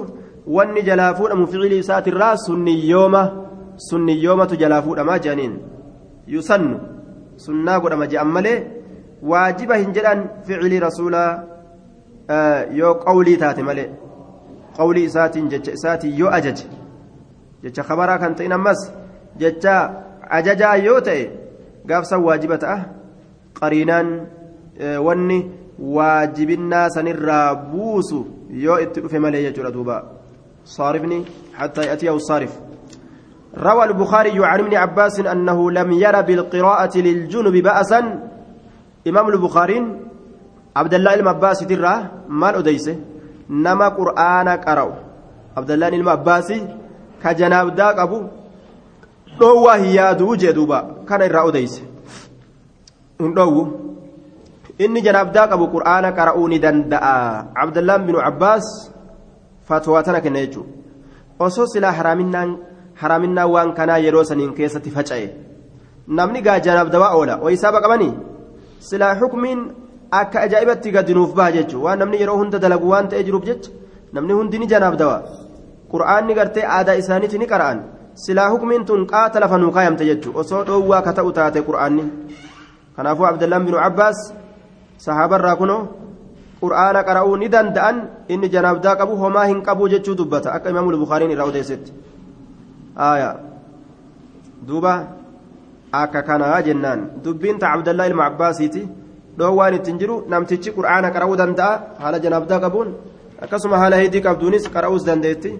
wanni 0.57 0.83
jalaa 0.89 1.13
fuudhamu 1.19 1.47
ficilii 1.53 1.79
isaatirraa 1.85 2.33
sunniyyooma 2.47 3.23
sunniyyoomatu 3.89 4.61
jalaa 4.63 4.81
fuudhamaa 4.87 5.19
jedhaniin 5.25 5.55
yusannu 6.35 6.79
sunnaa 7.45 7.79
godhama 7.85 8.11
je'an 8.13 8.35
malee 8.37 8.57
waajiba 9.31 9.81
hin 9.83 9.95
jedhan 9.99 10.27
ficilii 10.51 10.85
rasuulaa 10.87 11.31
yoo 12.81 12.93
qawlii 13.07 13.37
taate 13.43 13.63
malee 13.71 13.89
qawlii 14.79 15.05
isaatiin 15.09 15.49
jecha 15.53 15.75
isaatiin 15.77 16.17
yoo 16.21 16.31
ajaje 16.39 16.65
jecha 17.63 17.83
kabaraa 17.89 18.19
kan 18.23 18.35
ta'in 18.35 18.55
ammas 18.59 18.81
jecha 19.43 19.75
ajajaa 20.39 20.75
yoo 20.87 21.01
ta'e 21.07 21.23
gaafsan 21.91 22.23
waajiba 22.27 22.57
ta'a 22.63 22.77
qariinaan 23.59 24.07
wanni 25.07 25.39
waajibinnaa 25.97 26.87
sanirraa 26.95 27.47
buusu 27.73 28.25
yoo 28.65 28.79
itti 28.85 29.01
dhufe 29.03 29.19
malee 29.25 29.45
jechuudha 29.47 29.75
duuba 29.77 30.01
saarifni 30.77 31.19
حتى 31.59 31.81
يأتيه 31.81 32.15
الصارف 32.15 32.59
روى 33.57 33.83
البخاري 33.83 34.45
عن 34.45 34.59
ابن 34.59 34.75
عباس 34.75 35.19
أنه 35.19 35.71
لم 35.71 35.91
ير 35.91 36.21
بالقراءة 36.21 36.97
للجنب 36.97 37.53
بأسا 37.53 38.29
إمام 39.07 39.27
البخاري 39.29 39.99
عبد 40.75 40.93
الله 40.93 41.13
المباسي 41.13 41.65
ترى 41.65 41.95
مال 43.49 43.67
أديسه 43.67 43.85
نما 43.85 43.87
قرآن 43.87 44.47
قرأ 44.47 44.93
عبد 45.57 45.71
الله 45.71 45.87
المباسي 45.87 46.67
كجناب 47.23 47.75
داك 47.75 47.99
أبو 47.99 48.23
روى 49.41 49.73
هيادو 49.73 50.35
جدوبا 50.35 51.05
كان 51.09 51.21
إرى 51.21 51.49
أديسه 51.49 51.81
روى 53.21 53.67
إني 54.81 55.01
جناب 55.01 55.31
داك 55.31 55.51
أبو 55.51 55.65
قرآن 55.65 56.05
قرأوني 56.05 56.57
دندأ 56.57 56.99
عبد 57.55 57.77
الله 57.77 57.97
بن 57.97 58.15
عباس 58.15 58.91
فتواتنا 59.65 60.19
كنيجو 60.19 60.63
osoo 61.39 61.67
silaa 61.67 61.91
haraaminaa 61.91 63.47
waan 63.47 63.73
kanaa 63.73 63.97
yeroo 63.97 64.23
saniin 64.23 64.53
keessatti 64.53 64.91
faca'e. 64.91 65.29
Namni 66.07 66.41
gaa 66.41 66.59
janaaf 66.59 66.91
dawaa 66.91 67.15
oola 67.15 67.39
oo 67.41 67.49
isaaba 67.49 67.81
qabanii? 67.81 68.13
Silaa 68.79 69.15
xukmiin 69.15 69.59
akka 70.11 70.41
ajaa'ibatti 70.41 70.91
gadi 70.91 71.13
nuuf 71.13 71.33
baha 71.35 71.51
jechuudha 71.51 71.85
waan 71.85 71.99
namni 71.99 72.19
yeroo 72.21 72.37
hunda 72.41 72.59
dalagu 72.59 72.89
waan 72.89 73.09
ta'ee 73.09 73.23
jiruuf 73.23 73.45
jecha 73.45 73.71
namni 74.13 74.33
hundi 74.33 74.59
ni 74.59 74.67
janaaf 74.67 74.97
dawa 75.01 75.17
qura'aanni 75.91 76.33
gartee 76.39 76.65
aadaa 76.77 76.97
isaaniiti 77.01 77.37
ni 77.37 77.47
qara'an 77.53 77.83
silaa 78.23 78.49
hukmiin 78.53 78.85
tun 78.85 79.05
qaata 79.11 79.39
lafa 79.39 79.57
nuu 79.57 79.71
kaayamte 79.77 80.05
jechuudha 80.09 80.39
osoo 80.39 80.63
dhoowwaa 80.69 81.01
ka 81.07 81.13
ta'u 81.19 81.31
taate 81.39 81.61
qura'aanni 81.69 82.05
kanaafuu 82.95 83.27
abdallaan 83.31 83.65
binu 83.69 83.79
abbaas 83.89 84.19
sahaabarraa 85.05 85.55
kunoo 85.61 85.81
qura'aana 86.61 87.03
qara'uu 87.09 87.37
ni 87.37 87.49
danda'an 87.55 88.01
inni 88.27 88.49
janaabdaa 88.55 88.95
qabu 89.01 89.15
homaa 89.23 89.45
hin 89.51 89.61
qabu 89.67 89.89
jechuu 89.93 90.15
dubbata 90.21 90.53
akka 90.57 90.73
imaamul 90.73 90.97
bukaariin 91.03 91.31
irraa 91.35 91.49
odeessetti 91.51 91.93
duuba 94.67 94.93
akka 96.01 96.21
kanaa 96.29 96.61
jennaan 96.61 97.05
dubbiin 97.23 97.59
ta 97.59 97.75
ilma 98.07 98.25
abbaasiiti 98.25 98.87
dhoowwaan 99.39 99.73
ittiin 99.79 99.97
jiru 100.01 100.15
namtichi 100.33 100.69
qura'aana 100.77 101.09
qara'uu 101.15 101.37
danda'a 101.41 101.73
haala 102.03 102.17
janaabdaa 102.25 102.59
qabuun 102.65 102.89
akkasuma 103.45 103.77
haala 103.81 103.95
heddii 104.01 104.23
qabduunis 104.27 104.63
qara'uus 104.75 105.03
dandeetti 105.09 105.51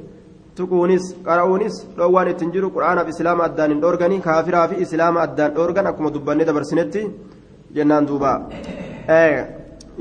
tuquunis 0.58 1.06
qara'uunis 1.28 1.76
dhoowwaan 1.98 2.28
ittiin 2.34 2.52
jiru 2.56 2.68
qura'aanaaf 2.76 3.08
islaama 3.14 3.44
addaan 3.50 3.70
hin 3.74 3.82
dhoorganii 3.84 4.22
kaafiraa 4.28 4.68
fi 4.72 4.76
islaama 4.86 5.20
addaan 5.28 5.52
dhoorgan 5.58 5.86
akkuma 5.92 6.10
dubbannee 6.16 6.48
dabarsinetti 6.50 7.02
jennaan 7.76 8.08
duuba 8.10 8.32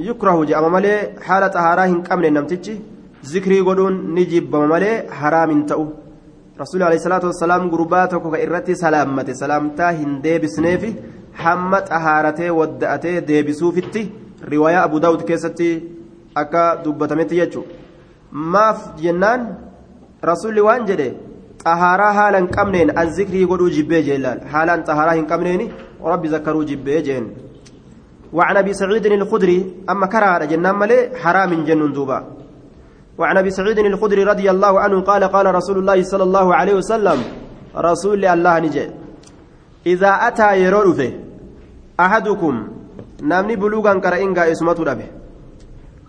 yukrahu 0.08 0.40
jedhama 0.50 0.70
malee 0.76 0.98
haala 1.28 1.48
xahaaraa 1.54 1.86
hin 1.92 2.00
qabne 2.08 2.30
namtichi 2.36 2.74
zikrii 3.32 3.62
godhuun 3.68 3.96
ni 4.14 4.24
jibbama 4.32 4.66
malee 4.74 4.96
haraam 5.20 5.50
hin 5.54 5.62
ta'u 5.70 5.84
rasuulli 6.62 6.84
alayhi 6.88 7.04
salaatu 7.06 7.30
wassalaam 7.30 7.70
gurbaa 7.74 8.06
tokko 8.12 8.36
irratti 8.44 8.74
salaammate 8.84 9.32
salaamtaa 9.42 9.92
hin 10.00 10.12
deebisneefi 10.24 10.90
hamma 11.44 11.80
xahaaratee 11.90 12.50
wadda'atee 12.60 13.16
deebisuufitti 13.30 14.02
riwaayaa 14.52 14.84
abu 14.88 15.00
daawud 15.04 15.24
keessatti 15.30 15.70
akka 16.42 16.62
dubbatametti 16.84 17.40
jechuudha 17.40 17.72
maaf 18.54 18.86
jennaan 19.02 19.48
rasuulli 20.30 20.66
waan 20.68 20.86
jedhe 20.92 21.08
xahaaraa 21.64 22.12
haala 22.20 22.38
hin 22.42 22.48
qabneen 22.56 22.96
an 23.02 23.12
zikrii 23.18 23.44
godhuu 23.52 23.74
jibbee 23.76 24.02
jeellaan 24.08 24.40
haalaan 24.54 24.86
xahaaraa 24.88 25.18
hin 25.20 25.28
qabneen 25.34 25.68
rabbi 26.12 26.34
zakkaruu 26.34 26.64
jibbee 26.72 27.02
jeen 27.10 27.28
وعن 28.32 28.56
ابي 28.56 28.72
سعيد 28.72 29.06
الخدري 29.06 29.58
اما 29.90 30.06
كرا 30.06 30.44
جنان 30.44 30.74
ملي 30.74 31.16
حرام 31.16 31.64
جنون 31.64 31.92
دوبا 31.92 32.18
وعن 33.18 33.36
ابي 33.36 33.50
سعيد 33.50 33.78
الخدري 33.78 34.24
رضي 34.24 34.50
الله 34.50 34.80
عنه 34.80 35.00
قال 35.00 35.24
قال 35.24 35.54
رسول 35.54 35.78
الله 35.78 36.02
صلى 36.02 36.22
الله 36.22 36.54
عليه 36.54 36.74
وسلم 36.74 37.18
رسول 37.76 38.24
الله 38.24 38.58
نجي 38.58 38.90
اذا 39.86 40.12
اتى 40.28 40.48
يرورفه 41.98 42.06
احدكم 42.06 42.68
نامني 43.22 43.56
بلوغا 43.56 43.92
قرئنغا 43.92 44.52
اسمته 44.52 44.84
دبه 44.84 45.06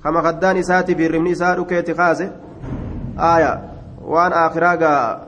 كما 0.04 0.20
قدان 0.22 0.58
اساتي 0.58 0.94
بيرمني 0.94 1.32
اسا 1.32 1.54
دكيتي 1.54 1.94
خاسه 1.94 2.32
آية 3.20 3.54
وان 4.06 4.34
اخراغا 4.34 5.28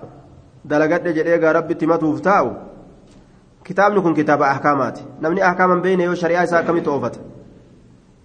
دلغت 0.66 1.07
جديغا 1.07 1.51
ربي 1.51 1.74
تمتوف 1.74 2.20
تاو 2.20 2.47
kitaabni 3.64 4.01
kun 4.01 4.14
kitaaba 4.14 4.45
ahkaamaati 4.53 5.03
namni 5.22 5.41
ahkaaman 5.49 5.82
beeyne 5.82 6.03
yoo 6.03 6.16
shari'aa 6.22 6.45
isaa 6.47 6.59
akkamitti 6.64 6.89
oofata 6.89 7.20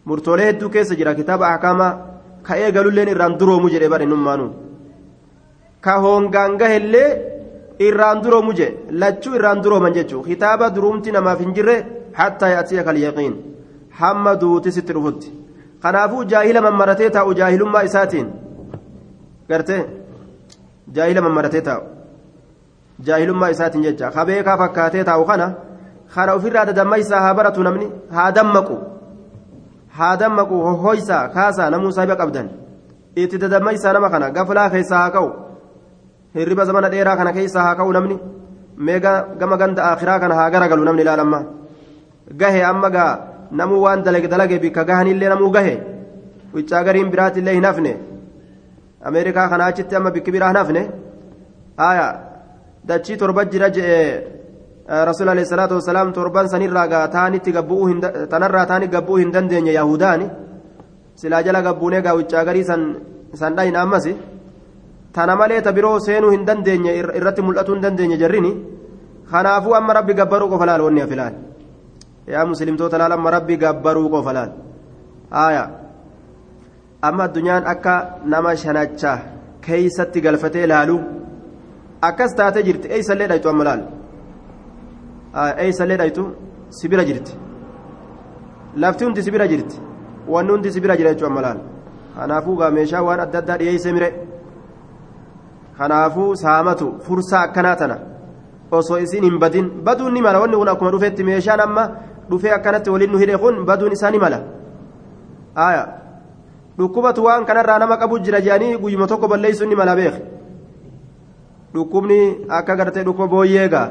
murtoolee 0.08 0.46
hedduu 0.48 0.70
keessa 0.74 0.96
jira 1.00 1.14
kitaaba 1.14 1.48
ahkaamaa 1.54 1.92
ka 2.46 2.56
eegalulleen 2.56 3.08
irraan 3.14 3.34
duroomu 3.40 3.68
jedhe 3.74 3.88
bare 3.92 4.06
nummaanuu 4.12 4.50
ka 5.84 5.94
hoongaan 6.04 6.56
gahellee 6.62 7.10
irraan 7.88 8.22
duroomu 8.24 8.52
jedhe 8.58 8.96
lachuu 9.02 9.34
irraan 9.38 9.62
durooman 9.64 9.96
jechuu 9.98 10.22
kitaaba 10.30 10.70
duruumti 10.76 11.12
namaaf 11.16 11.40
hin 11.44 11.52
jirre 11.56 11.76
yaatiya 12.18 12.84
kal 12.84 12.98
yaqiin 13.06 13.34
hamma 14.00 14.36
duuti 14.40 14.72
sitti 14.72 14.92
dhufutti 14.92 15.32
kanaafuu 15.82 16.24
jaahila 16.32 16.60
mammaratee 16.66 17.10
taa'u 17.10 17.34
jaahilummaa 17.40 17.82
isaatiin 17.88 18.28
gartee 19.48 19.82
jaahila 20.96 21.20
mammaratee 21.26 21.62
taa'u 21.68 21.82
jaahilummaa 23.06 23.48
isaatiin 23.54 23.84
jecha 23.88 24.10
kabeekaa 24.10 24.58
fakkaatee 24.62 25.04
taa'u 25.04 25.24
kana 25.24 25.48
kana 26.14 26.36
ofirraa 26.38 26.66
dadammaysaa 26.66 27.20
haa 27.24 27.34
baratu 27.34 27.62
namni 27.62 27.88
haa 28.18 28.30
dammaqu 28.38 28.76
haa 29.98 30.14
dammaqu 30.22 30.62
hohoysaa 30.66 31.28
kaasaa 31.36 31.70
namuu 31.74 31.92
saahiba 31.96 32.16
qabdan 32.22 32.48
itti 33.24 33.40
dadammaysaa 33.44 33.92
nama 33.92 34.10
kana 34.14 34.30
gaflaa 34.30 34.70
keessaa 34.70 35.02
haa 35.02 35.10
ka'u 35.18 35.28
hirriba 36.38 36.64
zamana 36.70 36.92
dheeraa 36.94 37.16
kana 37.20 37.32
keessaa 37.38 37.66
haa 37.68 37.76
ka'u 37.82 37.92
namni 37.98 38.16
mee 38.88 39.00
gama 39.40 39.56
ganda 39.62 39.90
akhiraa 39.92 40.18
kana 40.24 40.34
haa 40.40 40.50
garagalu 40.50 40.84
namni 40.88 41.02
ilaalamma 41.06 41.40
gahe 42.34 42.62
amma 42.62 42.90
gaa 42.90 43.12
namuu 43.52 43.80
waan 43.84 44.02
dalage 44.02 44.28
dalage 44.28 44.58
bikka 44.58 44.84
gahanillee 44.84 45.28
namuu 45.28 45.50
gahe 45.50 45.74
wiccaa 46.54 46.84
gariin 46.84 47.10
biraatillee 47.10 47.54
hin 47.54 47.64
hafne 47.64 47.92
ameerikaa 49.08 49.48
kana 49.48 49.66
achitti 49.66 49.96
amma 49.96 50.10
bikki 50.10 50.32
biraa 50.36 50.48
hin 50.52 50.56
hafne 50.62 50.82
aayaa 51.88 52.12
dachii 52.88 53.16
torba 53.16 53.44
jira 53.44 53.70
je'e 53.76 53.98
rasuul 55.08 55.28
alayhi 55.28 55.48
salaatu 55.52 55.74
wasalaam 55.78 56.12
torban 56.12 56.48
sanirraa 56.48 57.08
taanitti 57.16 57.52
gabbu'uu 57.52 57.94
tanarraa 58.32 58.66
taani 58.66 58.88
gabbu'uu 58.88 59.22
hin 59.22 59.32
dandeenye 59.36 59.72
yahudaani 59.80 60.30
silaa 61.20 61.42
jala 61.42 61.62
gabbuunee 61.62 62.02
gaa 62.06 62.14
wiccaa 62.20 62.44
garii 62.44 62.64
san 62.64 63.56
dhayin 63.56 63.76
ammas 63.76 64.06
tana 65.12 65.36
malee 65.36 65.60
ta 65.66 65.72
biroo 65.72 65.98
seenuu 66.06 66.30
hin 66.30 66.46
dandeenye 66.48 66.96
irratti 67.18 67.42
mul'atuu 67.42 67.74
hin 67.74 67.82
dandeenye 67.82 68.16
jarrini 68.22 68.52
kanaafuu 69.30 69.74
amma 69.78 69.92
rabbi 69.98 70.14
gabbaruu 70.20 70.48
qofa 70.52 70.66
laal 70.70 70.82
wanni 70.86 71.02
afilaal 71.06 71.34
laal 74.38 74.52
haaya 75.36 75.64
amma 77.02 77.22
addunyaan 77.28 77.64
akka 77.72 77.94
nama 78.32 78.56
shanacha 78.62 79.12
keeysatti 79.66 80.20
galfatee 80.24 80.66
laaluu 80.72 81.00
akkas 82.08 82.32
taatee 82.38 82.66
jirti 82.68 82.86
eeysallee 82.94 83.28
dhaytu 83.32 83.48
amma 83.52 83.64
laal 83.68 83.82
eeysallee 85.64 85.98
dhaytu 86.02 86.22
sibira 86.78 87.04
jirti 87.08 87.32
lafti 88.82 89.04
hundi 89.04 89.22
sibira 89.26 89.46
jirti 89.52 89.76
wanni 90.32 90.50
hundi 90.52 90.72
sibira 90.74 90.96
jira 90.96 91.10
jechuun 91.12 91.30
amma 91.30 91.42
laal 91.46 91.58
kanaafuu 92.16 92.56
gaa 92.60 92.70
meeshaa 92.78 93.02
waan 93.08 93.20
adda 93.24 93.38
addaa 93.42 93.58
dhiyeessee 93.60 93.92
mire 93.96 94.08
kanaafuu 95.78 96.30
saamatu 96.44 96.86
fursaa 97.06 97.42
akkanaa 97.46 97.76
tana 97.82 97.96
osoo 98.78 98.98
isiin 99.04 99.24
hin 99.28 99.38
badin 99.42 99.66
baduun 99.86 100.12
ni 100.14 100.22
mala 100.26 100.40
wanni 100.42 100.56
kun 100.60 100.68
akkuma 100.74 100.90
dhufeetti 100.94 101.24
meeshaan 101.30 101.60
amma 101.66 101.84
dhufee 102.30 102.52
akkanatti 102.58 102.90
waliin 102.90 103.12
nu 103.12 103.18
hidhe 103.18 103.38
kun 103.38 103.64
baduun 103.68 103.92
isaa 103.92 104.10
ni 104.10 104.18
mala 104.18 104.38
aya 105.66 105.82
dhukkubatu 106.78 107.24
waan 107.24 107.44
kanarraa 107.48 107.78
nama 107.78 107.96
qabu 107.96 108.18
jira 108.18 108.40
jedhanii 108.46 108.76
guyyuma 108.82 109.06
tokko 109.06 109.28
balleessuun 109.28 109.68
ni 109.68 109.76
mala 109.80 109.94
beek 109.96 110.14
dhukkubni 111.74 112.18
akka 112.58 112.76
gartee 112.76 113.04
dhukkuba 113.04 113.28
booyyee 113.34 113.68
gaa 113.68 113.88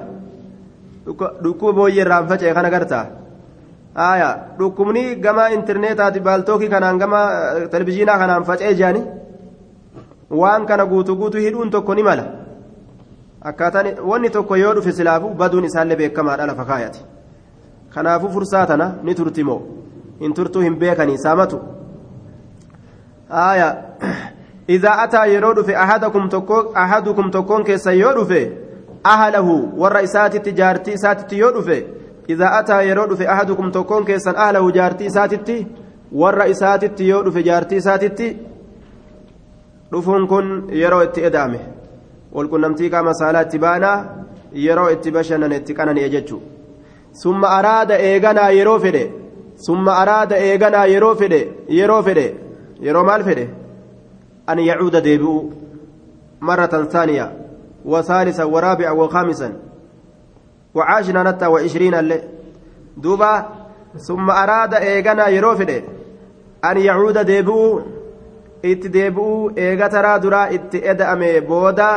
dhukkuba 1.44 1.74
booyyee 1.80 2.02
irraan 2.06 2.28
faca'e 2.30 2.54
kana 2.54 2.70
gartaa 2.76 3.06
aya 3.96 4.30
dhukkubni 4.60 5.04
gama 5.26 5.50
intarneetaati 5.58 6.20
baaltookii 6.28 6.70
kanaan 6.76 6.98
gama 7.04 7.20
televizhiinaa 7.74 8.18
kanaan 8.22 8.44
faca'e 8.50 8.74
jedhanii 8.80 9.04
waan 10.42 10.66
kana 10.66 10.86
guutuu 10.86 11.16
guutuu 11.22 11.40
hidhuun 11.46 11.70
tokko 11.76 11.96
ni 11.96 12.04
mala 12.04 12.26
akkaataan 13.50 13.88
wanni 14.12 14.30
tokko 14.30 14.56
yoo 14.64 14.74
dhufe 14.78 14.92
silaafu 14.92 15.30
baduun 15.42 15.66
isaallee 15.70 15.96
beekamaadha 16.02 16.46
lafa 16.52 16.66
kaayati 16.72 17.02
kanaafuu 17.96 18.30
fursaa 18.36 18.66
tana 18.72 18.88
ni 19.04 19.16
turti 19.16 19.44
moo 19.50 19.62
hin 20.20 20.34
turtuu 20.40 20.62
hin 20.68 20.76
beekanii 20.84 21.18
saamatu 21.26 21.60
aya 23.30 23.68
idaa 24.78 24.98
ataa 25.06 25.26
yeroo 25.34 25.54
dhufe 25.58 25.76
ahadukum 26.84 27.32
tokkoon 27.36 27.64
keessan 27.70 27.98
yoo 28.00 28.14
dhufe 28.18 28.42
ahlahu 29.14 29.56
warra 29.82 30.02
isaatitti 30.08 30.52
jaartii 30.62 30.94
isaatitti 31.00 31.40
yoo 31.44 31.52
dhufe 31.58 31.78
idaa 32.36 32.52
ataa 32.60 32.82
yeroo 32.90 33.08
dhufe 33.12 33.28
ahadukum 33.36 33.72
tokkoon 33.78 34.06
keessan 34.10 34.36
ahlahu 34.48 34.72
jaartii 34.80 35.08
isaatitti 35.14 35.58
warra 36.24 36.46
isaatitti 36.56 37.10
yoo 37.10 37.22
dhufe 37.28 37.44
jaartii 37.50 37.78
isaatitti 37.84 38.28
dhufuun 39.92 40.28
kun 40.28 40.48
yeroo 40.82 41.04
itti 41.08 41.22
eda'ame 41.30 41.60
walqunnamtii 42.36 42.90
qaama 42.96 43.14
saalaa 43.22 43.42
itti 43.48 43.60
baanaa 43.66 43.98
yeroo 44.66 44.90
itti 44.96 45.12
bashannane 45.18 45.56
itti 45.62 45.74
qanani'e 45.80 46.10
jechuu 46.16 46.42
summa 47.24 47.48
araada 47.58 47.96
eeganaa 48.10 48.50
yeroo 48.60 48.80
fedhe 48.86 49.04
summa 49.68 49.92
araada 50.02 50.36
eeganaa 50.48 50.88
yeroo 50.94 51.16
fedhe 51.22 51.42
yeroo 51.80 52.02
fedhe 52.08 52.26
yeroo 52.88 53.06
maal 53.10 53.24
fedhe 53.30 53.46
an 54.52 54.60
yacuuda 54.70 55.06
deebi'u 55.08 55.38
marratan 56.42 56.86
ثانية 56.88 57.32
وثالثا 57.86 58.44
ورابعا 58.44 58.92
وخامسا 58.92 59.54
وعاشرا 60.76 61.24
نتا 61.24 61.48
وعشرين 61.48 61.94
اللي 61.94 62.22
دوبا 62.98 63.46
ثم 63.98 64.30
أراد 64.30 64.74
إيغانا 64.74 65.28
يروفد 65.28 65.84
أن 66.66 66.78
يعود 66.78 67.18
ديبؤ 67.18 67.82
itti 68.66 68.90
deebi'uu 68.90 69.52
eega 69.64 69.90
taraa 69.94 70.20
duraa 70.20 70.48
itti 70.58 70.80
eda'ame 70.92 71.28
booda 71.50 71.90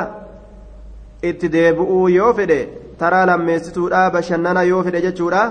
itti 1.31 1.49
deebi'uu 1.55 2.09
yoo 2.15 2.33
fedhe 2.39 2.59
taraa 3.01 3.27
lammeessituudha 3.31 4.03
bashannana 4.15 4.63
yoo 4.71 4.83
fedhe 4.87 5.05
jechuudha 5.07 5.43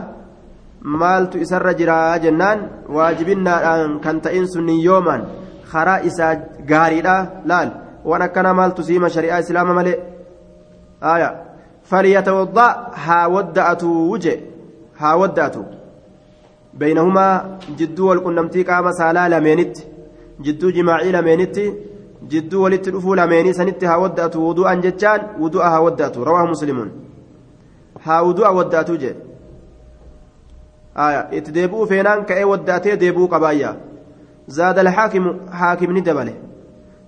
maaltu 1.01 1.41
isarra 1.45 1.73
jiraa 1.79 2.19
jennaan 2.25 2.59
waajibinnaadhaan 2.97 3.99
kan 4.05 4.21
ta'in 4.25 4.47
sunni 4.53 4.83
yoomaan 4.87 5.23
karaa 5.71 5.99
isaa 6.09 6.33
gaariidha 6.71 7.15
laal 7.51 7.71
waan 8.09 8.27
akkanaa 8.27 8.59
maaltu 8.59 8.87
siima 8.89 9.13
shari'aa 9.15 9.41
islaama 9.45 9.79
malee 9.79 9.97
aya 11.15 11.31
falyatawadda 11.91 12.67
haa 13.07 13.25
wadda'atu 13.35 13.89
wuje 14.11 14.35
haa 15.01 15.17
wadda'atu 15.23 15.65
بينهما 16.81 17.27
جدو 17.79 18.09
والقنمتي 18.09 18.63
قام 18.63 18.91
سالا 18.91 19.23
لمينت 19.33 19.75
جدو 20.45 20.69
جماعي 20.77 21.11
لمينت 21.11 21.57
جدو 22.31 22.63
ولت 22.63 22.87
الأفو 22.87 23.13
لميني 23.19 23.53
سنت 23.53 23.83
ها 23.83 23.95
ودأت 23.95 24.35
وضوءا 24.35 24.73
جتان 24.85 25.19
وضوء 25.41 25.63
ها 25.73 25.79
ودأت 25.85 26.17
رواه 26.17 26.45
مسلم 26.53 26.79
ها 28.07 28.21
وضوء 28.21 28.49
ودأت 28.57 28.91
جي 28.91 29.13
آية 30.97 31.21
اتديبو 31.37 31.85
فينان 31.85 32.23
كأي 32.23 32.43
ودأتي 32.43 32.95
ديبو 32.95 33.27
قبايا 33.27 33.71
زاد 34.47 34.79
الحاكم 34.79 35.23
حاكم 35.51 35.97
ندبله 35.97 36.47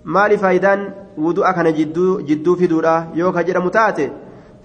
maali 0.03 0.37
faayidaan 0.37 0.81
wudu'a 1.17 1.53
kana 1.53 1.71
jidduu 1.71 2.55
fiduudha 2.59 3.07
yoo 3.15 3.31
ka 3.31 3.43
jedhamu 3.43 3.71
taate 3.77 4.11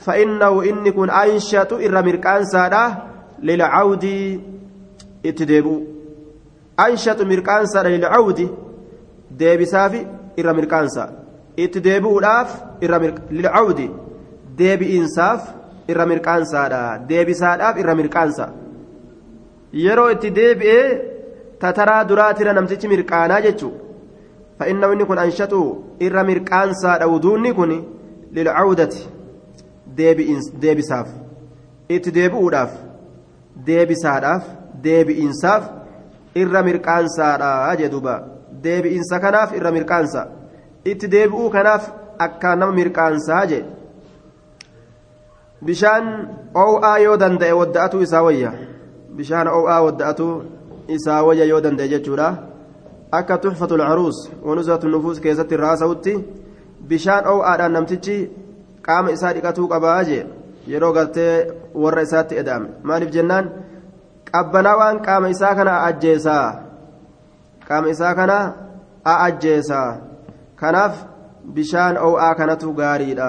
fa'innahu 0.06 0.62
inni 0.70 0.92
kun 0.92 1.10
anshatu 1.10 1.80
irra 1.86 2.02
mirqaansaadha 2.08 2.84
lilcawdii 3.48 4.40
itti 5.30 5.48
deebi'u 5.52 5.76
anshatu 6.86 7.26
mirqaansaadha 7.32 7.94
lilcawdi 7.96 8.48
deebisaafi 9.42 10.06
irra 10.36 10.54
mirqaansa 10.60 11.08
itti 11.56 11.84
deebi'uudhaaf 11.88 12.56
irra 12.80 12.98
lilcawdi 13.30 13.90
deebi'iinsaaf 14.62 15.42
irra 15.90 16.04
mirqaansaadha. 16.12 16.82
Deebisaadhaaf 17.08 17.76
irra 17.82 17.94
mirqaansa. 18.00 18.46
Yeroo 19.84 20.10
itti 20.14 20.30
deebi'ee 20.38 20.86
tataraa 21.62 22.04
duraa 22.08 22.32
tira 22.38 22.52
namtichi 22.58 22.88
mirqaanaa 22.94 23.40
jechuudha 23.46 23.82
fa'inna 24.58 24.92
inni 24.92 25.04
kun 25.10 25.18
anshatu 25.24 25.60
irra 26.06 26.22
mirqaansaadha 26.30 27.06
wuduunni 27.12 27.52
kun 27.58 27.72
lilcawdati. 28.36 29.00
Deebisaaf. 30.62 31.08
Itti 31.94 32.10
deebi'uudhaaf. 32.18 32.72
Deebisaadhaaf 33.66 34.44
deebi'insaaf 34.84 35.64
irra 36.42 36.60
mirqaansaadha 36.68 37.76
jedhuba 37.82 38.14
deebi'insa 38.64 39.20
kanaaf 39.24 39.50
irra 39.58 39.70
mirqaansa. 39.76 40.22
Itti 40.90 41.06
deebi'uu 41.14 41.50
kanaaf 41.56 41.84
akka 42.26 42.56
nama 42.56 42.72
mirqaansaa 42.80 43.44
jedhe. 43.52 43.83
Bishaan 45.66 46.04
oo'aa 46.64 46.98
yoo 46.98 47.16
danda'e 47.22 47.52
wadda'atu 47.60 48.02
isaa 48.06 48.22
wayya 48.26 48.52
bishaan 49.16 49.48
oo'aa 49.48 49.80
wadda'atu 49.86 50.26
isaa 50.96 51.22
wayya 51.26 51.44
yoo 51.52 51.60
danda'e 51.66 51.88
jechuudha 51.94 52.28
akka 53.18 53.38
tuxfatul 53.38 53.84
caruus 53.88 54.18
wanusatu 54.46 54.88
nufuus 54.88 55.20
keessatti 55.24 55.54
irraa 55.58 55.76
sa'utti 55.82 56.14
bishaan 56.88 57.24
oo'aadhaan 57.32 57.72
namtichi 57.76 58.16
qaama 58.86 59.14
isaa 59.16 59.32
dhiqatuu 59.36 59.68
qabaa 59.72 60.00
jee 60.08 60.24
yeroo 60.72 60.92
gartee 60.98 61.34
warra 61.82 62.02
isaatti 62.08 62.38
eda'ame 62.42 62.68
maaliif 62.90 63.10
jennaan 63.16 63.50
qabbanaa 64.30 64.76
waan 64.80 65.02
qaama 65.06 65.32
isaa 65.34 65.54
kana 65.58 65.74
ajjeesaa 65.88 66.46
qaama 67.68 67.88
isaa 67.94 68.14
kana 68.20 68.38
ajjeesaa 69.16 69.88
kanaaf 70.60 70.94
bishaan 71.56 71.96
oo'aa 72.06 72.34
kanatu 72.40 72.72
gaariidha 72.80 73.28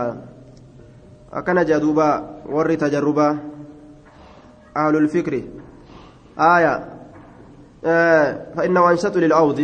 akkana 1.36 1.68
jaduuba 1.68 2.08
warri 2.48 2.78
tajarruba 2.80 3.28
ahlul 4.74 5.10
fikri 5.12 5.42
aaya 6.40 6.96
فإنه 8.56 8.82
أنشط 8.92 9.14
للعود. 9.18 9.60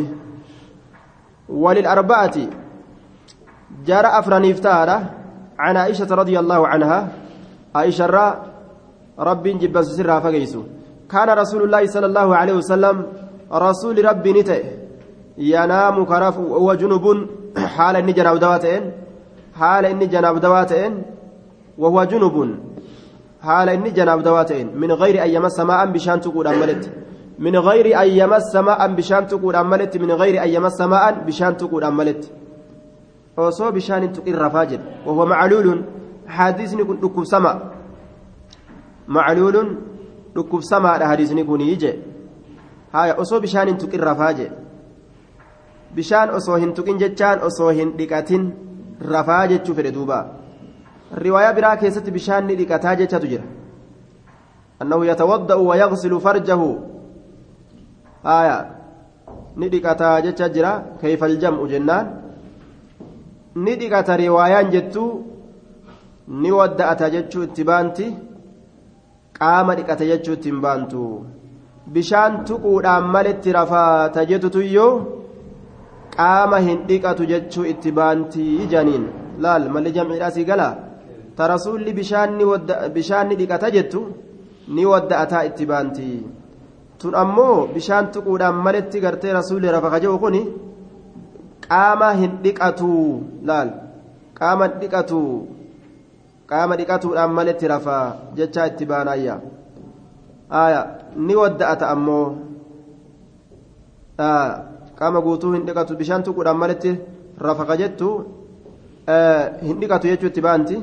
وللأربعة. 1.50 2.38
جار 3.86 4.06
أفران 4.06 4.46
إفتارة 4.46 4.98
عن 5.60 5.78
عائشة 5.78 6.06
رضي 6.06 6.40
الله 6.40 6.68
عنها. 6.68 7.08
عائشة 7.76 8.06
رب 9.20 9.46
جبس 9.48 9.86
سرها 9.98 10.20
فقيسو. 10.20 10.62
كان 11.10 11.30
رسول 11.30 11.62
الله 11.66 11.86
صلى 11.86 12.06
الله 12.06 12.36
عليه 12.36 12.54
وسلم 12.62 12.96
رسول 13.50 14.06
ربي 14.06 14.32
نتئ 14.34 14.64
ينام 15.38 16.06
كرف 16.06 16.38
وجنب 16.38 17.06
حال 17.58 17.96
إني 17.96 18.14
جناب 18.14 18.38
دواتين. 18.38 18.84
حال 19.58 19.86
إني 19.86 20.06
جناب 20.06 20.38
دواتين. 20.40 20.92
وهو 21.82 22.00
جنب 22.12 22.36
حال 23.46 23.70
إني 23.70 23.90
جناب 23.98 24.20
دواتين 24.28 24.68
من 24.82 24.92
غير 25.02 25.16
أن 25.26 25.30
يمس 25.36 25.58
ماء 25.60 25.82
بشان 25.96 26.18
تقول 26.22 26.48
أملت 26.48 26.84
من 27.46 27.56
غير 27.68 27.86
أن 28.02 28.10
يمس 28.20 28.56
ماء 28.56 28.82
بشان 28.98 29.24
تقول 29.32 29.56
أملت 29.56 29.94
من 30.04 30.12
غير 30.22 30.36
أن 30.44 30.50
يمس 30.56 30.80
ماء 30.82 31.06
بشان 31.28 31.58
تقول 31.58 31.84
أملت 31.84 32.24
osoo 33.38 33.72
bishaan 33.72 34.14
tuqin 34.14 34.36
rafaa 34.36 34.66
jedhe 34.66 34.84
wahuwa 35.06 35.26
macluulun 35.34 35.80
hadiisni 36.38 36.84
kun 36.86 36.98
dhukkubsama 37.04 37.52
macluulun 39.08 39.70
dhukkubsamaadha 40.36 41.08
hadiisni 41.12 41.44
kunii 41.44 41.76
je 41.84 41.92
haya 42.92 43.16
osoo 43.24 43.40
bishaan 43.46 43.68
hin 43.72 43.78
tuqin 43.84 44.04
rafaa 44.10 44.34
jedhe 44.34 44.56
bishaan 45.96 46.30
osoo 46.40 46.58
hin 46.64 46.74
tuqin 46.74 47.00
jechaan 47.04 47.48
osoo 47.50 47.70
hin 47.80 47.96
dhiqatin 47.98 48.52
rafaa 49.14 49.48
jechuu 49.54 49.76
fedhe 49.80 49.92
duuba 49.98 50.20
riwaayaa 51.14 51.53
biraa 51.53 51.76
keessatti 51.78 52.12
bishaan 52.12 52.47
ni 52.47 52.55
dhiqataa 52.55 52.95
jechatu 52.95 53.28
jira. 53.28 53.43
Annahu 54.82 55.03
yatawadda'u 55.05 55.68
wayaghsilu 55.70 56.20
farjahu. 56.26 56.70
Haya 58.24 58.57
ni 59.55 59.70
dhiqataa 59.74 60.22
jecha 60.26 60.49
jira 60.49 60.72
kayfa 61.01 61.26
aljam'u 61.26 61.68
jennaan. 61.74 62.07
Ni 63.55 63.76
dhiqata 63.76 64.18
riwaayaan 64.24 64.72
jettu 64.72 65.05
ni 66.41 66.51
wadda'ata 66.57 67.09
jechuu 67.16 67.43
itti 67.47 67.64
baanti 67.70 68.07
qaama 69.39 69.76
dhiqata 69.76 70.05
jechuu 70.12 70.34
itti 70.38 70.49
hin 70.51 70.62
baantu. 70.66 71.03
Bishaan 71.93 72.45
tuquudhaan 72.47 73.09
malitti 73.14 73.51
rafaata 73.57 74.26
jettutuyyoo 74.30 74.93
qaama 76.16 76.59
hin 76.68 76.86
dhiqatu 76.89 77.26
jechuu 77.32 77.66
itti 77.74 77.91
baanti 77.91 78.45
janiin. 78.72 79.05
Laal 79.43 79.68
malli 79.74 79.91
jamciidhaa 79.97 80.32
sii 80.38 80.45
gala 80.45 80.70
ta 81.36 81.48
rasuulli 81.48 81.94
bishaan 81.94 83.28
ni 83.30 83.36
dhiqata 83.40 83.72
jettu 83.72 84.02
ni 84.68 84.84
wadda'ataa 84.86 85.44
itti 85.50 85.66
baanti. 85.66 86.10
Tun 87.00 87.14
ammoo 87.16 87.68
bishaan 87.74 88.12
tuquudhaan 88.14 88.56
malitti 88.66 89.00
gartee 89.02 89.34
rasuulli 89.34 89.72
rafa 89.76 89.90
kaje'u 89.94 90.18
kuni 90.24 90.42
qaama 91.68 92.10
hin 92.20 92.32
dhiqatu 92.44 92.92
laal. 93.48 93.70
Qaama 94.40 94.68
dhiqatu 94.82 95.22
qaama 96.50 96.78
dhiqatuudhaan 96.80 97.32
malitti 97.38 97.68
rafaa 97.74 98.06
jechaa 98.38 98.68
itti 98.72 98.86
baanayya. 98.92 99.36
Aya 100.64 100.82
ni 101.16 101.34
wadda'ata 101.42 101.86
ammoo. 101.94 102.28
Qaama 105.00 105.20
guutuu 105.26 105.54
hin 105.56 105.66
dhiqatu 105.68 105.98
bishaan 106.00 106.24
tuquudhaan 106.24 106.58
malitti 106.64 106.92
rafa 107.48 107.64
ka 107.70 107.76
jettu 107.82 108.10
hin 109.68 109.78
dhiqatu 109.82 110.08
jechuu 110.12 110.30
itti 110.32 110.42
baanti 110.48 110.78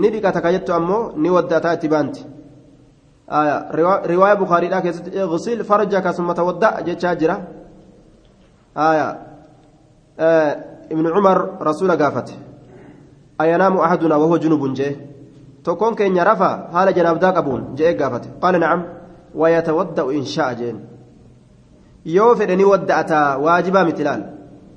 ni 0.00 0.10
dhiqata 0.10 0.40
ka 0.40 0.52
jettu 0.52 0.72
ammoo 0.72 1.12
ni 1.16 1.28
wadda'ataa 1.30 1.74
itti 1.78 1.88
baanti. 1.88 2.22
Aya 3.28 3.56
riwaaya 4.10 4.36
bukaariidhaa 4.36 4.82
keessatti 4.82 5.10
igsil 5.10 5.64
farjaka 5.64 6.12
summa 6.12 6.34
tawadda' 6.34 6.82
jechaa 6.86 7.14
jira. 7.20 7.36
Aya 8.74 9.06
ابن 10.92 11.06
عمر 11.06 11.62
رسول 11.62 11.90
قافت 12.02 12.28
أينام 13.40 13.76
أحدنا 13.76 14.16
وهو 14.16 14.36
جنوب 14.36 14.74
جاء 14.74 14.94
تكون 15.64 15.94
كين 15.94 16.18
رفا 16.22 16.68
حال 16.72 16.94
جناب 16.94 17.16
ذاك 17.18 17.36
أبون 17.36 17.74
جاء 17.74 18.02
قافت 18.02 18.24
قال 18.42 18.60
نعم 18.60 18.84
ويتودأ 19.34 20.10
إن 20.10 20.24
شاء 20.24 20.52
جين 20.54 20.80
يوفي 22.06 22.64
ودأتا 22.64 23.34
واجبا 23.34 23.82
مثلال 23.84 24.20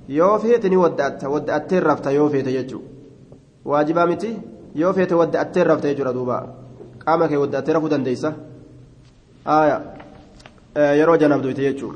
يوفي 0.10 0.76
ودأتا 0.76 1.28
ودأت 1.28 1.74
رفت 1.74 2.08
يوفي 2.08 2.42
تججو 2.42 2.82
واجبا 3.66 4.06
متي 4.06 4.38
يوفي 4.76 5.14
ودأت 5.14 5.58
رفت 5.58 5.86
يجرى 5.86 6.14
دوبا 6.14 6.38
قامك 7.08 7.32
ودأت 7.32 7.70
رفو 7.70 7.88
دنديسة 7.88 8.34
آية 9.48 9.78
آه 10.78 10.94
يرو 10.94 11.16
جناب 11.16 11.42
دويت 11.42 11.60
يجو 11.60 11.90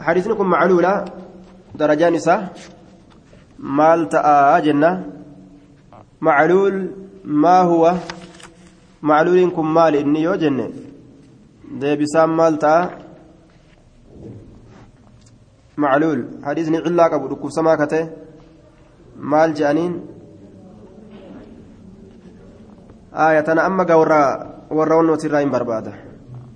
حديثنا 0.00 0.34
كن 0.34 0.46
معلولة 0.46 1.04
درجان 1.74 2.12
نساء 2.12 2.52
مال 3.58 4.08
تآ 4.08 4.58
جنة 4.58 4.90
معلول 6.20 6.74
ما 7.24 7.60
هو 7.60 7.94
معلول 9.02 9.50
كن 9.56 9.64
مال 9.64 9.94
إني 9.96 10.22
يو 10.22 10.34
جنة 10.34 10.66
ده 11.80 11.94
بسام 11.94 12.36
مال 12.36 12.58
تآ 12.58 12.74
معلول 15.76 16.18
حديثني 16.44 16.78
علا 16.78 17.04
قبل 17.12 17.26
ركوب 17.32 17.50
سماكته 17.50 18.08
مال 19.18 19.54
جانين 19.54 19.92
آية 19.92 20.15
أنا 23.16 23.66
أما 23.66 23.84
قورا 23.84 24.56
warra 24.70 24.96
wannooti 24.98 25.26
irraa 25.28 25.40
hin 25.40 25.50
barbaada 25.50 25.92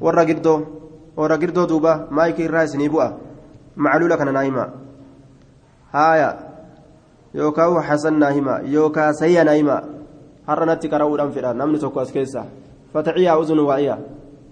warra 0.01 0.25
girdoo 0.27 0.59
warra 1.17 1.39
girdoo 1.39 1.67
duuba 1.67 2.07
maayikii 2.11 2.45
irraa 2.49 2.65
isinii 2.67 2.89
bu'a 2.89 3.13
macluula 3.77 4.17
kana 4.19 4.33
naa 4.33 4.43
himaa 4.43 4.69
haaya 5.93 6.31
yookaan 7.35 7.83
hasan 7.91 8.19
naa 8.19 8.31
himaa 8.31 8.61
yookaan 8.67 9.15
sayya 9.15 9.45
naa 9.45 9.55
himaa 9.55 9.83
har'a 10.47 10.67
natti 10.67 10.91
qara'uudhaan 10.91 11.33
fedha 11.33 11.55
namni 11.55 11.79
tokko 11.79 12.01
as 12.01 12.13
keessa 12.13 12.45
fataciyyaa 12.93 13.39
uzunu 13.39 13.67
waa'iyaa 13.71 13.99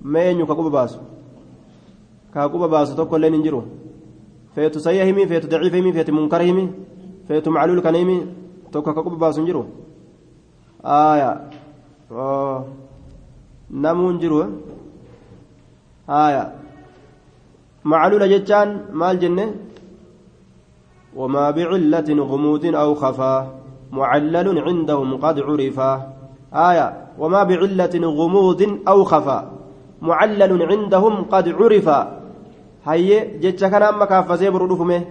mee 0.03 0.27
eenyu 0.31 0.47
ka 0.47 0.55
quba 0.55 0.71
baasu 0.71 0.99
ka 2.35 2.49
quba 2.49 2.69
baasu 2.69 2.95
tokko 2.95 3.17
illee 3.19 3.31
hin 3.35 3.43
jiru 3.43 3.63
feetu 4.55 4.81
sayya 4.81 5.05
himi 5.05 5.27
feetu 5.27 5.51
daciifa 5.51 5.77
himi 5.83 5.93
feetu 5.93 6.13
munkara 6.15 6.45
himi 6.45 6.71
feetu 7.29 7.51
macluul 7.51 7.83
kana 7.83 7.99
himi 7.99 8.19
tokko 8.71 8.95
ka 8.95 9.03
quba 9.03 9.17
baasu 9.27 9.43
hin 9.43 9.51
jiru 9.51 9.67
haaya 10.83 11.51
namuu 12.11 14.09
hin 14.11 14.19
jiru 14.21 14.39
haaya 16.09 16.45
macluula 17.85 18.29
jechaan 18.33 18.89
maal 18.93 19.19
jenne 19.21 19.69
وما 21.19 21.51
بعلة 21.51 22.09
غموض 22.31 22.65
أو 22.75 22.95
خفا. 22.95 23.35
معلل 23.93 24.59
عندهم 24.59 25.17
قد 25.17 25.41
عرفا. 25.41 25.91
آية. 26.55 26.87
وما 27.19 27.43
بعلة 27.43 27.95
غموض 28.19 28.61
أو 28.89 29.05
خفا. 29.05 29.39
معلل 30.03 30.53
عندهم 30.71 31.15
قد 31.33 31.49
عرفا. 31.49 31.99
هي 32.87 33.39
جتش 33.43 33.65
كان 33.65 33.83
أما 33.83 34.05
كافزي 34.05 34.51
برودوف 34.51 34.81
مه 34.81 35.05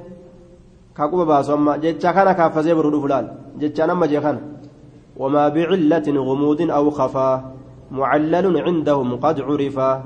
كاكوبا 0.96 1.24
باسو 1.24 1.54
أما 1.54 1.78
جتش 1.78 2.06
كان 2.06 2.32
كافزي 2.32 2.74
برودوف 2.74 3.06
لال 3.06 3.26
جتش 3.60 3.80
أما 3.82 4.06
جيخان. 4.06 4.57
وما 5.18 5.50
بعلة 5.50 6.08
غموض 6.08 6.62
أو 6.72 6.90
خفا 6.90 7.52
معلل 7.92 8.46
عندهم 8.66 9.16
قد 9.16 9.42
عرفا 9.42 10.04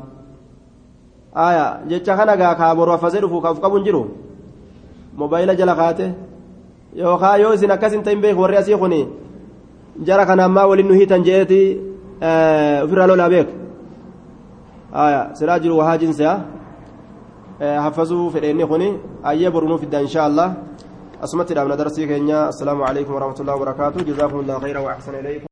آية 1.35 1.65
جتش 1.89 2.09
كان 2.09 2.53
كابرو 2.53 2.97
فزيرو 2.97 3.41
كاف 3.41 3.59
كابون 3.59 3.83
جيرو 3.83 4.07
mobaayila 5.17 5.55
jala 5.55 5.75
kaate 5.75 6.13
yookaan 6.95 7.41
yoo 7.41 7.53
isin 7.53 7.71
akkas 7.71 7.91
hin 7.93 8.03
ta'in 8.03 8.21
beeku 8.21 8.41
warri 8.41 8.57
asii 8.57 8.77
kuni 8.79 9.07
jara 10.07 10.25
kana 10.25 10.45
ammaa 10.45 10.67
waliin 10.67 10.87
nu 10.87 10.93
hiitan 10.93 11.23
jeeti 11.23 11.79
ofirraa 12.83 13.07
lolaa 13.07 13.29
beeku 13.29 13.51
silaa 15.33 15.59
jiru 15.59 15.77
wahaa 15.77 15.97
jinsiyaa 15.97 16.39
haffazuu 17.59 18.29
fedheenni 18.31 18.65
kuni 18.65 18.87
ayyee 21.21 21.29
borunuu 21.29 21.29
fidda 21.29 21.29
inshaa 21.29 21.29
allah 21.29 21.29
asumatti 21.29 21.53
dhaabna 21.57 21.75
darsii 21.81 22.07
keenya 22.11 22.39
assalaamu 22.51 22.83
alaikum 22.89 23.13
warahmatullahi 23.15 23.57
wabarakaatu 23.59 23.97